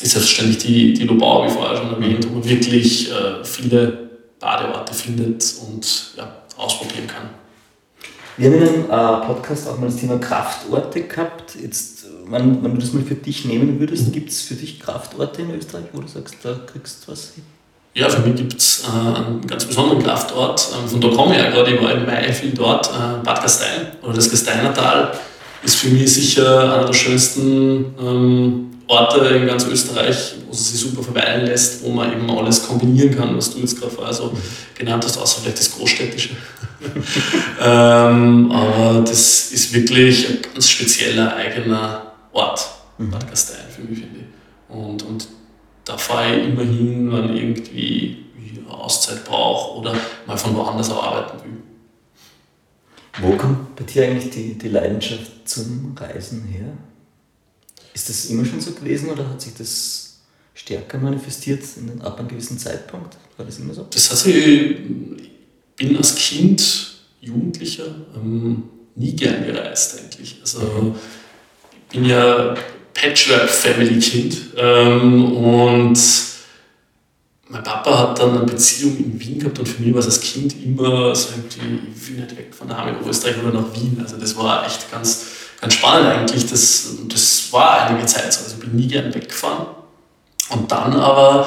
ist 0.00 0.12
selbstverständlich 0.12 0.58
die, 0.58 0.94
die 0.94 1.04
Lobau, 1.04 1.46
wie 1.46 1.50
vorher 1.50 1.76
schon 1.76 1.90
erwähnt, 1.90 2.26
wo 2.28 2.34
man 2.34 2.48
wirklich 2.48 3.10
äh, 3.10 3.44
viele 3.44 4.08
Badeorte 4.38 4.94
findet 4.94 5.44
und 5.66 6.12
ja, 6.16 6.32
ausprobieren 6.56 7.06
kann. 7.06 7.30
Wir 8.38 8.50
haben 8.50 8.62
in 8.62 8.68
einem 8.68 8.84
äh, 8.84 9.26
Podcast 9.26 9.68
auch 9.68 9.78
mal 9.78 9.86
das 9.86 9.96
Thema 9.96 10.16
Kraftorte 10.18 11.02
gehabt. 11.02 11.56
Jetzt, 11.60 12.04
wenn, 12.28 12.62
wenn 12.62 12.72
du 12.72 12.80
das 12.80 12.92
mal 12.92 13.02
für 13.02 13.16
dich 13.16 13.44
nehmen 13.44 13.80
würdest, 13.80 14.06
mhm. 14.06 14.12
gibt 14.12 14.30
es 14.30 14.42
für 14.42 14.54
dich 14.54 14.78
Kraftorte 14.78 15.42
in 15.42 15.50
Österreich, 15.56 15.86
wo 15.92 16.00
du 16.00 16.06
sagst, 16.06 16.36
da 16.44 16.54
kriegst 16.70 17.04
du 17.04 17.12
was 17.12 17.32
hin? 17.34 17.42
Ja, 17.94 18.08
für 18.08 18.20
mich 18.20 18.36
gibt 18.36 18.56
es 18.56 18.84
äh, 18.84 19.16
einen 19.16 19.44
ganz 19.44 19.64
besonderen 19.64 20.00
Kraftort. 20.04 20.68
Ähm, 20.72 20.88
von 20.88 21.00
da 21.00 21.08
komme 21.08 21.34
ich 21.34 21.42
ja 21.42 21.50
gerade, 21.50 21.74
ich 21.74 21.82
war 21.82 21.92
im 21.92 22.06
Mai 22.06 22.32
viel 22.32 22.52
dort, 22.52 22.86
äh, 22.86 23.24
Bad 23.24 23.42
Gastein 23.42 23.88
oder 24.02 24.12
das 24.12 24.30
Gasteinertal 24.30 25.12
ist 25.64 25.74
für 25.74 25.88
mich 25.88 26.14
sicher 26.14 26.74
einer 26.74 26.84
der 26.84 26.92
schönsten 26.92 27.86
ähm, 28.00 28.70
Orte 28.86 29.18
in 29.34 29.48
ganz 29.48 29.66
Österreich, 29.66 30.34
wo 30.46 30.52
es 30.52 30.70
sich 30.70 30.80
super 30.80 31.02
verweilen 31.02 31.44
lässt, 31.44 31.82
wo 31.82 31.90
man 31.90 32.12
eben 32.12 32.30
alles 32.30 32.64
kombinieren 32.64 33.16
kann, 33.16 33.36
was 33.36 33.52
du 33.52 33.58
jetzt 33.58 33.80
gerade 33.80 33.90
vorher 33.90 34.14
so 34.14 34.32
genannt 34.76 35.04
hast, 35.04 35.18
außer 35.18 35.40
vielleicht 35.40 35.58
das 35.58 35.72
Großstädtische. 35.72 36.36
ähm, 37.60 38.50
aber 38.52 39.00
das 39.00 39.52
ist 39.52 39.72
wirklich 39.72 40.28
ein 40.28 40.38
ganz 40.42 40.68
spezieller 40.68 41.34
eigener 41.34 42.12
Ort, 42.32 42.68
mhm. 42.98 43.10
Bad 43.10 43.28
Gastein 43.28 43.64
für 43.74 43.82
mich, 43.82 43.98
finde 44.00 44.20
ich. 44.20 44.74
Und, 44.74 45.02
und 45.02 45.28
da 45.84 45.96
fahre 45.96 46.36
ich 46.36 46.48
immer 46.48 46.62
hin, 46.62 47.10
wenn 47.10 47.34
ich 47.34 47.42
irgendwie 47.42 48.28
Auszeit 48.88 49.24
brauche 49.24 49.78
oder 49.78 49.94
mal 50.26 50.36
von 50.36 50.54
woanders 50.54 50.90
arbeiten 50.90 51.44
will. 51.44 51.62
Wo 53.20 53.36
kommt 53.36 53.76
bei 53.76 53.84
dir 53.84 54.04
eigentlich 54.04 54.30
die, 54.30 54.56
die 54.56 54.68
Leidenschaft 54.68 55.48
zum 55.48 55.94
Reisen 55.98 56.44
her? 56.44 56.72
Ist 57.92 58.08
das 58.08 58.26
immer 58.26 58.44
schon 58.44 58.60
so 58.60 58.72
gewesen 58.72 59.10
oder 59.10 59.28
hat 59.28 59.40
sich 59.40 59.54
das 59.54 60.20
stärker 60.54 60.98
manifestiert 60.98 61.64
in, 61.76 62.00
ab 62.00 62.18
einem 62.18 62.28
gewissen 62.28 62.58
Zeitpunkt? 62.58 63.16
War 63.36 63.44
das 63.44 63.58
immer 63.58 63.74
so? 63.74 63.86
Das 63.90 64.10
hat 64.10 64.18
sich, 64.18 64.36
ich 64.36 65.27
bin 65.78 65.96
als 65.96 66.14
Kind, 66.16 66.88
Jugendlicher, 67.20 67.86
ähm, 68.14 68.64
nie 68.96 69.14
gern 69.14 69.46
gereist 69.46 69.98
eigentlich. 69.98 70.36
Also 70.40 70.94
ich 71.72 71.98
bin 71.98 72.04
ja 72.04 72.54
Patchwork-Family-Kind 72.92 74.36
ähm, 74.56 75.36
und 75.36 75.98
mein 77.50 77.62
Papa 77.62 77.98
hat 77.98 78.18
dann 78.18 78.36
eine 78.36 78.44
Beziehung 78.44 78.96
in 78.98 79.18
Wien 79.20 79.38
gehabt 79.38 79.58
und 79.58 79.66
für 79.66 79.82
mich 79.82 79.94
war 79.94 80.00
es 80.00 80.06
als 80.06 80.20
Kind 80.20 80.54
immer 80.62 81.14
so 81.14 81.28
irgendwie, 81.30 81.88
ich 81.94 82.08
will 82.08 82.16
nicht 82.16 82.36
weg 82.36 82.54
von 82.54 82.68
daheim 82.68 82.96
Österreich 83.08 83.36
oder 83.38 83.60
nach 83.60 83.74
Wien. 83.74 83.98
Also 84.02 84.18
das 84.18 84.36
war 84.36 84.66
echt 84.66 84.90
ganz, 84.90 85.26
ganz 85.60 85.74
spannend 85.74 86.08
eigentlich. 86.08 86.46
Das, 86.46 86.88
das 87.08 87.52
war 87.52 87.86
einige 87.86 88.04
Zeit 88.06 88.32
so. 88.32 88.44
Also 88.44 88.56
ich 88.56 88.60
bin 88.60 88.76
nie 88.76 88.88
gern 88.88 89.14
weggefahren. 89.14 89.66
Und 90.50 90.70
dann 90.70 90.94
aber 90.94 91.46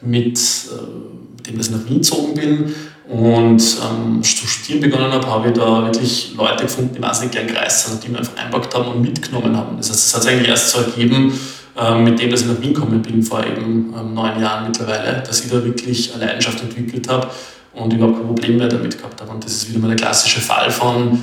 mit, 0.00 0.38
äh, 0.38 1.42
dem, 1.42 1.58
dass 1.58 1.66
ich 1.66 1.72
nach 1.72 1.84
Wien 1.86 1.98
gezogen 1.98 2.34
bin 2.34 2.74
und 3.12 3.60
ähm, 3.60 4.22
zu 4.22 4.46
studieren 4.46 4.80
begonnen 4.80 5.12
habe, 5.12 5.26
habe 5.26 5.48
ich 5.48 5.54
da 5.54 5.84
wirklich 5.84 6.32
Leute 6.34 6.64
gefunden, 6.64 6.94
die 6.96 7.02
wahnsinnig 7.02 7.32
gern 7.32 7.46
gereist 7.46 7.84
sind 7.84 7.94
und 7.94 8.04
die 8.04 8.08
mich 8.08 8.18
einfach 8.18 8.42
einpackt 8.42 8.74
haben 8.74 8.88
und 8.88 9.02
mitgenommen 9.02 9.54
haben. 9.54 9.76
Das 9.76 9.90
heißt, 9.90 10.06
es 10.06 10.14
hat 10.14 10.22
sich 10.22 10.32
eigentlich 10.32 10.48
erst 10.48 10.70
so 10.70 10.78
ergeben, 10.78 11.38
ähm, 11.78 12.04
mit 12.04 12.18
dem, 12.18 12.30
dass 12.30 12.40
ich 12.40 12.46
nach 12.46 12.60
Wien 12.62 12.72
gekommen 12.72 13.02
bin 13.02 13.22
vor 13.22 13.44
eben 13.44 13.92
ähm, 13.98 14.14
neun 14.14 14.40
Jahren 14.40 14.66
mittlerweile, 14.66 15.22
dass 15.26 15.44
ich 15.44 15.50
da 15.50 15.62
wirklich 15.62 16.14
eine 16.14 16.24
Leidenschaft 16.24 16.62
entwickelt 16.62 17.06
habe 17.10 17.28
und 17.74 17.92
überhaupt 17.92 18.16
kein 18.16 18.26
Problem 18.26 18.56
mehr 18.56 18.68
damit 18.68 18.96
gehabt 18.96 19.20
habe. 19.20 19.30
Und 19.30 19.44
das 19.44 19.52
ist 19.52 19.68
wieder 19.68 19.80
mal 19.80 19.88
der 19.88 19.96
klassische 19.96 20.40
Fall 20.40 20.70
von 20.70 21.22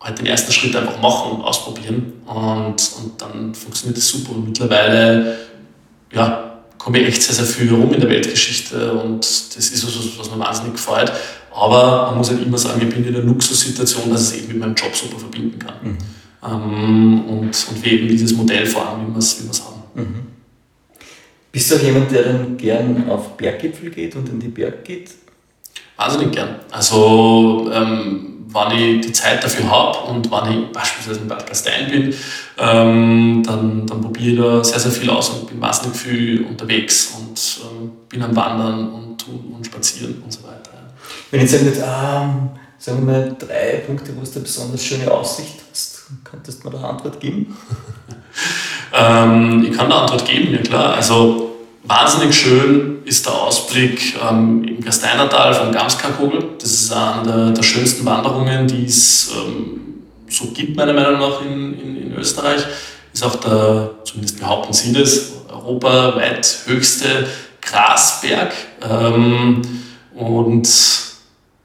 halt 0.00 0.18
den 0.18 0.26
ersten 0.26 0.50
Schritt 0.50 0.74
einfach 0.74 1.00
machen, 1.00 1.40
ausprobieren 1.40 2.14
und, 2.26 2.90
und 2.98 3.12
dann 3.22 3.54
funktioniert 3.54 3.96
das 3.96 4.08
super. 4.08 4.32
Und 4.32 4.46
mittlerweile 4.46 5.38
ja, 6.12 6.51
komme 6.82 7.00
ich 7.00 7.08
echt 7.08 7.22
sehr, 7.22 7.34
sehr 7.34 7.44
viel 7.44 7.70
herum 7.70 7.92
in 7.92 8.00
der 8.00 8.10
Weltgeschichte 8.10 8.92
und 8.92 9.20
das 9.20 9.56
ist 9.56 9.86
was, 9.86 10.18
was 10.18 10.30
mir 10.30 10.38
wahnsinnig 10.38 10.74
gefällt. 10.74 11.12
Aber 11.54 12.06
man 12.06 12.18
muss 12.18 12.30
halt 12.30 12.44
immer 12.44 12.58
sagen, 12.58 12.80
ich 12.82 12.92
bin 12.92 13.04
in 13.04 13.12
der 13.12 13.22
Luxussituation, 13.22 14.10
dass 14.10 14.32
ich 14.32 14.38
es 14.38 14.44
eben 14.44 14.52
mit 14.54 14.58
meinem 14.58 14.74
Job 14.74 14.94
super 14.94 15.18
verbinden 15.18 15.58
kann. 15.58 15.74
Mhm. 15.82 15.98
Ähm, 16.44 17.24
und, 17.26 17.44
und 17.68 17.84
wir 17.84 17.92
eben 17.92 18.08
dieses 18.08 18.34
Modell 18.34 18.66
fahren, 18.66 19.06
wie 19.06 19.12
wir 19.12 19.18
es 19.18 19.38
wie 19.44 19.64
haben. 19.64 19.82
Mhm. 19.94 20.26
Bist 21.52 21.70
du 21.70 21.76
auch 21.76 21.82
jemand, 21.82 22.10
der 22.10 22.22
dann 22.24 22.56
gern 22.56 23.08
auf 23.10 23.36
Berggipfel 23.36 23.90
geht 23.90 24.16
und 24.16 24.28
in 24.28 24.40
die 24.40 24.48
Berg 24.48 24.84
geht? 24.84 25.10
Wahnsinnig 25.96 26.32
gern. 26.32 26.56
Also, 26.70 27.70
ähm, 27.72 28.31
wenn 28.54 28.78
ich 28.78 29.06
die 29.06 29.12
Zeit 29.12 29.42
dafür 29.42 29.70
habe 29.70 29.98
und 30.10 30.30
wenn 30.30 30.52
ich 30.52 30.72
beispielsweise 30.72 31.20
in 31.20 31.28
Bad 31.28 31.46
Gastein 31.46 31.90
bin, 31.90 32.14
ähm, 32.58 33.42
dann, 33.44 33.86
dann 33.86 34.00
probiere 34.00 34.32
ich 34.32 34.38
da 34.38 34.64
sehr, 34.64 34.80
sehr 34.80 34.92
viel 34.92 35.10
aus 35.10 35.30
und 35.30 35.48
bin 35.48 35.60
wahnsinnig 35.60 35.96
viel 35.96 36.44
unterwegs 36.44 37.14
und 37.18 37.60
ähm, 37.64 37.92
bin 38.08 38.22
am 38.22 38.34
Wandern 38.34 38.92
und 38.92 39.02
und 39.28 39.66
spazieren 39.66 40.22
und 40.22 40.32
so 40.32 40.42
weiter. 40.44 40.70
Wenn 41.30 41.44
ich 41.44 41.50
jetzt 41.50 41.64
ähm, 41.64 42.50
sagen 42.78 43.06
wir 43.06 43.12
mal 43.12 43.36
drei 43.38 43.82
Punkte, 43.86 44.12
wo 44.16 44.24
du 44.24 44.30
eine 44.30 44.40
besonders 44.40 44.84
schöne 44.84 45.10
Aussicht 45.10 45.60
hast, 45.70 46.04
könntest 46.24 46.62
du 46.62 46.68
mir 46.68 46.74
da 46.74 46.78
eine 46.78 46.88
Antwort 46.88 47.20
geben? 47.20 47.56
ähm, 48.92 49.66
ich 49.68 49.76
kann 49.76 49.88
da 49.88 50.02
Antwort 50.02 50.26
geben, 50.26 50.52
ja 50.52 50.58
klar. 50.58 50.94
Also 50.94 51.51
wahnsinnig 51.84 52.34
schön 52.34 53.02
ist 53.04 53.26
der 53.26 53.34
Ausblick 53.34 54.16
ähm, 54.22 54.64
im 54.64 54.80
Gasteinertal 54.80 55.54
vom 55.54 55.72
Gamskakogel. 55.72 56.50
Das 56.58 56.70
ist 56.70 56.92
eine 56.92 57.22
der, 57.24 57.50
der, 57.50 57.62
schönsten 57.62 58.04
Wanderungen, 58.04 58.66
die 58.66 58.84
es 58.84 59.30
ähm, 59.36 59.80
so 60.28 60.46
gibt, 60.48 60.76
meiner 60.76 60.92
Meinung 60.92 61.18
nach, 61.18 61.42
in, 61.42 61.78
in, 61.78 61.96
in, 61.96 62.16
Österreich. 62.16 62.62
Ist 63.12 63.24
auch 63.24 63.36
der, 63.36 63.90
zumindest 64.04 64.40
behaupten 64.40 64.72
sie 64.72 64.92
das, 64.92 65.32
europaweit 65.48 66.60
höchste 66.66 67.28
Grasberg. 67.60 68.52
Ähm, 68.88 69.62
und 70.14 70.68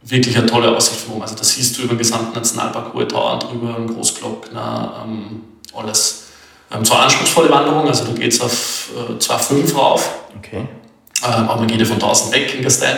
wirklich 0.04 0.38
eine 0.38 0.46
tolle 0.46 0.76
Aussicht 0.76 1.02
von 1.02 1.16
oben. 1.16 1.22
Also 1.24 1.36
das 1.36 1.50
siehst 1.50 1.78
du 1.78 1.82
über 1.84 1.94
den 1.94 2.00
gesamten 2.00 2.34
Nationalpark 2.34 2.94
Hohe 2.94 3.08
Tauern 3.08 3.40
drüber, 3.40 3.78
Großglockner, 3.86 5.04
ähm, 5.06 5.42
alles. 5.74 6.27
Ähm, 6.72 6.84
zwar 6.84 7.04
anspruchsvolle 7.04 7.50
Wanderung, 7.50 7.88
also 7.88 8.06
da 8.06 8.12
geht 8.12 8.34
es 8.34 8.42
auf 8.42 8.90
äh, 9.10 9.14
2,5 9.14 9.76
rauf. 9.76 10.10
Okay. 10.38 10.68
Ähm, 11.24 11.50
aber 11.50 11.58
man 11.58 11.68
geht 11.68 11.80
ja 11.80 11.86
von 11.86 11.96
1000 11.96 12.34
weg 12.34 12.54
in 12.56 12.64
Gastein. 12.64 12.98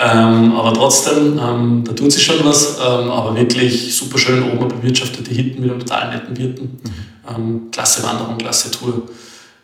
Ähm, 0.00 0.54
aber 0.54 0.72
trotzdem, 0.72 1.38
ähm, 1.38 1.84
da 1.84 1.92
tut 1.92 2.12
sich 2.12 2.24
schon 2.24 2.44
was. 2.44 2.78
Ähm, 2.78 3.10
aber 3.10 3.34
wirklich 3.34 3.96
super 3.96 4.18
schön 4.18 4.42
oben 4.52 4.68
bewirtschaftete 4.68 5.32
Hitten 5.32 5.62
mit 5.62 5.70
einem 5.70 5.80
total 5.80 6.10
netten 6.10 6.36
Wirten. 6.36 6.80
Mhm. 6.82 7.34
Ähm, 7.34 7.60
klasse 7.72 8.04
Wanderung, 8.04 8.38
klasse 8.38 8.70
Tour. 8.70 9.02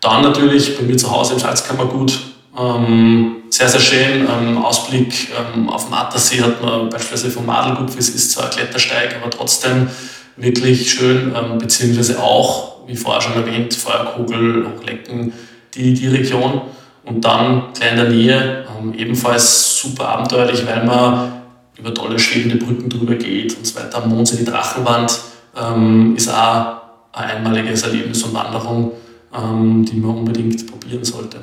Dann 0.01 0.23
natürlich 0.23 0.77
bei 0.77 0.83
mir 0.83 0.97
zu 0.97 1.11
Hause 1.11 1.35
im 1.35 1.39
Salzkammergut 1.39 2.19
ähm, 2.59 3.37
sehr, 3.51 3.69
sehr 3.69 3.81
schön. 3.81 4.27
Ausblick 4.59 5.29
auf 5.69 5.85
dem 5.85 5.95
Attersee 5.95 6.43
hat 6.43 6.61
man 6.63 6.89
beispielsweise 6.89 7.31
vom 7.31 7.47
Madelgupf, 7.47 7.97
es 7.99 8.09
ist 8.09 8.33
zwar 8.33 8.45
ein 8.45 8.51
Klettersteig, 8.51 9.15
aber 9.21 9.31
trotzdem 9.31 9.89
wirklich 10.37 10.91
schön, 10.91 11.35
beziehungsweise 11.59 12.23
auch, 12.23 12.72
wie 12.87 12.97
vorher 12.97 13.21
schon 13.21 13.35
erwähnt, 13.35 13.75
Feuerkugel, 13.75 14.67
Hochlecken, 14.67 15.33
die, 15.75 15.95
die 15.95 16.09
Region. 16.09 16.63
Und 17.05 17.25
dann 17.25 17.73
gleich 17.75 17.91
in 17.91 17.97
der 17.97 18.09
Nähe, 18.09 18.65
ähm, 18.79 18.95
ebenfalls 18.95 19.81
super 19.81 20.09
abenteuerlich, 20.09 20.67
weil 20.67 20.85
man 20.85 21.33
über 21.77 21.93
tolle 21.93 22.19
schwebende 22.19 22.57
Brücken 22.57 22.89
drüber 22.89 23.15
geht 23.15 23.57
und 23.57 23.67
so 23.67 23.81
weiter. 23.81 24.03
Am 24.03 24.11
Mondsee, 24.11 24.37
die 24.37 24.45
Drachenwand, 24.45 25.19
ähm, 25.57 26.15
ist 26.17 26.29
auch 26.29 26.83
ein 27.13 27.31
einmaliges 27.31 27.83
Erlebnis 27.83 28.23
und 28.23 28.35
Wanderung, 28.35 28.93
die 29.35 29.97
man 29.97 30.19
unbedingt 30.19 30.67
probieren 30.71 31.05
sollte. 31.05 31.39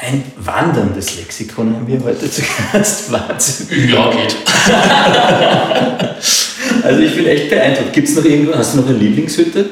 Ein 0.00 0.24
wanderndes 0.36 1.16
Lexikon 1.16 1.74
haben 1.74 1.86
wir 1.86 2.02
heute 2.02 2.30
zu 2.30 2.42
Gast. 2.72 3.12
Wahnsinn. 3.12 3.90
Ja, 3.90 4.10
geht. 4.10 4.36
also 6.84 7.00
ich 7.00 7.14
bin 7.14 7.26
echt 7.26 7.48
beeindruckt. 7.48 7.92
Gibt 7.92 8.08
es 8.08 8.16
noch 8.16 8.24
irgendwo, 8.24 8.54
hast 8.54 8.74
du 8.74 8.80
noch 8.80 8.88
eine 8.88 8.98
Lieblingshütte? 8.98 9.64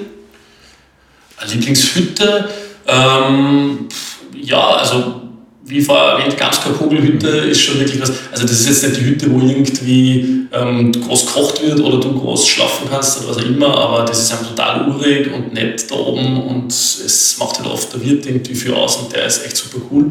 Eine 1.37 1.53
Lieblingshütte? 1.53 2.49
Ähm, 2.87 3.89
ja, 4.35 4.77
also 4.77 5.23
wie 5.65 5.81
vorher 5.81 6.15
erwähnt, 6.15 6.37
Gamsker-Kugelhütte 6.37 7.29
ist 7.29 7.61
schon 7.61 7.79
wirklich 7.79 8.01
was. 8.01 8.13
Also, 8.31 8.45
das 8.45 8.61
ist 8.61 8.69
jetzt 8.69 8.83
nicht 8.83 9.01
die 9.01 9.05
Hütte, 9.05 9.33
wo 9.33 9.41
irgendwie 9.41 10.47
ähm, 10.53 10.93
groß 10.93 11.27
gekocht 11.27 11.63
wird 11.63 11.81
oder 11.81 12.01
du 12.01 12.19
groß 12.19 12.49
schlafen 12.49 12.89
kannst 12.91 13.21
oder 13.21 13.31
was 13.31 13.39
auch 13.39 13.47
immer, 13.47 13.77
aber 13.77 14.05
das 14.05 14.23
ist 14.23 14.33
einfach 14.33 14.49
total 14.49 14.89
urig 14.89 15.33
und 15.33 15.55
nett 15.55 15.89
da 15.91 15.95
oben 15.95 16.43
und 16.43 16.73
es 16.73 17.37
macht 17.39 17.59
halt 17.59 17.69
oft 17.69 17.93
der 17.93 18.05
Wirt 18.05 18.27
irgendwie 18.27 18.55
viel 18.55 18.75
aus 18.75 18.97
und 18.97 19.13
der 19.13 19.27
ist 19.27 19.45
echt 19.47 19.57
super 19.57 19.79
cool. 19.91 20.11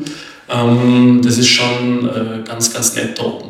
Ähm, 0.49 1.21
das 1.23 1.37
ist 1.37 1.49
schon 1.49 2.07
äh, 2.07 2.47
ganz, 2.47 2.73
ganz 2.73 2.95
nett 2.95 3.19
da 3.19 3.23
oben, 3.23 3.49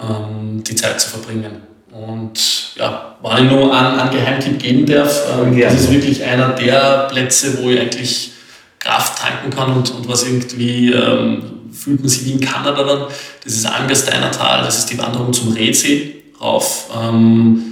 ähm, 0.00 0.62
die 0.64 0.74
Zeit 0.74 1.00
zu 1.00 1.08
verbringen. 1.10 1.67
Und 1.92 2.74
ja, 2.76 3.16
wenn 3.22 3.46
ich 3.46 3.50
nur 3.50 3.74
einen, 3.74 3.98
einen 3.98 4.10
Geheimtipp 4.10 4.58
geben 4.58 4.86
darf, 4.86 5.22
ähm, 5.40 5.58
das 5.58 5.74
ist 5.74 5.92
wirklich 5.92 6.22
einer 6.22 6.50
der 6.50 7.08
Plätze, 7.10 7.62
wo 7.62 7.70
ich 7.70 7.80
eigentlich 7.80 8.32
Kraft 8.78 9.18
tanken 9.18 9.50
kann 9.50 9.72
und, 9.72 9.90
und 9.90 10.08
was 10.08 10.24
irgendwie 10.24 10.92
ähm, 10.92 11.42
fühlt 11.72 12.00
man 12.00 12.08
sich 12.08 12.24
wie 12.26 12.32
in 12.32 12.40
Kanada 12.40 12.82
dann. 12.82 13.06
Das 13.44 13.52
ist 13.52 13.66
Angersteiner 13.66 14.30
Tal, 14.30 14.62
das 14.62 14.78
ist 14.78 14.90
die 14.90 14.98
Wanderung 14.98 15.32
zum 15.32 15.52
Redsee 15.52 16.16
rauf. 16.40 16.88
Ähm, 16.96 17.68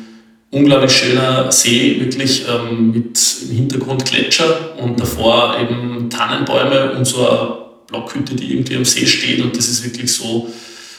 unglaublich 0.50 0.92
schöner 0.92 1.50
See, 1.52 2.00
wirklich 2.00 2.44
ähm, 2.48 2.92
mit 2.92 3.18
im 3.48 3.56
Hintergrund 3.56 4.04
Gletscher 4.04 4.76
und 4.78 4.98
davor 4.98 5.56
eben 5.60 6.08
Tannenbäume 6.10 6.92
und 6.92 7.04
so 7.04 7.28
eine 7.28 7.56
Blockhütte, 7.86 8.34
die 8.34 8.52
irgendwie 8.52 8.76
am 8.76 8.84
See 8.84 9.06
steht 9.06 9.42
und 9.42 9.56
das 9.56 9.68
ist 9.68 9.84
wirklich 9.84 10.12
so, 10.12 10.48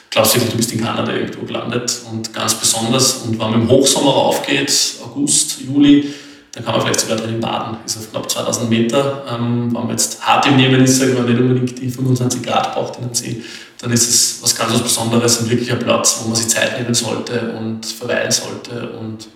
glaubst 0.09 0.35
du, 0.35 0.39
du 0.39 0.57
bist 0.57 0.71
in 0.73 0.81
Kanada 0.81 1.13
irgendwo 1.13 1.45
gelandet 1.45 2.01
und 2.11 2.33
ganz 2.33 2.55
besonders. 2.55 3.23
Und 3.23 3.31
wenn 3.39 3.51
man 3.51 3.61
im 3.61 3.69
Hochsommer 3.69 4.11
raufgeht, 4.11 4.71
August, 5.03 5.61
Juli, 5.61 6.13
dann 6.53 6.65
kann 6.65 6.73
man 6.73 6.81
vielleicht 6.81 7.01
sogar 7.01 7.17
drin 7.17 7.39
baden. 7.39 7.77
Ist 7.85 7.97
auf 7.97 8.09
knapp 8.09 8.29
2000 8.29 8.69
Meter. 8.69 9.23
Ähm, 9.29 9.65
wenn 9.65 9.81
man 9.81 9.89
jetzt 9.91 10.21
hart 10.25 10.47
im 10.47 10.55
Nehmen 10.55 10.83
ist, 10.83 10.97
sagen 10.97 11.15
wir 11.15 11.23
nicht 11.23 11.39
unbedingt 11.39 11.79
die 11.79 11.89
25 11.89 12.41
Grad 12.41 12.73
braucht 12.73 12.97
in 12.97 13.03
einem 13.03 13.13
See, 13.13 13.43
dann 13.79 13.91
ist 13.91 14.09
es 14.09 14.39
was 14.41 14.55
ganz 14.55 14.73
was 14.73 14.81
Besonderes 14.81 15.37
und 15.37 15.49
wirklich 15.51 15.71
ein 15.71 15.79
Platz, 15.79 16.19
wo 16.21 16.29
man 16.29 16.35
sich 16.35 16.47
Zeit 16.47 16.79
nehmen 16.79 16.93
sollte 16.95 17.53
und 17.57 17.85
verweilen 17.85 18.31
sollte 18.31 18.89
und 18.91 19.27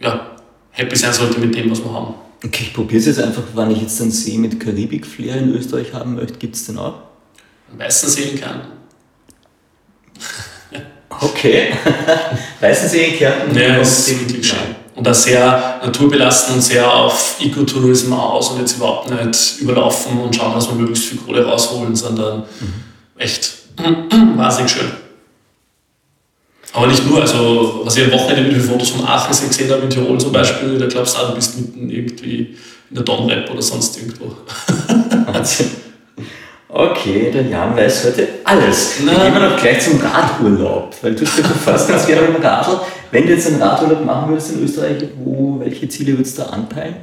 ja, 0.00 0.36
happy 0.70 0.96
sein 0.96 1.12
sollte 1.14 1.40
mit 1.40 1.54
dem, 1.54 1.70
was 1.70 1.82
wir 1.82 1.92
haben. 1.92 2.14
Okay, 2.44 2.64
ich 2.64 2.74
probiere 2.74 3.00
es 3.00 3.06
jetzt 3.06 3.20
einfach, 3.20 3.42
wenn 3.54 3.70
ich 3.70 3.82
jetzt 3.82 4.00
einen 4.00 4.10
See 4.10 4.38
mit 4.38 4.60
Karibik-Flair 4.60 5.36
in 5.36 5.54
Österreich 5.54 5.92
haben 5.92 6.14
möchte, 6.14 6.38
gibt 6.38 6.56
es 6.56 6.66
den 6.66 6.78
auch? 6.78 7.02
Einen 7.70 7.78
weißen 7.78 8.08
See 8.08 8.22
in 8.30 8.38
Kärnten. 8.38 8.79
okay. 11.20 11.72
weißen 12.60 12.88
See 12.88 13.06
in 13.06 13.16
Kärnten? 13.16 13.58
Ja, 13.58 13.76
ist 13.76 14.08
wirklich 14.20 14.46
schön. 14.46 14.58
Und 14.94 15.06
da 15.06 15.14
sehr 15.14 15.80
naturbelassen 15.82 16.56
und 16.56 16.60
sehr 16.60 16.92
auf 16.92 17.36
Ecotourism 17.40 18.12
aus 18.12 18.50
und 18.50 18.60
jetzt 18.60 18.76
überhaupt 18.76 19.10
nicht 19.10 19.60
überlaufen 19.60 20.20
und 20.20 20.36
schauen, 20.36 20.54
dass 20.54 20.68
wir 20.68 20.74
möglichst 20.74 21.06
viel 21.06 21.18
Kohle 21.18 21.44
rausholen, 21.44 21.96
sondern 21.96 22.40
mhm. 22.40 22.74
echt 23.16 23.52
wahnsinnig 24.36 24.72
schön. 24.72 24.90
Aber 26.72 26.86
nicht 26.86 27.08
nur, 27.08 27.20
also 27.20 27.80
was 27.84 27.96
ich 27.96 28.04
am 28.04 28.12
Wochenende 28.12 28.42
mit 28.42 28.52
den 28.52 28.60
Fotos 28.60 28.90
von 28.90 29.04
Aachen 29.04 29.30
gesehen 29.30 29.70
habe, 29.70 29.82
in 29.82 29.90
Tirol 29.90 30.20
zum 30.20 30.32
Beispiel, 30.32 30.78
da 30.78 30.86
glaubst 30.86 31.16
du 31.16 31.18
auch, 31.18 31.30
du 31.30 31.34
bist 31.34 31.58
mitten 31.58 31.90
irgendwie 31.90 32.56
in 32.90 32.94
der 32.94 33.02
Donrep 33.02 33.50
oder 33.50 33.62
sonst 33.62 33.96
irgendwo. 33.96 34.36
Okay, 36.72 37.30
der 37.32 37.42
Jan 37.42 37.76
weiß 37.76 38.06
heute 38.06 38.28
alles. 38.44 39.00
Wir 39.00 39.12
gehen 39.12 39.34
wir 39.34 39.50
noch 39.50 39.56
gleich 39.56 39.80
zum 39.80 40.00
Radurlaub, 40.00 40.94
weil 41.02 41.14
du 41.16 41.26
fährst 41.26 41.88
ganz 41.88 42.06
gerne 42.06 42.28
mit 42.28 42.36
dem 42.36 42.42
Radl. 42.42 42.80
Wenn 43.10 43.26
du 43.26 43.32
jetzt 43.32 43.48
einen 43.48 43.60
Radurlaub 43.60 44.04
machen 44.04 44.30
würdest 44.30 44.52
in 44.52 44.62
Österreich, 44.62 45.02
wo, 45.16 45.58
welche 45.58 45.88
Ziele 45.88 46.16
würdest 46.16 46.38
du 46.38 46.42
da 46.42 46.50
anpeilen? 46.50 46.94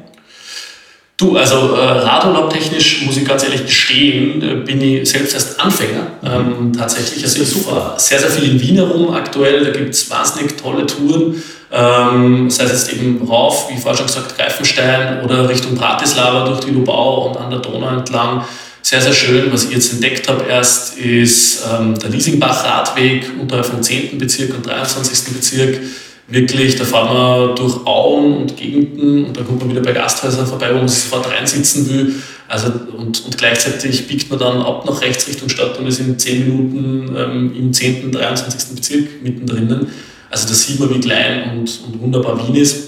Du, 1.17 1.35
also 1.35 1.73
äh, 1.73 1.81
Radurlaub-technisch 1.81 3.01
muss 3.01 3.17
ich 3.17 3.25
ganz 3.25 3.43
ehrlich 3.43 3.65
gestehen, 3.65 4.41
äh, 4.41 4.55
bin 4.63 4.79
ich 4.79 5.09
selbst 5.09 5.33
erst 5.33 5.59
Anfänger. 5.59 6.07
Ähm, 6.23 6.71
tatsächlich. 6.77 7.23
Also 7.23 7.41
ich 7.41 7.49
super. 7.49 7.95
sehr, 7.97 8.19
sehr 8.19 8.29
viel 8.29 8.51
in 8.51 8.61
Wien 8.61 8.75
herum 8.75 9.13
aktuell. 9.13 9.65
Da 9.65 9.71
gibt 9.71 9.89
es 9.89 10.09
wahnsinnig 10.09 10.55
tolle 10.55 10.85
Touren. 10.85 11.43
Ähm, 11.71 12.49
sei 12.49 12.63
es 12.65 12.71
jetzt 12.71 12.93
eben 12.93 13.27
rauf, 13.27 13.67
wie 13.69 13.77
vorher 13.77 13.97
schon 13.97 14.07
gesagt, 14.07 14.37
Greifenstein 14.37 15.23
oder 15.25 15.49
Richtung 15.49 15.75
Bratislava 15.75 16.45
durch 16.45 16.61
die 16.61 16.71
Lubau 16.71 17.27
und 17.27 17.37
an 17.37 17.49
der 17.49 17.59
Donau 17.59 17.89
entlang. 17.89 18.45
Sehr, 18.89 19.01
sehr 19.01 19.11
schön. 19.11 19.51
Was 19.51 19.65
ich 19.65 19.71
jetzt 19.71 19.91
entdeckt 19.91 20.29
habe 20.29 20.45
erst, 20.45 20.97
ist 20.97 21.61
ähm, 21.69 21.99
der 21.99 22.09
Liesingbach-Radweg 22.09 23.31
unterhalb 23.37 23.65
vom 23.65 23.83
10. 23.83 24.17
Bezirk 24.17 24.53
und 24.55 24.65
23. 24.65 25.33
Bezirk 25.33 25.81
wirklich, 26.29 26.77
da 26.77 26.85
fahren 26.85 27.13
wir 27.13 27.55
durch 27.55 27.85
Auen 27.85 28.37
und 28.37 28.55
Gegenden 28.55 29.25
und 29.25 29.35
dann 29.35 29.45
kommt 29.45 29.59
man 29.59 29.71
wieder 29.71 29.81
bei 29.81 29.91
Gasthäusern 29.91 30.47
vorbei, 30.47 30.69
wo 30.73 30.77
man 30.77 30.87
sich 30.87 31.03
sofort 31.03 31.29
reinsitzen 31.29 31.89
will. 31.89 32.15
Also, 32.47 32.71
und, 32.97 33.25
und 33.25 33.37
gleichzeitig 33.37 34.07
biegt 34.07 34.29
man 34.29 34.39
dann 34.39 34.61
ab 34.61 34.85
nach 34.85 35.01
rechts 35.01 35.27
Richtung 35.27 35.49
Stadt 35.49 35.77
und 35.77 35.85
ist 35.85 35.99
in 35.99 36.17
10 36.17 36.45
Minuten 36.45 37.13
ähm, 37.13 37.53
im 37.57 37.73
10., 37.73 38.09
23. 38.09 38.73
Bezirk 38.73 39.21
mittendrin. 39.21 39.87
Also 40.29 40.47
da 40.47 40.53
sieht 40.53 40.79
man, 40.79 40.95
wie 40.95 41.01
klein 41.01 41.57
und, 41.57 41.81
und 41.85 41.99
wunderbar 41.99 42.47
Wien 42.47 42.55
ist. 42.55 42.87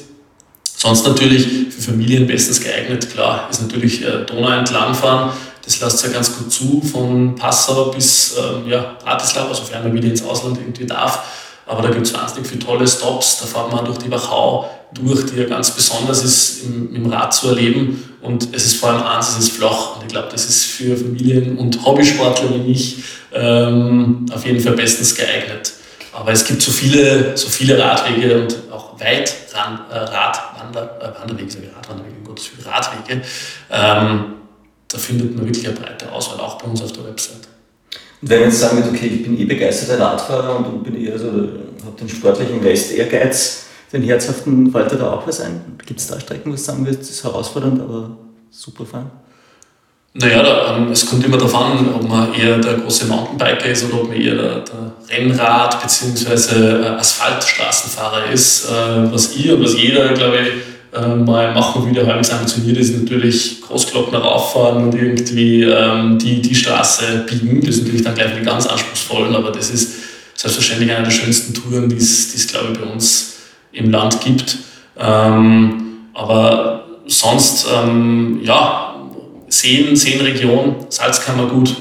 Sonst 0.78 1.06
natürlich 1.06 1.46
für 1.72 1.92
Familien 1.92 2.26
bestens 2.26 2.62
geeignet, 2.62 3.12
klar, 3.12 3.50
ist 3.52 3.62
natürlich 3.62 4.02
äh, 4.02 4.24
Donau 4.26 4.48
entlangfahren. 4.48 5.32
Das 5.64 5.80
lässt 5.80 6.04
ja 6.04 6.10
ganz 6.10 6.38
gut 6.38 6.52
zu, 6.52 6.82
von 6.82 7.36
Passau 7.36 7.86
bis 7.92 8.36
ähm, 8.38 8.68
ja, 8.68 8.96
Bratislava, 9.04 9.54
sofern 9.54 9.84
man 9.84 9.94
wieder 9.94 10.08
ins 10.08 10.24
Ausland 10.24 10.58
irgendwie 10.58 10.86
darf 10.86 11.24
aber 11.70 11.84
da 11.84 11.90
gibt 11.90 12.08
es 12.08 12.14
wahnsinnig 12.16 12.50
viele 12.50 12.66
tolle 12.66 12.88
Stops. 12.88 13.42
Da 13.42 13.46
fahren 13.46 13.72
wir 13.72 13.84
durch 13.84 14.00
die 14.00 14.10
Wachau 14.10 14.68
durch, 14.92 15.28
die 15.28 15.40
ja 15.40 15.46
ganz 15.46 15.70
besonders 15.70 16.24
ist, 16.24 16.64
im, 16.64 16.96
im 16.96 17.14
Rad 17.14 17.32
zu 17.32 17.50
erleben. 17.50 18.18
Und 18.22 18.56
es 18.56 18.66
ist 18.66 18.78
vor 18.78 18.90
allem 18.90 19.04
eins, 19.04 19.30
es 19.30 19.38
ist 19.38 19.52
flach. 19.52 19.96
Und 19.96 20.02
ich 20.02 20.08
glaube, 20.08 20.30
das 20.32 20.46
ist 20.50 20.64
für 20.66 20.98
Familien 20.98 21.60
und 21.60 21.86
Hobbysportler 21.86 22.56
wie 22.56 22.70
mich 22.70 23.04
ähm, 23.34 24.26
auf 24.34 24.44
jeden 24.48 24.60
Fall 24.60 24.74
bestens 24.74 25.14
geeignet. 25.14 25.74
Aber 26.12 26.32
es 26.32 26.44
gibt 26.44 26.64
so 26.64 26.72
viele, 26.72 27.38
so 27.38 27.48
viele 27.50 27.78
Radwege 27.78 28.42
und 28.42 28.58
auch 28.72 29.00
weit 29.00 29.32
Ran, 29.54 29.82
äh, 29.92 29.96
Radwander, 29.96 31.00
äh, 31.00 31.22
Wanderwege, 31.22 31.70
Radwanderwege, 31.78 32.16
um 32.18 32.24
Gottes 32.24 32.50
Willen, 32.52 32.68
Radwege. 32.68 33.22
Ähm, 33.70 34.39
da 34.92 34.98
findet 34.98 35.36
man 35.36 35.46
wirklich 35.46 35.68
eine 35.68 35.76
breite 35.76 36.12
Auswahl, 36.12 36.40
auch 36.40 36.58
bei 36.58 36.68
uns 36.68 36.82
auf 36.82 36.92
der 36.92 37.06
Website. 37.06 37.48
Und 38.22 38.30
wenn 38.30 38.40
man 38.42 38.50
jetzt 38.50 38.60
sagen 38.60 38.78
würde, 38.78 38.90
okay, 38.90 39.08
ich 39.08 39.24
bin 39.24 39.40
eh 39.40 39.46
begeisterter 39.46 40.04
Radfahrer 40.04 40.58
und 40.58 40.84
bin 40.84 41.06
eher 41.06 41.18
so, 41.18 41.28
habe 41.28 41.98
den 42.00 42.10
sportlichen 42.10 42.60
Rest-Ehrgeiz, 42.62 43.66
den 43.94 44.04
herzhaften, 44.04 44.72
fällt 44.72 44.92
da 44.92 45.14
auch 45.14 45.26
was 45.26 45.42
ein? 45.42 45.62
Gibt 45.86 46.00
es 46.00 46.08
da 46.08 46.20
Strecken, 46.20 46.52
wo 46.52 46.56
du 46.56 46.62
sagen 46.62 46.86
würdest, 46.86 47.02
das 47.02 47.10
ist 47.12 47.24
herausfordernd, 47.24 47.82
aber 47.82 48.18
super 48.52 48.86
fahren? 48.86 49.12
Naja, 50.14 50.42
da, 50.42 50.76
ähm, 50.76 50.92
es 50.92 51.06
kommt 51.06 51.24
immer 51.24 51.38
darauf 51.38 51.56
an, 51.56 51.94
ob 51.94 52.08
man 52.08 52.34
eher 52.34 52.58
der 52.58 52.76
große 52.76 53.06
Mountainbiker 53.06 53.66
ist 53.66 53.86
oder 53.86 54.02
ob 54.02 54.10
man 54.10 54.20
eher 54.20 54.36
der, 54.36 54.60
der 54.62 54.92
Rennrad- 55.08 55.82
bzw. 55.82 56.82
Äh, 56.82 56.86
Asphaltstraßenfahrer 56.98 58.32
ist. 58.32 58.66
Äh, 58.66 59.14
was 59.14 59.36
ich 59.36 59.52
und 59.52 59.64
was 59.64 59.76
jeder, 59.80 60.12
glaube 60.14 60.38
ich, 60.40 60.48
ähm, 60.96 61.26
mal 61.26 61.54
machen, 61.54 61.88
wie 61.88 61.94
der 61.94 62.08
halbwegs 62.08 62.32
ambitioniert 62.32 62.78
ist, 62.78 63.00
natürlich 63.00 63.62
Großglockner 63.62 64.20
rauffahren 64.20 64.86
und 64.86 64.96
irgendwie 64.96 65.64
ähm, 65.64 66.18
die, 66.18 66.42
die 66.42 66.56
Straße 66.56 67.26
biegen. 67.30 67.62
Das 67.62 67.76
ist 67.76 67.84
natürlich 67.84 68.04
dann 68.04 68.16
gleich 68.16 68.32
wieder 68.32 68.52
ganz 68.52 68.66
anspruchsvoll, 68.66 69.36
aber 69.36 69.52
das 69.52 69.70
ist 69.70 69.94
selbstverständlich 70.36 70.92
eine 70.92 71.04
der 71.04 71.12
schönsten 71.12 71.54
Touren, 71.54 71.90
die 71.90 71.98
es, 71.98 72.48
glaube 72.48 72.70
ich, 72.74 72.80
bei 72.80 72.86
uns 72.86 73.36
im 73.72 73.92
Land 73.92 74.22
gibt. 74.22 74.58
Ähm, 74.98 75.98
aber 76.14 76.86
sonst, 77.06 77.68
ähm, 77.72 78.40
ja, 78.44 78.96
Seen, 79.48 79.96
Seenregion, 79.96 80.88
Salzkammergut, 80.90 81.76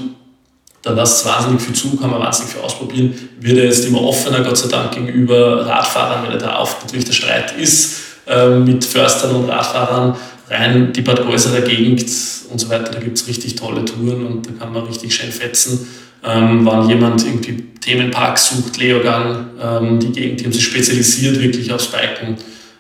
da 0.83 0.93
lässt 0.93 1.21
es 1.21 1.27
wahnsinnig 1.27 1.61
viel 1.61 1.75
zu, 1.75 1.97
kann 1.97 2.11
man 2.11 2.21
wahnsinnig 2.21 2.53
viel 2.53 2.63
ausprobieren. 2.63 3.15
Wird 3.41 3.59
jetzt 3.59 3.87
immer 3.87 4.03
offener, 4.03 4.41
Gott 4.43 4.57
sei 4.57 4.69
Dank, 4.69 4.93
gegenüber 4.93 5.67
Radfahrern, 5.67 6.27
weil 6.29 6.39
da 6.39 6.61
oft 6.61 6.83
natürlich 6.83 7.05
der 7.05 7.13
Streit 7.13 7.55
ist 7.59 8.08
ähm, 8.29 8.65
mit 8.65 8.85
Förstern 8.85 9.35
und 9.35 9.49
Radfahrern 9.49 10.17
rein 10.51 10.93
die 10.93 11.03
Bad 11.03 11.27
Gäuserer 11.27 11.61
Gegend 11.61 12.05
und 12.51 12.59
so 12.59 12.69
weiter. 12.69 12.91
Da 12.93 13.01
gibt 13.01 13.19
es 13.19 13.27
richtig 13.27 13.57
tolle 13.57 13.85
Touren 13.85 14.27
und 14.27 14.47
da 14.47 14.51
kann 14.59 14.73
man 14.73 14.85
richtig 14.85 15.15
schön 15.15 15.31
fetzen. 15.31 15.87
Ähm, 16.25 16.67
wenn 16.67 16.89
jemand 16.89 17.25
irgendwie 17.25 17.65
Themenpark 17.81 18.39
sucht, 18.39 18.77
Leogang, 18.79 19.51
ähm, 19.63 20.01
die 20.01 20.11
Gegend, 20.11 20.41
die 20.41 20.45
haben 20.45 20.53
sich 20.53 20.65
spezialisiert 20.65 21.41
wirklich 21.41 21.73
aufs 21.73 21.87
Biken 21.87 22.37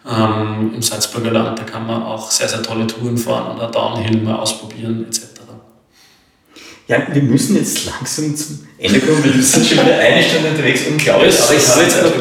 ähm, 0.08 0.72
im 0.74 0.82
Salzburger 0.82 1.30
Land. 1.30 1.58
Da 1.58 1.62
kann 1.64 1.86
man 1.86 2.02
auch 2.02 2.30
sehr, 2.30 2.48
sehr 2.48 2.62
tolle 2.62 2.86
Touren 2.86 3.16
fahren 3.16 3.56
oder 3.56 3.70
Downhill 3.70 4.20
mal 4.22 4.36
ausprobieren 4.36 5.04
etc. 5.06 5.28
Ja, 6.88 7.06
wir 7.12 7.22
müssen 7.22 7.56
jetzt 7.56 7.84
langsam 7.84 8.34
zum 8.34 8.66
Ende 8.78 9.00
kommen, 9.00 9.22
wir 9.22 9.42
sind 9.42 9.66
schon 9.66 9.76
wieder 9.84 9.98
eine 9.98 10.22
Stunde 10.22 10.48
unterwegs, 10.48 10.80
unglaublich. 10.90 11.38
Aber 11.38 11.54
ich 11.54 11.68
habe 11.68 11.82
jetzt 11.82 12.02
noch 12.02 12.18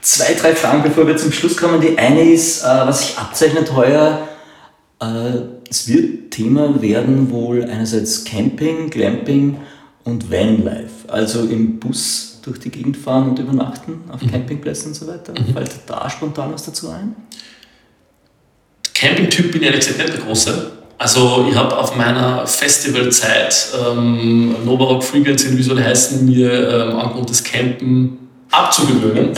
zwei, 0.00 0.34
drei 0.34 0.54
Fragen, 0.54 0.82
bevor 0.82 1.06
wir 1.06 1.16
zum 1.16 1.32
Schluss 1.32 1.56
kommen. 1.56 1.80
Die 1.80 1.98
eine 1.98 2.22
ist, 2.22 2.62
äh, 2.62 2.66
was 2.66 3.00
sich 3.00 3.18
abzeichnet 3.18 3.74
heuer, 3.74 4.28
äh, 5.00 5.06
es 5.70 5.88
wird 5.88 6.30
Thema 6.30 6.80
werden 6.80 7.30
wohl 7.30 7.64
einerseits 7.64 8.24
Camping, 8.24 8.90
Glamping 8.90 9.58
und 10.04 10.30
Vanlife. 10.30 11.08
Also 11.08 11.42
im 11.42 11.78
Bus 11.78 12.40
durch 12.42 12.60
die 12.60 12.70
Gegend 12.70 12.96
fahren 12.96 13.30
und 13.30 13.38
übernachten 13.38 14.04
auf 14.10 14.22
mhm. 14.22 14.30
Campingplätzen 14.30 14.88
und 14.88 14.94
so 14.94 15.06
weiter. 15.06 15.32
Mhm. 15.32 15.52
Fällt 15.52 15.70
da 15.86 16.08
spontan 16.08 16.52
was 16.52 16.64
dazu 16.64 16.90
ein? 16.90 17.14
Camping-Typ 18.94 19.52
bin 19.52 19.62
ich 19.62 19.66
ehrlich 19.68 19.86
gesagt 19.86 19.98
nicht 19.98 20.14
der 20.14 20.24
Große. 20.24 20.72
Also 20.96 21.46
ich 21.48 21.54
habe 21.54 21.76
auf 21.76 21.94
meiner 21.94 22.46
Festivalzeit 22.46 23.68
ähm, 23.86 24.56
Novarock 24.64 25.04
Frequency, 25.04 25.56
wie 25.56 25.62
soll 25.62 25.82
heißen, 25.82 26.26
mir 26.26 26.90
ähm, 26.90 27.24
das 27.24 27.44
Campen 27.44 28.27
abzugewöhnen. 28.50 29.30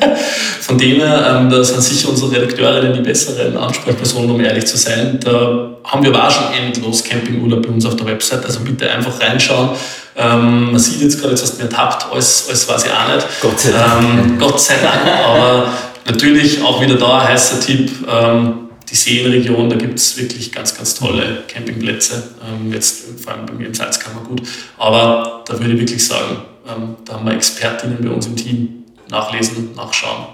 Von 0.60 0.78
dem 0.78 1.00
her, 1.00 1.36
ähm, 1.40 1.50
da 1.50 1.62
sind 1.62 1.82
sicher 1.82 2.08
unsere 2.08 2.32
Redakteurinnen 2.32 2.94
die 2.94 3.00
besseren 3.00 3.56
Ansprechpersonen, 3.56 4.30
um 4.30 4.40
ehrlich 4.40 4.66
zu 4.66 4.76
sein. 4.76 5.18
Da 5.22 5.70
haben 5.84 6.02
wir 6.02 6.10
aber 6.10 6.28
auch 6.28 6.30
schon 6.30 6.52
endlos 6.52 7.02
Campingurlaub 7.04 7.62
bei 7.66 7.72
uns 7.72 7.86
auf 7.86 7.96
der 7.96 8.06
Website, 8.06 8.44
also 8.44 8.60
bitte 8.60 8.90
einfach 8.90 9.20
reinschauen. 9.20 9.70
Ähm, 10.16 10.72
man 10.72 10.78
sieht 10.78 11.00
jetzt 11.00 11.18
gerade, 11.18 11.32
jetzt 11.32 11.42
hast 11.42 11.54
du 11.54 11.58
mir 11.58 11.70
ertappt, 11.70 12.06
alles, 12.12 12.46
alles 12.48 12.68
weiß 12.68 12.84
ich 12.84 12.90
auch 12.90 13.14
nicht. 13.14 13.26
Gott 13.40 13.60
sei 13.60 13.72
Dank. 13.72 14.04
Ähm, 14.04 14.38
Gott 14.38 14.60
sei 14.60 14.74
Dank, 14.82 15.06
aber 15.24 15.68
natürlich 16.06 16.62
auch 16.62 16.80
wieder 16.80 16.96
da 16.96 17.20
ein 17.20 17.28
heißer 17.28 17.60
Tipp. 17.60 17.90
Ähm, 18.08 18.52
die 18.90 18.96
Seenregion, 18.96 19.70
da 19.70 19.76
gibt 19.76 19.98
es 19.98 20.16
wirklich 20.16 20.50
ganz, 20.50 20.76
ganz 20.76 20.96
tolle 20.96 21.44
Campingplätze. 21.46 22.24
Jetzt 22.72 23.04
vor 23.22 23.34
allem 23.34 23.46
bei 23.46 23.52
mir 23.52 23.66
im 23.68 23.74
Salzkammer 23.74 24.22
gut. 24.28 24.42
Aber 24.78 25.44
da 25.46 25.58
würde 25.60 25.74
ich 25.74 25.80
wirklich 25.80 26.04
sagen, 26.04 26.38
ähm, 26.70 26.96
da 27.04 27.14
haben 27.14 27.26
wir 27.26 27.34
Expertinnen 27.34 27.98
bei 28.02 28.10
uns 28.10 28.26
im 28.26 28.36
Team. 28.36 28.84
Nachlesen, 29.10 29.74
nachschauen. 29.74 30.26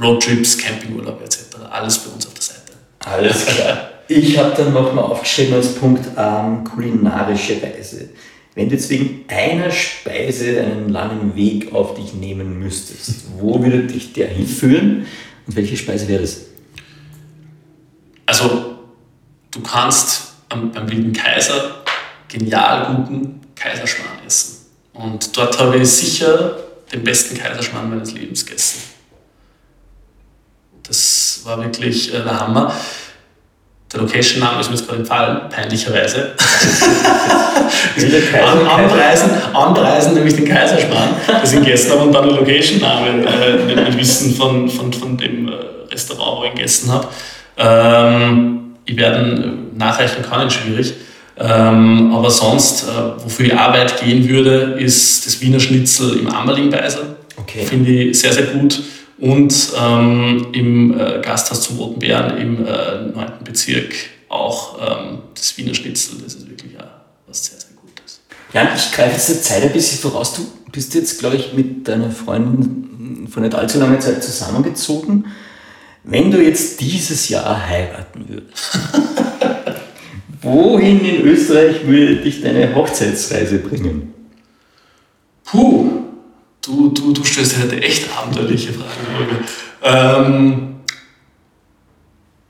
Roadtrips, 0.00 0.58
Campingurlaub 0.58 1.20
etc. 1.22 1.56
Alles 1.70 1.98
bei 1.98 2.10
uns 2.12 2.26
auf 2.26 2.34
der 2.34 2.42
Seite. 2.42 2.72
Alles 3.00 3.46
klar. 3.46 3.90
Ich 4.08 4.38
habe 4.38 4.54
dann 4.56 4.72
nochmal 4.72 5.04
aufgeschrieben 5.04 5.54
als 5.54 5.74
Punkt 5.74 6.06
ähm, 6.16 6.64
kulinarische 6.64 7.60
Reise. 7.62 8.10
Wenn 8.54 8.68
du 8.68 8.74
jetzt 8.74 8.90
wegen 8.90 9.24
einer 9.28 9.70
Speise 9.70 10.60
einen 10.60 10.88
langen 10.88 11.36
Weg 11.36 11.72
auf 11.74 11.94
dich 11.94 12.14
nehmen 12.14 12.58
müsstest, 12.58 13.26
wo 13.38 13.62
würde 13.62 13.84
dich 13.84 14.12
der 14.12 14.28
hinführen 14.28 15.06
und 15.46 15.56
welche 15.56 15.76
Speise 15.76 16.08
wäre 16.08 16.22
das? 16.22 16.46
Also, 18.26 18.78
du 19.50 19.60
kannst 19.60 20.32
am, 20.48 20.72
beim 20.72 20.90
Wilden 20.90 21.12
Kaiser 21.12 21.82
genial 22.28 22.96
guten 22.96 23.40
Kaiserschmarrn. 23.54 24.17
Und 24.98 25.36
dort 25.36 25.58
habe 25.60 25.76
ich 25.76 25.88
sicher 25.88 26.56
den 26.92 27.04
besten 27.04 27.38
Kaiserschmarrn 27.38 27.88
meines 27.88 28.12
Lebens 28.12 28.44
gegessen. 28.44 28.82
Das 30.82 31.40
war 31.44 31.62
wirklich 31.62 32.12
äh, 32.12 32.22
der 32.22 32.40
Hammer. 32.40 32.74
Der 33.92 34.00
Location-Name 34.00 34.60
ist 34.60 34.70
mir 34.70 34.76
jetzt 34.76 34.86
gerade 34.86 35.00
entfallen, 35.00 35.48
peinlicherweise. 35.48 36.34
An, 38.44 38.66
anpreisen, 38.66 39.30
anpreisen, 39.54 40.14
nämlich 40.14 40.34
den 40.34 40.46
Kaiserschmarrn, 40.46 41.14
das 41.26 41.52
ich 41.52 41.60
gegessen 41.60 41.92
habe 41.92 42.02
und 42.02 42.12
dann 42.12 42.28
den 42.28 42.36
Location-Namen 42.36 43.26
äh, 43.26 43.74
nicht 43.74 43.98
wissen 43.98 44.34
von, 44.34 44.68
von, 44.68 44.92
von 44.92 45.16
dem 45.16 45.48
äh, 45.48 45.52
Restaurant, 45.90 46.40
wo 46.40 46.44
ich 46.44 46.54
gegessen 46.54 46.92
habe. 46.92 47.08
Ähm, 47.56 48.76
ich 48.84 48.96
werde 48.96 49.54
nachreichen 49.74 50.22
kann, 50.22 50.50
schwierig. 50.50 50.94
Ähm, 51.40 52.12
aber 52.12 52.30
sonst, 52.30 52.84
äh, 52.84 53.22
wofür 53.22 53.46
ich 53.46 53.54
Arbeit 53.54 54.00
gehen 54.00 54.28
würde, 54.28 54.76
ist 54.78 55.26
das 55.26 55.40
Wiener 55.40 55.60
Schnitzel 55.60 56.18
im 56.18 56.28
Ammerlingweiser. 56.28 57.16
Okay. 57.36 57.64
Finde 57.64 57.90
ich 57.90 58.18
sehr, 58.18 58.32
sehr 58.32 58.46
gut. 58.46 58.82
Und 59.18 59.54
ähm, 59.80 60.48
im 60.52 60.98
äh, 60.98 61.20
Gasthaus 61.22 61.62
zum 61.62 61.78
Roten 61.78 61.98
Bären 62.00 62.36
im 62.38 62.66
äh, 62.66 63.12
9. 63.14 63.32
Bezirk 63.44 63.94
auch 64.28 64.78
ähm, 64.80 65.18
das 65.34 65.56
Wiener 65.56 65.74
Schnitzel. 65.74 66.18
Das 66.22 66.34
ist 66.34 66.48
wirklich 66.48 66.78
auch 66.78 66.84
was 67.26 67.44
sehr, 67.44 67.58
sehr 67.58 67.70
Gutes. 67.76 68.20
Jan, 68.52 68.68
ich 68.76 68.92
greife 68.92 69.14
jetzt 69.14 69.28
die 69.28 69.40
Zeit 69.40 69.62
ein 69.62 69.72
bisschen 69.72 69.98
voraus. 69.98 70.34
Du 70.34 70.46
bist 70.70 70.94
jetzt, 70.94 71.18
glaube 71.20 71.36
ich, 71.36 71.52
mit 71.52 71.86
deiner 71.88 72.10
Freundin 72.10 73.28
vor 73.30 73.42
nicht 73.42 73.54
allzu 73.54 73.78
langer 73.78 74.00
Zeit 74.00 74.22
zusammengezogen. 74.22 75.26
Wenn 76.04 76.30
du 76.30 76.42
jetzt 76.42 76.80
dieses 76.80 77.28
Jahr 77.28 77.66
heiraten 77.66 78.28
würdest, 78.28 78.78
wohin 80.42 81.04
in 81.04 81.22
Österreich 81.26 81.86
würde 81.86 82.16
dich 82.16 82.40
deine 82.42 82.74
Hochzeitsreise 82.74 83.58
bringen? 83.58 84.12
Puh, 85.44 85.90
du, 86.64 86.88
du, 86.90 87.12
du 87.12 87.24
stellst 87.24 87.56
heute 87.60 87.80
echt 87.82 88.06
abenteuerliche 88.16 88.72
Fragen. 88.72 89.44
Ähm, 89.82 90.74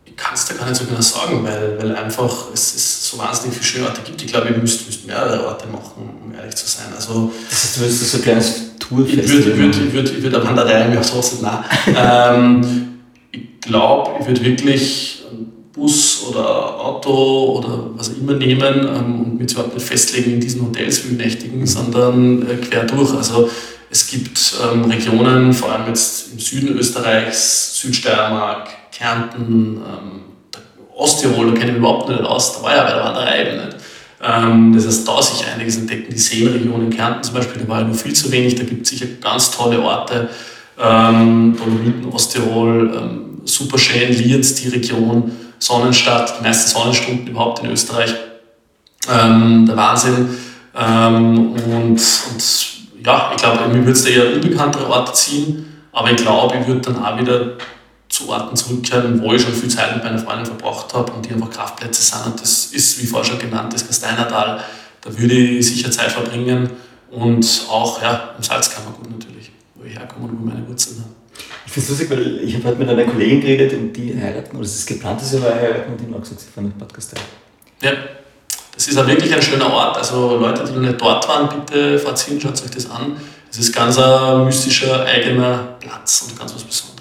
ich 0.04 0.16
kann 0.16 0.34
es 0.34 0.46
da 0.46 0.54
gar 0.54 0.68
nicht 0.68 0.78
so 0.78 0.84
genau 0.84 1.00
sagen, 1.00 1.44
weil, 1.44 1.78
weil 1.78 1.94
einfach 1.94 2.48
es, 2.52 2.74
es 2.74 3.10
so 3.10 3.18
wahnsinnig 3.18 3.54
viele 3.56 3.64
schöne 3.66 3.86
Orte 3.86 4.00
gibt. 4.04 4.20
Ich 4.22 4.28
glaube, 4.32 4.48
ihr 4.48 4.56
müsst, 4.56 4.86
müsst 4.86 5.06
mehrere 5.06 5.46
Orte 5.46 5.66
machen, 5.68 6.10
um 6.24 6.34
ehrlich 6.34 6.56
zu 6.56 6.66
sein. 6.66 6.86
Also, 6.94 7.32
Das 7.48 7.62
heißt, 7.64 7.76
du 7.76 7.80
würdest 7.80 8.10
so 8.10 8.16
ein 8.18 8.22
kleines 8.22 8.48
ich 8.56 8.78
Tourfestival 8.78 9.28
würde 9.28 9.50
ich 9.50 9.58
würd, 9.58 9.76
ich 9.76 9.92
würd, 9.92 10.10
ich 10.18 10.22
würd 10.22 10.34
eine 10.34 10.44
Wanderei 10.44 10.88
mir 10.88 10.98
aufs 10.98 11.12
Hostel 11.14 11.38
nein. 11.42 11.64
ähm, 11.96 12.98
Ich 13.30 13.60
glaube, 13.60 14.10
ich 14.20 14.26
würde 14.26 14.44
wirklich 14.44 15.17
Bus 15.78 16.26
oder 16.28 16.80
Auto 16.80 17.58
oder 17.58 17.90
was 17.94 18.10
auch 18.10 18.16
immer 18.20 18.34
nehmen 18.34 18.80
ähm, 18.80 19.20
und 19.20 19.38
mich 19.38 19.48
zwar 19.48 19.66
nicht 19.68 19.80
festlegen 19.80 20.32
in 20.32 20.40
diesen 20.40 20.66
Hotels 20.66 21.08
wie 21.08 21.14
nächtigen, 21.14 21.66
sondern 21.66 22.42
äh, 22.42 22.56
quer 22.56 22.84
durch. 22.84 23.14
Also 23.14 23.48
es 23.90 24.06
gibt 24.08 24.54
ähm, 24.62 24.84
Regionen, 24.90 25.52
vor 25.52 25.72
allem 25.72 25.86
jetzt 25.86 26.32
im 26.32 26.38
Süden 26.38 26.76
Österreichs, 26.76 27.80
Südsteiermark, 27.80 28.68
Kärnten, 28.92 29.76
ähm, 29.76 30.20
Osttirol, 30.94 31.46
da 31.46 31.52
kenne 31.52 31.66
ich 31.66 31.72
mich 31.72 31.78
überhaupt 31.78 32.08
nicht 32.08 32.20
aus, 32.20 32.56
da 32.56 32.62
war 32.64 32.74
ja 32.74 32.82
bei 32.82 32.90
der 32.90 33.04
Wanderei 33.04 33.46
eben 33.46 33.64
nicht. 33.64 33.76
Ähm, 34.20 34.72
das 34.74 34.86
heißt, 34.86 35.06
da 35.06 35.22
sich 35.22 35.46
einiges 35.46 35.76
entdecken. 35.76 36.12
Die 36.12 36.18
Seenregion 36.18 36.86
in 36.86 36.90
Kärnten 36.90 37.22
zum 37.22 37.34
Beispiel, 37.34 37.62
da 37.62 37.68
war 37.68 37.80
ja 37.80 37.86
nur 37.86 37.94
viel 37.94 38.12
zu 38.12 38.32
wenig, 38.32 38.56
da 38.56 38.64
gibt 38.64 38.82
es 38.82 38.88
sicher 38.88 39.06
ganz 39.20 39.52
tolle 39.52 39.80
Orte. 39.80 40.28
Ähm, 40.80 41.56
Dolomiten, 41.56 42.12
Osttirol, 42.12 42.92
ähm, 42.96 43.27
super 43.48 43.78
schön, 43.78 44.12
Lienz, 44.12 44.54
die 44.54 44.68
Region, 44.68 45.32
Sonnenstadt, 45.58 46.38
die 46.38 46.42
meisten 46.44 46.70
Sonnenstunden 46.70 47.26
überhaupt 47.26 47.62
in 47.64 47.70
Österreich. 47.70 48.14
Ähm, 49.10 49.66
der 49.66 49.76
Wahnsinn. 49.76 50.28
Ähm, 50.76 51.52
und, 51.52 52.00
und 52.30 52.68
ja, 53.04 53.32
ich 53.34 53.42
glaube, 53.42 53.68
mir 53.68 53.78
würde 53.78 53.92
es 53.92 54.04
da 54.04 54.10
eher 54.10 54.34
unbekanntere 54.34 54.88
Orte 54.88 55.12
ziehen, 55.12 55.82
aber 55.92 56.10
ich 56.10 56.16
glaube, 56.16 56.56
ich 56.60 56.66
würde 56.66 56.80
dann 56.80 57.04
auch 57.04 57.18
wieder 57.18 57.56
zu 58.08 58.28
Orten 58.28 58.56
zurückkehren, 58.56 59.20
wo 59.20 59.32
ich 59.32 59.42
schon 59.42 59.52
viel 59.52 59.68
Zeit 59.68 59.94
mit 59.94 60.04
meiner 60.04 60.18
Freundin 60.18 60.46
verbracht 60.46 60.92
habe 60.94 61.12
und 61.12 61.26
die 61.26 61.32
einfach 61.32 61.50
Kraftplätze 61.50 62.02
sind. 62.02 62.26
Und 62.26 62.40
das 62.40 62.66
ist, 62.66 63.02
wie 63.02 63.06
vorher 63.06 63.30
schon 63.30 63.38
genannt, 63.38 63.72
das 63.72 63.86
Gasteinertal. 63.86 64.60
Da 65.00 65.18
würde 65.18 65.34
ich 65.34 65.66
sicher 65.66 65.90
Zeit 65.90 66.12
verbringen 66.12 66.70
und 67.10 67.66
auch 67.70 68.02
ja, 68.02 68.34
im 68.36 68.42
Salzkammergut 68.42 69.10
natürlich, 69.10 69.50
wo 69.74 69.84
ich 69.84 69.94
herkomme 69.94 70.26
und 70.28 70.40
wo 70.40 70.44
meine 70.44 70.66
Wurzeln 70.66 70.98
habe. 70.98 71.07
Ich 71.68 71.74
finde 71.74 71.84
es 71.84 72.00
lustig, 72.00 72.10
weil 72.10 72.40
ich 72.42 72.54
habe 72.54 72.68
heute 72.68 72.78
mit 72.78 72.88
einer 72.88 73.04
Kollegin 73.04 73.42
geredet 73.42 73.74
und 73.74 73.92
die 73.92 74.18
heiraten, 74.18 74.56
oder 74.56 74.64
es 74.64 74.74
ist 74.74 74.86
geplant, 74.86 75.20
dass 75.20 75.32
sie 75.32 75.42
heiraten 75.42 75.92
und 75.92 76.00
die 76.00 76.04
haben 76.06 76.14
auch 76.14 76.20
gesagt, 76.20 76.40
sie 76.40 76.48
fahren 76.48 76.72
nach 76.72 76.86
Bad 76.86 76.94
Gastein. 76.94 77.20
Ja, 77.82 77.92
das 78.74 78.88
ist 78.88 78.96
auch 78.96 79.06
wirklich 79.06 79.34
ein 79.34 79.42
schöner 79.42 79.70
Ort. 79.70 79.98
Also 79.98 80.38
Leute, 80.38 80.64
die 80.64 80.72
noch 80.72 80.80
nicht 80.80 80.98
dort 80.98 81.28
waren, 81.28 81.46
bitte 81.50 81.98
fahrt 81.98 82.18
hin, 82.20 82.40
schaut 82.40 82.54
euch 82.54 82.70
das 82.70 82.90
an. 82.90 83.18
Es 83.50 83.58
ist 83.58 83.74
ganz 83.74 83.98
ein 83.98 84.46
mystischer, 84.46 85.04
eigener 85.04 85.76
Platz 85.78 86.26
und 86.26 86.38
ganz 86.38 86.54
was 86.54 86.64
Besonderes. 86.64 86.97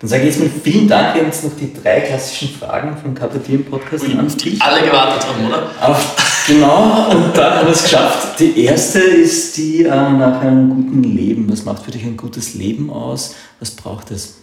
Dann 0.00 0.08
sage 0.08 0.22
ich 0.22 0.28
jetzt 0.28 0.40
mal 0.40 0.60
vielen 0.62 0.86
Dank. 0.86 1.14
Wir 1.14 1.22
haben 1.22 1.28
jetzt 1.28 1.42
noch 1.42 1.56
die 1.56 1.72
drei 1.72 2.00
klassischen 2.00 2.50
Fragen 2.50 2.96
vom 2.96 3.14
KPT 3.14 3.48
im 3.48 3.64
Podcast 3.64 4.04
Ui, 4.04 4.10
die 4.10 4.60
alle 4.60 4.86
gewartet 4.86 5.26
haben, 5.28 5.46
oder? 5.46 5.70
Auf, 5.80 6.44
genau, 6.46 7.10
und 7.10 7.36
dann 7.36 7.54
haben 7.54 7.66
wir 7.66 7.72
es 7.72 7.82
geschafft. 7.82 8.38
Die 8.38 8.64
erste 8.64 9.00
ist 9.00 9.56
die 9.56 9.82
äh, 9.82 9.88
nach 9.88 10.40
einem 10.40 10.70
guten 10.70 11.02
Leben. 11.02 11.50
Was 11.50 11.64
macht 11.64 11.82
für 11.82 11.90
dich 11.90 12.04
ein 12.04 12.16
gutes 12.16 12.54
Leben 12.54 12.90
aus? 12.90 13.34
Was 13.58 13.72
braucht 13.72 14.12
es? 14.12 14.36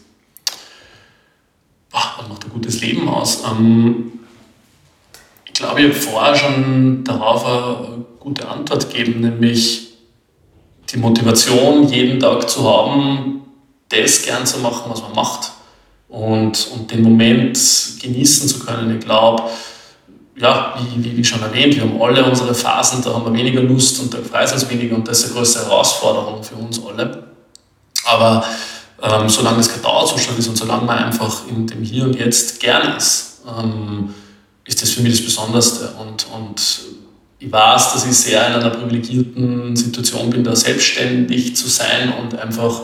Boah, 1.90 2.16
was 2.18 2.28
macht 2.28 2.44
ein 2.44 2.52
gutes 2.52 2.82
Leben 2.82 3.08
aus? 3.08 3.44
Ähm, 3.50 4.12
ich 5.46 5.54
glaube, 5.54 5.80
ich 5.80 5.88
habe 5.88 5.96
vorher 5.96 6.36
schon 6.36 7.06
darauf 7.06 7.46
eine 7.46 8.06
gute 8.20 8.46
Antwort 8.50 8.92
gegeben, 8.92 9.22
nämlich 9.22 9.94
die 10.92 10.98
Motivation, 10.98 11.88
jeden 11.88 12.20
Tag 12.20 12.50
zu 12.50 12.70
haben, 12.70 13.45
das 13.90 14.24
gern 14.24 14.46
zu 14.46 14.60
machen, 14.60 14.90
was 14.90 15.02
man 15.02 15.14
macht 15.14 15.52
und, 16.08 16.70
und 16.74 16.92
den 16.92 17.02
Moment 17.02 17.58
genießen 18.02 18.48
zu 18.48 18.60
können. 18.60 18.98
Ich 18.98 19.06
glaube, 19.06 19.44
ja, 20.38 20.76
wie, 20.98 21.16
wie, 21.16 21.24
schon 21.24 21.42
erwähnt, 21.42 21.76
wir 21.76 21.84
haben 21.84 22.02
alle 22.02 22.26
unsere 22.26 22.54
Phasen, 22.54 23.02
da 23.04 23.14
haben 23.14 23.26
wir 23.26 23.34
weniger 23.34 23.62
Lust 23.62 24.00
und 24.02 24.14
da 24.14 24.18
freut 24.18 24.46
es 24.46 24.54
uns 24.54 24.70
weniger 24.70 24.96
und 24.96 25.08
das 25.08 25.20
ist 25.20 25.26
eine 25.26 25.36
größere 25.36 25.66
Herausforderung 25.66 26.44
für 26.44 26.56
uns 26.56 26.82
alle. 26.86 27.24
Aber 28.06 28.46
ähm, 29.02 29.30
solange 29.30 29.60
es 29.60 29.70
kein 29.70 29.82
Dauerzustand 29.82 30.38
ist 30.38 30.48
und 30.48 30.58
solange 30.58 30.86
man 30.86 30.98
einfach 30.98 31.48
in 31.48 31.68
dem 31.68 31.84
Hier 31.84 32.04
und 32.04 32.16
Jetzt 32.16 32.60
gern 32.60 32.96
ist, 32.98 33.42
ähm, 33.48 34.14
ist 34.66 34.82
das 34.82 34.92
für 34.92 35.02
mich 35.02 35.14
das 35.14 35.26
Besonderste. 35.26 35.94
Und, 36.00 36.28
und 36.36 36.82
ich 37.40 37.52
weiß, 37.52 37.94
dass 37.94 38.06
ich 38.06 38.18
sehr 38.18 38.48
in 38.48 38.54
einer 38.54 38.70
privilegierten 38.70 39.76
Situation 39.76 40.30
bin, 40.30 40.44
da 40.44 40.56
selbstständig 40.56 41.56
zu 41.56 41.68
sein 41.70 42.14
und 42.20 42.38
einfach 42.38 42.82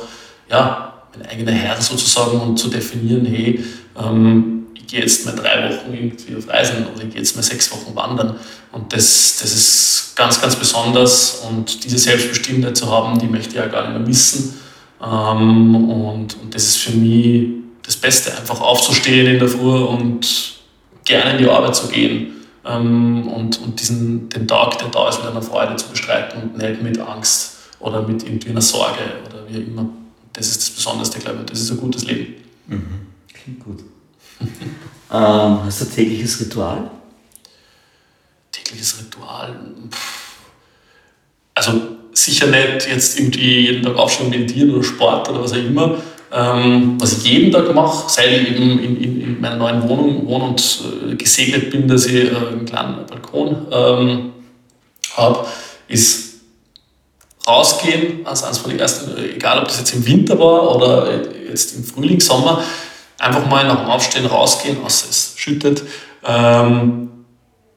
ja, 0.49 0.90
mein 1.13 1.27
eigener 1.27 1.51
Herr 1.51 1.81
sozusagen 1.81 2.39
und 2.39 2.57
zu 2.57 2.69
definieren, 2.69 3.25
hey, 3.25 3.63
ähm, 3.97 4.67
ich 4.73 4.87
gehe 4.87 5.01
jetzt 5.01 5.25
mal 5.25 5.35
drei 5.35 5.69
Wochen 5.69 5.93
irgendwie 5.93 6.35
auf 6.35 6.47
Reisen 6.47 6.85
oder 6.93 7.03
ich 7.03 7.09
gehe 7.09 7.21
jetzt 7.21 7.35
mal 7.35 7.43
sechs 7.43 7.71
Wochen 7.71 7.95
wandern. 7.95 8.35
Und 8.71 8.93
das, 8.93 9.37
das 9.41 9.53
ist 9.53 10.13
ganz, 10.15 10.41
ganz 10.41 10.55
besonders. 10.55 11.43
Und 11.49 11.83
diese 11.83 11.97
Selbstbestimmtheit 11.97 12.77
zu 12.77 12.89
haben, 12.89 13.19
die 13.19 13.27
möchte 13.27 13.49
ich 13.49 13.55
ja 13.55 13.67
gar 13.67 13.83
nicht 13.83 13.97
mehr 13.97 14.07
missen. 14.07 14.59
Ähm, 15.01 15.75
und, 15.89 16.37
und 16.41 16.55
das 16.55 16.63
ist 16.63 16.77
für 16.77 16.91
mich 16.91 17.47
das 17.83 17.95
Beste, 17.95 18.35
einfach 18.37 18.61
aufzustehen 18.61 19.27
in 19.27 19.39
der 19.39 19.47
Früh 19.47 19.83
und 19.83 20.53
gerne 21.05 21.31
in 21.31 21.37
die 21.39 21.49
Arbeit 21.49 21.75
zu 21.75 21.87
gehen 21.87 22.31
ähm, 22.65 23.27
und, 23.27 23.59
und 23.61 23.79
diesen, 23.79 24.29
den 24.29 24.47
Tag, 24.47 24.77
der 24.79 24.89
da 24.89 25.09
ist, 25.09 25.19
mit 25.19 25.31
einer 25.31 25.41
Freude 25.41 25.75
zu 25.75 25.89
bestreiten 25.89 26.41
und 26.41 26.57
nicht 26.57 26.81
mit 26.81 26.99
Angst 26.99 27.57
oder 27.79 28.01
mit 28.03 28.23
irgendwie 28.23 28.49
einer 28.49 28.61
Sorge 28.61 28.99
oder 29.25 29.47
wie 29.47 29.57
immer. 29.57 29.89
Das 30.33 30.47
ist 30.47 30.61
das 30.61 30.69
Besondere, 30.69 31.19
glaube 31.19 31.39
ich. 31.39 31.45
Das 31.45 31.59
ist 31.59 31.71
ein 31.71 31.77
gutes 31.77 32.05
Leben. 32.05 32.35
Mhm. 32.67 33.07
Klingt 33.33 33.59
gut. 33.63 33.79
ähm, 34.39 35.63
hast 35.63 35.81
du 35.81 35.85
ein 35.85 35.91
tägliches 35.93 36.39
Ritual? 36.39 36.89
Tägliches 38.51 38.99
Ritual? 38.99 39.59
Also 41.53 41.81
sicher 42.13 42.47
nicht 42.47 42.87
jetzt 42.87 43.19
irgendwie 43.19 43.67
jeden 43.67 43.83
Tag 43.83 43.95
aufstehen, 43.95 44.29
meditieren 44.29 44.71
oder 44.71 44.83
Sport 44.83 45.29
oder 45.29 45.43
was 45.43 45.53
auch 45.53 45.57
immer. 45.57 45.97
Ähm, 46.33 46.95
was 46.99 47.17
ich 47.17 47.25
jeden 47.25 47.51
Tag 47.51 47.73
mache, 47.75 48.09
seit 48.09 48.31
ich 48.31 48.51
eben 48.51 48.79
in, 48.79 49.03
in, 49.03 49.21
in 49.21 49.41
meiner 49.41 49.57
neuen 49.57 49.87
Wohnung 49.89 50.25
wohne 50.27 50.45
und 50.45 50.81
äh, 51.11 51.15
gesegnet 51.15 51.71
bin, 51.71 51.89
dass 51.89 52.05
ich 52.05 52.31
äh, 52.31 52.35
einen 52.35 52.65
kleinen 52.65 53.05
Balkon 53.05 53.67
ähm, 53.69 54.31
habe, 55.17 55.45
ist 55.89 56.30
rausgehen, 57.47 58.25
also 58.25 58.45
eines 58.45 58.59
von 58.59 58.71
den 58.71 58.79
ersten, 58.79 59.17
egal 59.17 59.59
ob 59.59 59.67
das 59.67 59.79
jetzt 59.79 59.93
im 59.95 60.05
Winter 60.05 60.37
war 60.37 60.75
oder 60.75 61.07
jetzt 61.49 61.75
im 61.75 61.83
Frühling, 61.83 62.19
Sommer, 62.19 62.63
einfach 63.17 63.45
mal 63.47 63.65
nach 63.65 63.81
dem 63.81 63.89
Aufstehen 63.89 64.25
rausgehen, 64.25 64.77
außer 64.83 65.07
es 65.09 65.33
schüttet, 65.35 65.83
ähm, 66.25 67.09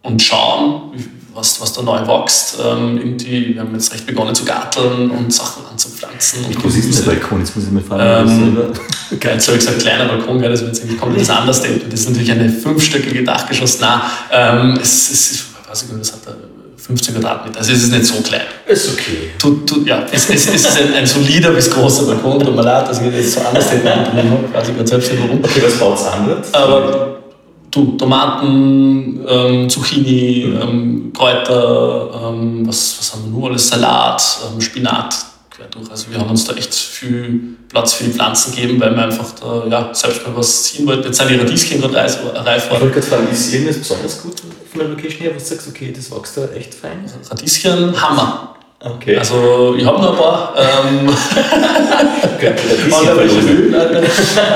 und 0.03 0.23
schauen, 0.23 0.93
was, 1.35 1.61
was 1.61 1.73
da 1.73 1.83
neu 1.83 2.07
wächst. 2.07 2.57
Ähm, 2.65 2.99
irgendwie, 2.99 3.55
wir 3.55 3.61
haben 3.61 3.75
jetzt 3.75 3.93
recht 3.93 4.07
begonnen 4.07 4.35
zu 4.35 4.45
garteln 4.45 5.11
und 5.11 5.33
Sachen 5.33 5.65
anzupflanzen. 5.67 6.45
Wie 6.49 6.55
groß 6.55 6.77
ist 6.77 7.01
der 7.01 7.12
Balkon? 7.12 7.41
Jetzt 7.41 7.57
muss 7.57 7.65
ich 7.65 7.71
mir 7.71 7.81
fragen. 7.81 8.29
Ähm, 8.29 9.19
geil, 9.19 9.41
so 9.41 9.53
gesagt, 9.53 9.81
kleiner 9.81 10.07
Balkon, 10.07 10.41
das 10.43 10.61
wird 10.61 10.77
jetzt 10.77 10.99
kommt 10.99 11.19
das 11.19 11.31
anders. 11.31 11.62
Das 11.62 12.01
ist 12.01 12.09
natürlich 12.09 12.31
eine 12.31 12.49
fünfstöckige 12.49 13.25
Dachgeschoss. 13.25 13.81
Nein, 13.81 14.01
ähm, 14.31 14.79
es, 14.81 15.11
es 15.11 15.33
ist, 15.33 15.33
ich 15.33 15.71
weiß 15.71 15.83
nicht, 15.89 16.01
was 16.01 16.12
hat 16.12 16.27
der 16.27 16.37
15 16.87 17.14
Quadratmeter. 17.14 17.59
Also 17.59 17.72
es 17.72 17.85
ist 17.85 17.93
nicht 17.93 18.05
so 18.05 18.20
klein. 18.20 18.43
Ist 18.66 18.93
okay. 18.93 19.30
Tut, 19.39 19.66
tut, 19.66 19.87
ja, 19.87 20.05
es, 20.12 20.28
es, 20.28 20.49
es 20.49 20.66
ist 20.66 20.78
ein, 20.78 20.93
ein, 20.93 21.07
solider 21.07 21.51
bis 21.51 21.70
großer 21.70 22.05
Balkon. 22.05 22.39
Tut 22.41 22.55
mir 22.55 22.62
leid, 22.62 22.87
dass 22.87 23.01
ich 23.01 23.11
jetzt 23.11 23.32
so 23.32 23.41
anders 23.41 23.70
denke. 23.70 23.89
Ich 23.89 24.55
weiß 24.55 24.68
nicht 24.68 24.89
selbst 24.89 25.11
nicht 25.12 25.22
warum. 25.22 25.39
Okay, 25.43 25.62
was 25.64 25.78
baut 25.78 25.99
es 25.99 26.05
an? 26.05 26.37
Aber 26.53 27.20
du, 27.70 27.97
Tomaten, 27.97 29.18
ähm, 29.26 29.70
Zucchini, 29.70 30.43
ähm, 30.61 31.11
Kräuter, 31.16 32.11
ähm, 32.22 32.66
was, 32.66 32.97
was 32.99 33.14
haben 33.14 33.24
wir 33.24 33.30
nur 33.30 33.49
alles? 33.49 33.66
Salat, 33.66 34.22
ähm, 34.53 34.61
Spinat 34.61 35.16
quer 35.49 35.66
durch. 35.68 35.91
Also 35.91 36.11
wir 36.11 36.18
haben 36.18 36.28
uns 36.28 36.45
da 36.45 36.53
echt 36.53 36.74
viel 36.74 37.57
Platz 37.70 37.95
für 37.95 38.05
die 38.05 38.11
Pflanzen 38.11 38.55
gegeben, 38.55 38.78
weil 38.78 38.95
wir 38.95 39.05
einfach 39.05 39.32
da 39.41 39.66
ja, 39.70 39.95
selbst 39.95 40.26
mal 40.26 40.37
was 40.37 40.64
ziehen 40.64 40.87
wollten. 40.87 41.05
Jetzt 41.05 41.16
sind 41.16 41.30
die 41.30 41.37
Radieschen 41.37 41.80
gerade 41.80 41.97
reif 41.97 42.64
Ich 42.66 42.70
wollte 42.70 42.91
gerade 42.91 43.07
fragen, 43.07 43.28
ist 43.32 43.55
irgendwas 43.55 43.78
besonders 43.78 44.22
gut 44.22 44.35
von 44.75 44.81
der 44.81 44.91
Location 44.91 45.22
her, 45.22 45.31
wo 45.31 45.39
du 45.39 45.45
sagst, 45.45 45.68
okay, 45.68 45.93
das 45.95 46.11
wächst 46.11 46.37
da 46.37 46.47
echt 46.49 46.75
fein? 46.75 47.09
Radieschen, 47.31 48.01
Hammer. 48.01 48.57
Okay. 48.81 49.16
Also 49.16 49.75
ich 49.79 49.85
habe 49.87 50.03
noch 50.03 50.12
ein 50.12 50.18
paar. 50.18 50.55
Ähm, 50.59 51.09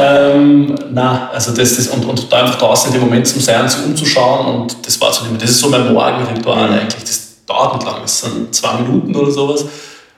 ähm, 0.01 0.75
nein, 0.91 1.21
also 1.33 1.55
das, 1.55 1.77
das 1.77 1.89
und, 1.89 2.05
und 2.05 2.31
da 2.31 2.41
einfach 2.41 2.59
draußen 2.59 2.93
in 2.93 3.01
dem 3.01 3.09
Moment 3.09 3.27
zum 3.27 3.41
Sein, 3.41 3.67
sich 3.69 3.83
umzuschauen 3.85 4.47
und 4.55 4.87
das 4.87 5.01
war 5.01 5.13
so 5.13 5.25
das 5.39 5.51
ist 5.51 5.61
so 5.61 5.71
mein 5.71 5.93
Morgenritual 5.95 6.69
mhm. 6.69 6.75
eigentlich. 6.75 7.05
Das 7.05 7.37
dauert 7.47 7.77
nicht 7.77 7.87
lang, 7.87 8.03
das 8.03 8.21
sind 8.21 8.55
zwei 8.55 8.75
Minuten 8.75 9.17
oder 9.17 9.31
sowas. 9.31 9.65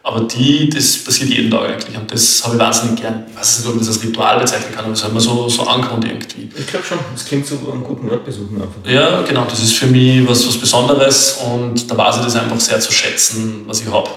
Aber 0.02 0.20
die, 0.22 0.70
das 0.70 1.04
passiert 1.04 1.28
jeden 1.28 1.50
Tag 1.50 1.68
eigentlich 1.68 1.96
und 1.96 2.10
das 2.10 2.42
habe 2.42 2.56
ich 2.56 2.60
wahnsinnig 2.60 3.00
gern. 3.00 3.24
Ich 3.28 3.36
weiß 3.36 3.58
nicht, 3.58 3.68
ob 3.68 3.74
man 3.74 3.84
das 3.84 3.88
als 3.94 4.02
Ritual 4.02 4.40
bezeichnen 4.40 4.72
kann, 4.74 4.84
aber 4.84 4.94
das 4.94 5.04
hat 5.04 5.12
mir 5.12 5.20
so, 5.20 5.48
so 5.48 5.62
angekommen 5.64 6.02
irgendwie. 6.04 6.48
Ich 6.58 6.66
glaube 6.66 6.86
schon, 6.86 6.98
das 7.12 7.26
klingt 7.26 7.46
so 7.46 7.56
einen 7.70 7.84
guten 7.84 8.08
Ort 8.08 8.24
besuchen 8.24 8.62
einfach. 8.62 8.90
Ja, 8.90 9.20
genau, 9.22 9.44
das 9.44 9.62
ist 9.62 9.74
für 9.74 9.88
mich 9.88 10.26
was, 10.26 10.46
was 10.46 10.56
Besonderes 10.56 11.38
und 11.44 11.90
da 11.90 11.96
weiß 11.98 12.16
ich 12.16 12.22
das 12.22 12.36
einfach 12.36 12.58
sehr 12.58 12.80
zu 12.80 12.92
schätzen, 12.92 13.64
was 13.66 13.82
ich 13.82 13.90
habe. 13.90 14.08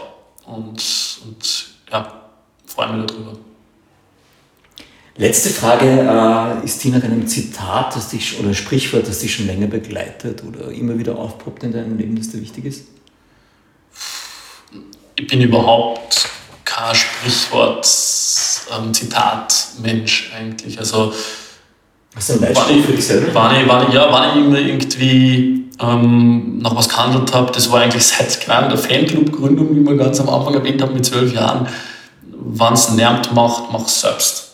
Und, 0.46 0.82
und 1.26 1.66
ja, 1.92 2.22
freue 2.66 2.94
mich 2.94 3.06
darüber. 3.08 3.34
Letzte 5.16 5.50
Frage, 5.50 5.86
äh, 5.86 6.66
ist 6.66 6.84
die 6.84 6.90
nach 6.90 7.04
einem 7.04 7.28
Zitat 7.28 7.96
das 7.96 8.10
dich, 8.10 8.40
oder 8.40 8.54
Sprichwort, 8.54 9.08
das 9.08 9.20
dich 9.20 9.36
schon 9.36 9.46
länger 9.46 9.68
begleitet 9.68 10.44
oder 10.44 10.72
immer 10.72 10.98
wieder 10.98 11.18
aufpoppt 11.18 11.64
in 11.64 11.72
deinem 11.72 11.98
Leben, 11.98 12.16
das 12.16 12.30
dir 12.30 12.42
wichtig 12.42 12.66
ist? 12.66 12.86
Ich 15.16 15.28
bin 15.28 15.42
überhaupt 15.42 16.30
kein 16.66 16.96
Sprichwort, 16.96 17.88
ähm, 18.76 18.94
Zitat 18.94 19.54
Mensch 19.82 20.32
eigentlich. 20.38 20.80
Also, 20.80 21.14
Hast 22.16 22.30
du 22.30 22.34
ein 22.34 22.54
Beispiel 22.54 22.84
für 22.84 22.92
dich 22.94 23.06
selber? 23.06 23.34
Wann 23.34 23.62
ich, 23.62 23.68
wann 23.68 23.88
ich, 23.88 23.94
ja, 23.94 24.08
wann 24.12 24.30
ich 24.30 24.46
immer 24.46 24.60
irgendwie 24.60 25.66
ähm, 25.82 26.60
nach 26.60 26.76
was 26.76 26.88
gehandelt 26.90 27.34
habe, 27.34 27.52
das 27.52 27.72
war 27.72 27.82
eigentlich 27.82 28.04
seit 28.04 28.40
genau 28.46 28.68
der 28.68 28.78
Fanclub-Gründung, 28.78 29.76
wie 29.76 29.88
wir 29.88 29.98
ganz 29.98 30.20
am 30.20 30.30
Anfang 30.30 30.54
erwähnt 30.54 30.82
haben, 30.82 30.94
mit 30.94 31.06
zwölf 31.06 31.34
Jahren, 31.34 31.68
wann 32.32 32.74
es 32.74 32.92
nervt 32.92 33.34
macht, 33.34 33.72
mach 33.72 33.86
es 33.86 34.02
selbst. 34.02 34.53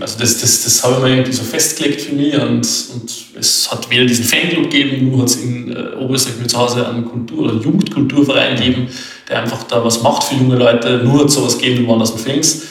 Also 0.00 0.18
das, 0.18 0.40
das, 0.40 0.64
das 0.64 0.82
habe 0.82 0.94
ich 0.94 1.02
mir 1.02 1.10
irgendwie 1.10 1.32
so 1.32 1.44
festgelegt 1.44 2.00
für 2.00 2.14
mich 2.14 2.34
und, 2.34 2.66
und 2.94 3.14
es 3.38 3.70
hat 3.70 3.88
weder 3.90 4.06
diesen 4.06 4.24
Fanclub 4.24 4.70
gegeben, 4.70 5.10
nur 5.10 5.20
hat 5.20 5.28
es 5.28 5.36
in 5.36 5.70
äh, 5.70 5.94
Oberösterreich 5.94 6.48
zu 6.48 6.58
Hause 6.58 6.88
einen 6.88 7.04
Kultur- 7.04 7.44
oder 7.44 7.62
Jugendkulturverein 7.62 8.56
gegeben, 8.56 8.88
der 9.28 9.42
einfach 9.42 9.62
da 9.64 9.84
was 9.84 10.02
macht 10.02 10.24
für 10.24 10.34
junge 10.34 10.56
Leute, 10.56 10.98
nur 11.04 11.20
hat 11.20 11.30
sowas 11.30 11.58
gegeben 11.58 11.82
wie 11.82 11.86
Woanders 11.86 12.14
Things. 12.16 12.62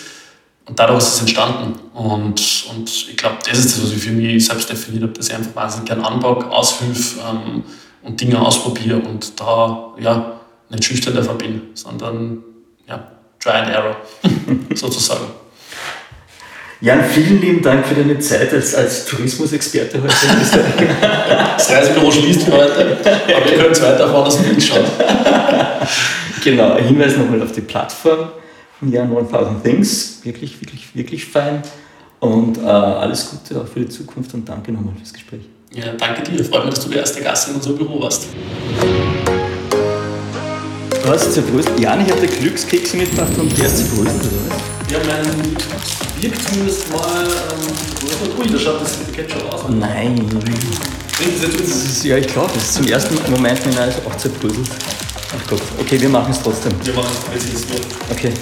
Und 0.65 0.77
dadurch 0.77 0.99
ist 0.99 1.13
es 1.13 1.19
entstanden. 1.21 1.79
Und, 1.93 2.65
und 2.71 2.89
ich 3.09 3.15
glaube, 3.15 3.37
das 3.47 3.57
ist 3.57 3.77
das, 3.77 3.83
was 3.85 3.91
ich 3.93 3.99
für 3.99 4.11
mich 4.11 4.45
selbst 4.45 4.69
definiert 4.69 5.03
habe, 5.03 5.13
dass 5.13 5.29
ich 5.29 5.35
einfach 5.35 5.55
wahnsinnig 5.55 5.87
gerne 5.87 6.05
anpacke, 6.05 6.51
aushilfe 6.51 7.21
ähm, 7.21 7.63
und 8.03 8.19
Dinge 8.19 8.39
ausprobiere 8.39 8.99
und 8.99 9.39
da 9.39 9.93
ja, 9.99 10.39
nicht 10.69 10.83
schüchtern 10.83 11.15
davor 11.15 11.37
bin, 11.37 11.61
sondern 11.73 12.43
ja, 12.87 13.11
try 13.39 13.51
and 13.51 13.69
error 13.69 13.95
sozusagen. 14.75 15.46
Jan, 16.79 17.03
vielen 17.03 17.41
lieben 17.41 17.61
Dank 17.63 17.87
für 17.87 17.95
deine 17.95 18.19
Zeit 18.19 18.53
als, 18.53 18.75
als 18.75 19.05
Tourismusexperte 19.05 19.99
heute. 20.01 20.13
Das 21.57 21.71
Reisebüro 21.71 22.11
schließt 22.11 22.43
für 22.43 22.51
heute, 22.51 22.97
aber 23.35 23.51
ihr 23.51 23.57
könnt 23.57 23.81
weiterfahren, 23.81 24.25
das 24.25 24.37
Bild 24.37 24.61
schauen. 24.61 24.85
Genau, 26.43 26.73
ein 26.73 26.85
Hinweis 26.85 27.17
nochmal 27.17 27.41
auf 27.41 27.51
die 27.51 27.61
Plattform 27.61 28.29
von 28.79 28.91
Jan 28.91 29.09
1000 29.09 29.63
Things. 29.63 30.19
Wirklich, 30.23 30.61
wirklich, 30.61 30.95
wirklich 30.95 31.25
fein. 31.25 31.63
Und 32.19 32.59
äh, 32.59 32.61
alles 32.61 33.31
Gute 33.31 33.59
auch 33.59 33.67
für 33.67 33.79
die 33.79 33.89
Zukunft 33.89 34.33
und 34.35 34.47
danke 34.47 34.71
nochmal 34.71 34.93
fürs 34.95 35.13
Gespräch. 35.13 35.41
Ja, 35.73 35.93
danke 35.97 36.23
dir. 36.23 36.45
Freut 36.45 36.65
mich, 36.65 36.75
dass 36.75 36.83
du 36.83 36.91
der 36.91 36.99
erste 36.99 37.21
Gast 37.21 37.49
in 37.49 37.55
unserem 37.55 37.77
Büro 37.77 38.01
warst. 38.01 38.27
Du 41.03 41.09
hast 41.09 41.33
zerbröselt. 41.33 41.79
Jan, 41.79 42.05
ich 42.05 42.11
hatte 42.11 42.27
Glückskekse 42.27 42.97
mitgebracht 42.97 43.31
und 43.37 43.57
der 43.57 43.65
ist 43.65 43.77
zerbröselt, 43.77 44.21
oder 44.21 44.55
was? 44.55 44.76
Ja, 44.89 44.99
mein 45.05 45.57
wirkt 46.21 46.41
zumindest 46.47 46.89
mal 46.91 47.25
ähm, 47.25 48.39
ui, 48.39 48.47
da 48.49 48.57
schaut 48.57 48.81
das 48.81 49.01
Etikett 49.01 49.31
schon 49.31 49.49
aus. 49.49 49.65
Nein. 49.69 50.15
Bringt 50.15 51.43
das 51.43 51.51
jetzt 51.59 51.59
ist, 51.59 52.03
Ja, 52.05 52.17
ich 52.17 52.27
glaube, 52.27 52.51
das 52.53 52.63
ist 52.63 52.73
zum 52.75 52.87
ersten 52.87 53.31
Moment 53.31 53.65
mir 53.65 53.87
ist 53.87 53.99
auch 54.05 54.15
zerbröselt. 54.17 54.69
Ach 55.35 55.49
Gott. 55.49 55.61
Okay, 55.79 55.99
wir 55.99 56.09
machen 56.09 56.31
es 56.31 56.41
trotzdem. 56.41 56.73
Wir 56.85 56.93
machen 56.93 57.09
es, 57.11 57.33
wir 57.33 57.41
sind 57.41 57.55
es 57.55 58.11
Okay. 58.11 58.33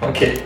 Okay. 0.00 0.42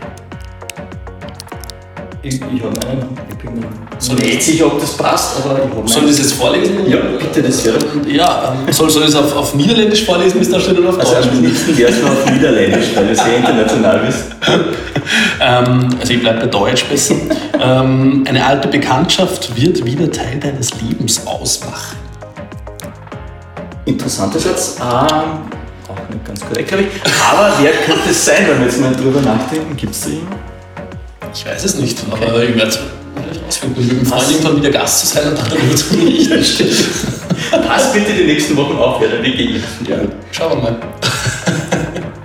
Ich, 2.22 2.34
ich 2.34 2.40
habe 2.40 2.88
einen. 2.88 3.16
Ich 3.30 3.36
bin 3.36 3.64
so 3.98 4.12
nicht 4.14 4.42
sicher, 4.42 4.66
ob 4.66 4.80
das 4.80 4.96
passt, 4.96 5.36
aber 5.44 5.56
ich 5.56 5.76
habe 5.76 5.88
Soll 5.88 6.04
ich 6.04 6.10
das 6.10 6.18
jetzt 6.18 6.32
vorlesen? 6.32 6.88
Ja, 6.88 6.96
bitte, 7.18 7.42
das 7.42 7.64
wäre. 7.64 7.78
Ja, 8.08 8.56
ähm, 8.66 8.72
soll, 8.72 8.90
soll 8.90 9.02
ich 9.02 9.08
es 9.10 9.14
auf, 9.14 9.34
auf 9.36 9.54
Niederländisch 9.54 10.04
vorlesen, 10.04 10.40
bis 10.40 10.50
da 10.50 10.58
steht 10.58 10.78
oder 10.78 10.88
auf 10.88 10.98
Deutsch? 10.98 11.14
Also 11.14 11.30
am 11.30 11.42
liebsten 11.42 11.76
wäre 11.76 11.90
es 11.90 12.00
nur 12.00 12.10
auf 12.10 12.30
Niederländisch, 12.30 12.86
weil 12.94 13.06
du 13.06 13.14
sehr 13.14 13.36
international 13.36 14.00
bist. 14.00 14.24
ähm, 15.40 15.88
also 16.00 16.12
ich 16.12 16.20
bleibe 16.20 16.40
bei 16.40 16.46
Deutsch 16.46 16.84
besser. 16.86 17.14
ähm, 17.60 18.24
eine 18.28 18.44
alte 18.44 18.66
Bekanntschaft 18.68 19.60
wird 19.60 19.84
wieder 19.84 20.10
Teil 20.10 20.40
deines 20.40 20.72
Lebens 20.80 21.24
ausmachen. 21.24 21.98
Interessanter 23.84 24.40
Satz. 24.40 24.76
Ähm, 24.80 24.84
auch 25.88 26.08
nicht 26.10 26.24
ganz 26.24 26.40
korrekt, 26.40 26.68
glaube 26.68 26.84
ich. 26.84 26.88
Aber 27.30 27.52
wer 27.60 27.72
könnte 27.72 28.10
es 28.10 28.24
sein, 28.24 28.46
wenn 28.48 28.58
wir 28.58 28.66
jetzt 28.66 28.80
mal 28.80 28.94
drüber 28.94 29.20
nachdenken? 29.20 29.76
Gibt 29.76 29.94
es 29.94 30.00
da 30.02 30.08
jemanden? 30.10 30.47
Ich 31.34 31.46
weiß 31.46 31.64
es 31.64 31.74
nicht, 31.76 31.98
okay. 32.10 32.24
aber 32.26 32.44
ich 32.44 32.54
werde 32.56 32.70
es 32.70 32.78
ausfinden. 33.46 33.88
Dem 33.88 34.06
Freund 34.06 34.30
irgendwann 34.30 34.56
wieder 34.56 34.70
Gast 34.70 35.00
zu 35.00 35.16
sein 35.16 35.28
und 35.28 35.38
dann 35.38 35.48
darüber 35.48 35.76
zu 35.76 35.96
berichten. 35.96 36.68
Pass 37.66 37.92
bitte 37.92 38.12
die 38.12 38.24
nächsten 38.24 38.56
Wochen 38.56 38.76
auf, 38.76 39.00
wer 39.00 39.08
da 39.08 39.22
wirklich. 39.22 39.62
Ja, 39.88 39.96
schauen 40.32 40.56
wir 40.56 40.62
mal. 40.62 40.76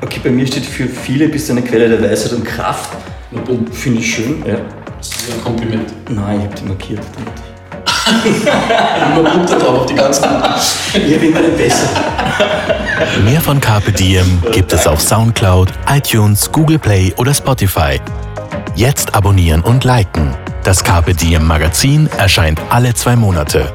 okay, 0.02 0.20
bei 0.24 0.30
mir 0.30 0.48
steht 0.48 0.66
für 0.66 0.88
viele 0.88 1.28
bist 1.30 1.50
du 1.50 1.54
eine 1.54 1.62
Quelle 1.62 1.90
der 1.90 2.10
Weisheit 2.10 2.34
und 2.34 2.44
Kraft. 2.44 2.92
Finde 3.72 4.00
ich 4.00 4.16
schön. 4.16 4.44
Ja. 4.46 4.58
Das 4.98 5.08
ist 5.08 5.34
ein 5.34 5.44
Kompliment. 5.44 5.92
Nein, 6.10 6.40
ich 6.40 6.46
habe 6.46 6.56
die 6.56 6.64
markiert. 6.66 7.00
Damit. 7.16 7.54
Immer 9.18 9.30
Punkte 9.30 9.58
drauf 9.58 9.80
auf 9.80 9.86
die 9.86 9.96
ganzen. 9.96 10.26
Ich 10.94 11.20
bin 11.20 11.30
immer 11.30 11.42
den 11.42 11.58
besser. 11.58 11.88
Mehr 13.24 13.42
von 13.42 13.60
Carpe 13.60 13.92
Diem 13.92 14.42
gibt 14.52 14.74
es 14.74 14.88
auf 14.88 15.02
Soundcloud, 15.02 15.70
iTunes, 15.90 16.52
Google 16.52 16.80
Play 16.80 17.14
oder 17.18 17.34
Spotify. 17.34 18.00
Jetzt 18.76 19.14
abonnieren 19.14 19.62
und 19.62 19.84
liken. 19.84 20.34
Das 20.64 20.84
Carpe 20.84 21.14
Diem 21.14 21.46
Magazin 21.46 22.10
erscheint 22.18 22.60
alle 22.70 22.96
zwei 22.96 23.16
Monate. 23.16 23.72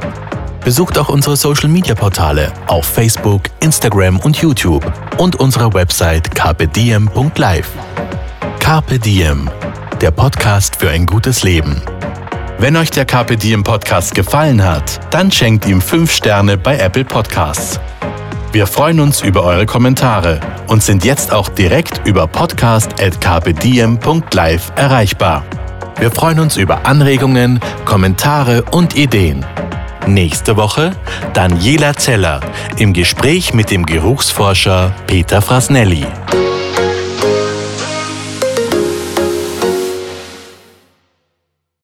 Besucht 0.65 0.99
auch 0.99 1.09
unsere 1.09 1.37
Social 1.37 1.69
Media 1.69 1.95
Portale 1.95 2.53
auf 2.67 2.85
Facebook, 2.85 3.43
Instagram 3.61 4.19
und 4.19 4.39
YouTube 4.39 4.85
und 5.17 5.37
unsere 5.37 5.73
Website 5.73 6.35
carpediem.live. 6.35 7.71
Carpe 8.59 8.99
Diem, 8.99 9.49
der 10.01 10.11
Podcast 10.11 10.75
für 10.77 10.91
ein 10.91 11.07
gutes 11.07 11.45
Leben. 11.45 11.81
Wenn 12.59 12.77
euch 12.77 12.91
der 12.91 13.05
Carpe 13.05 13.37
Diem 13.37 13.63
Podcast 13.63 14.17
gefallen 14.17 14.65
hat, 14.65 14.99
dann 15.15 15.31
schenkt 15.31 15.65
ihm 15.67 15.81
5 15.81 16.11
Sterne 16.11 16.59
bei 16.59 16.77
Apple 16.77 17.05
Podcasts. 17.05 17.79
Wir 18.51 18.67
freuen 18.67 18.99
uns 19.01 19.21
über 19.21 19.45
eure 19.45 19.67
Kommentare 19.67 20.41
und 20.69 20.83
sind 20.83 21.05
jetzt 21.05 21.33
auch 21.33 21.51
direkt 21.51 22.01
über 22.07 22.27
podcast.carpediem.live 22.27 24.73
erreichbar. 24.75 25.45
Wir 25.99 26.11
freuen 26.11 26.41
uns 26.41 26.57
über 26.57 26.87
Anregungen, 26.87 27.61
Kommentare 27.85 28.65
und 28.71 28.97
Ideen. 28.97 29.45
Nächste 30.07 30.57
Woche 30.57 30.93
Daniela 31.35 31.93
Zeller 31.95 32.41
im 32.79 32.95
Gespräch 32.95 33.53
mit 33.53 33.71
dem 33.71 33.85
Geruchsforscher 33.85 34.95
Peter 35.07 35.43
Frasnelli. 35.43 36.07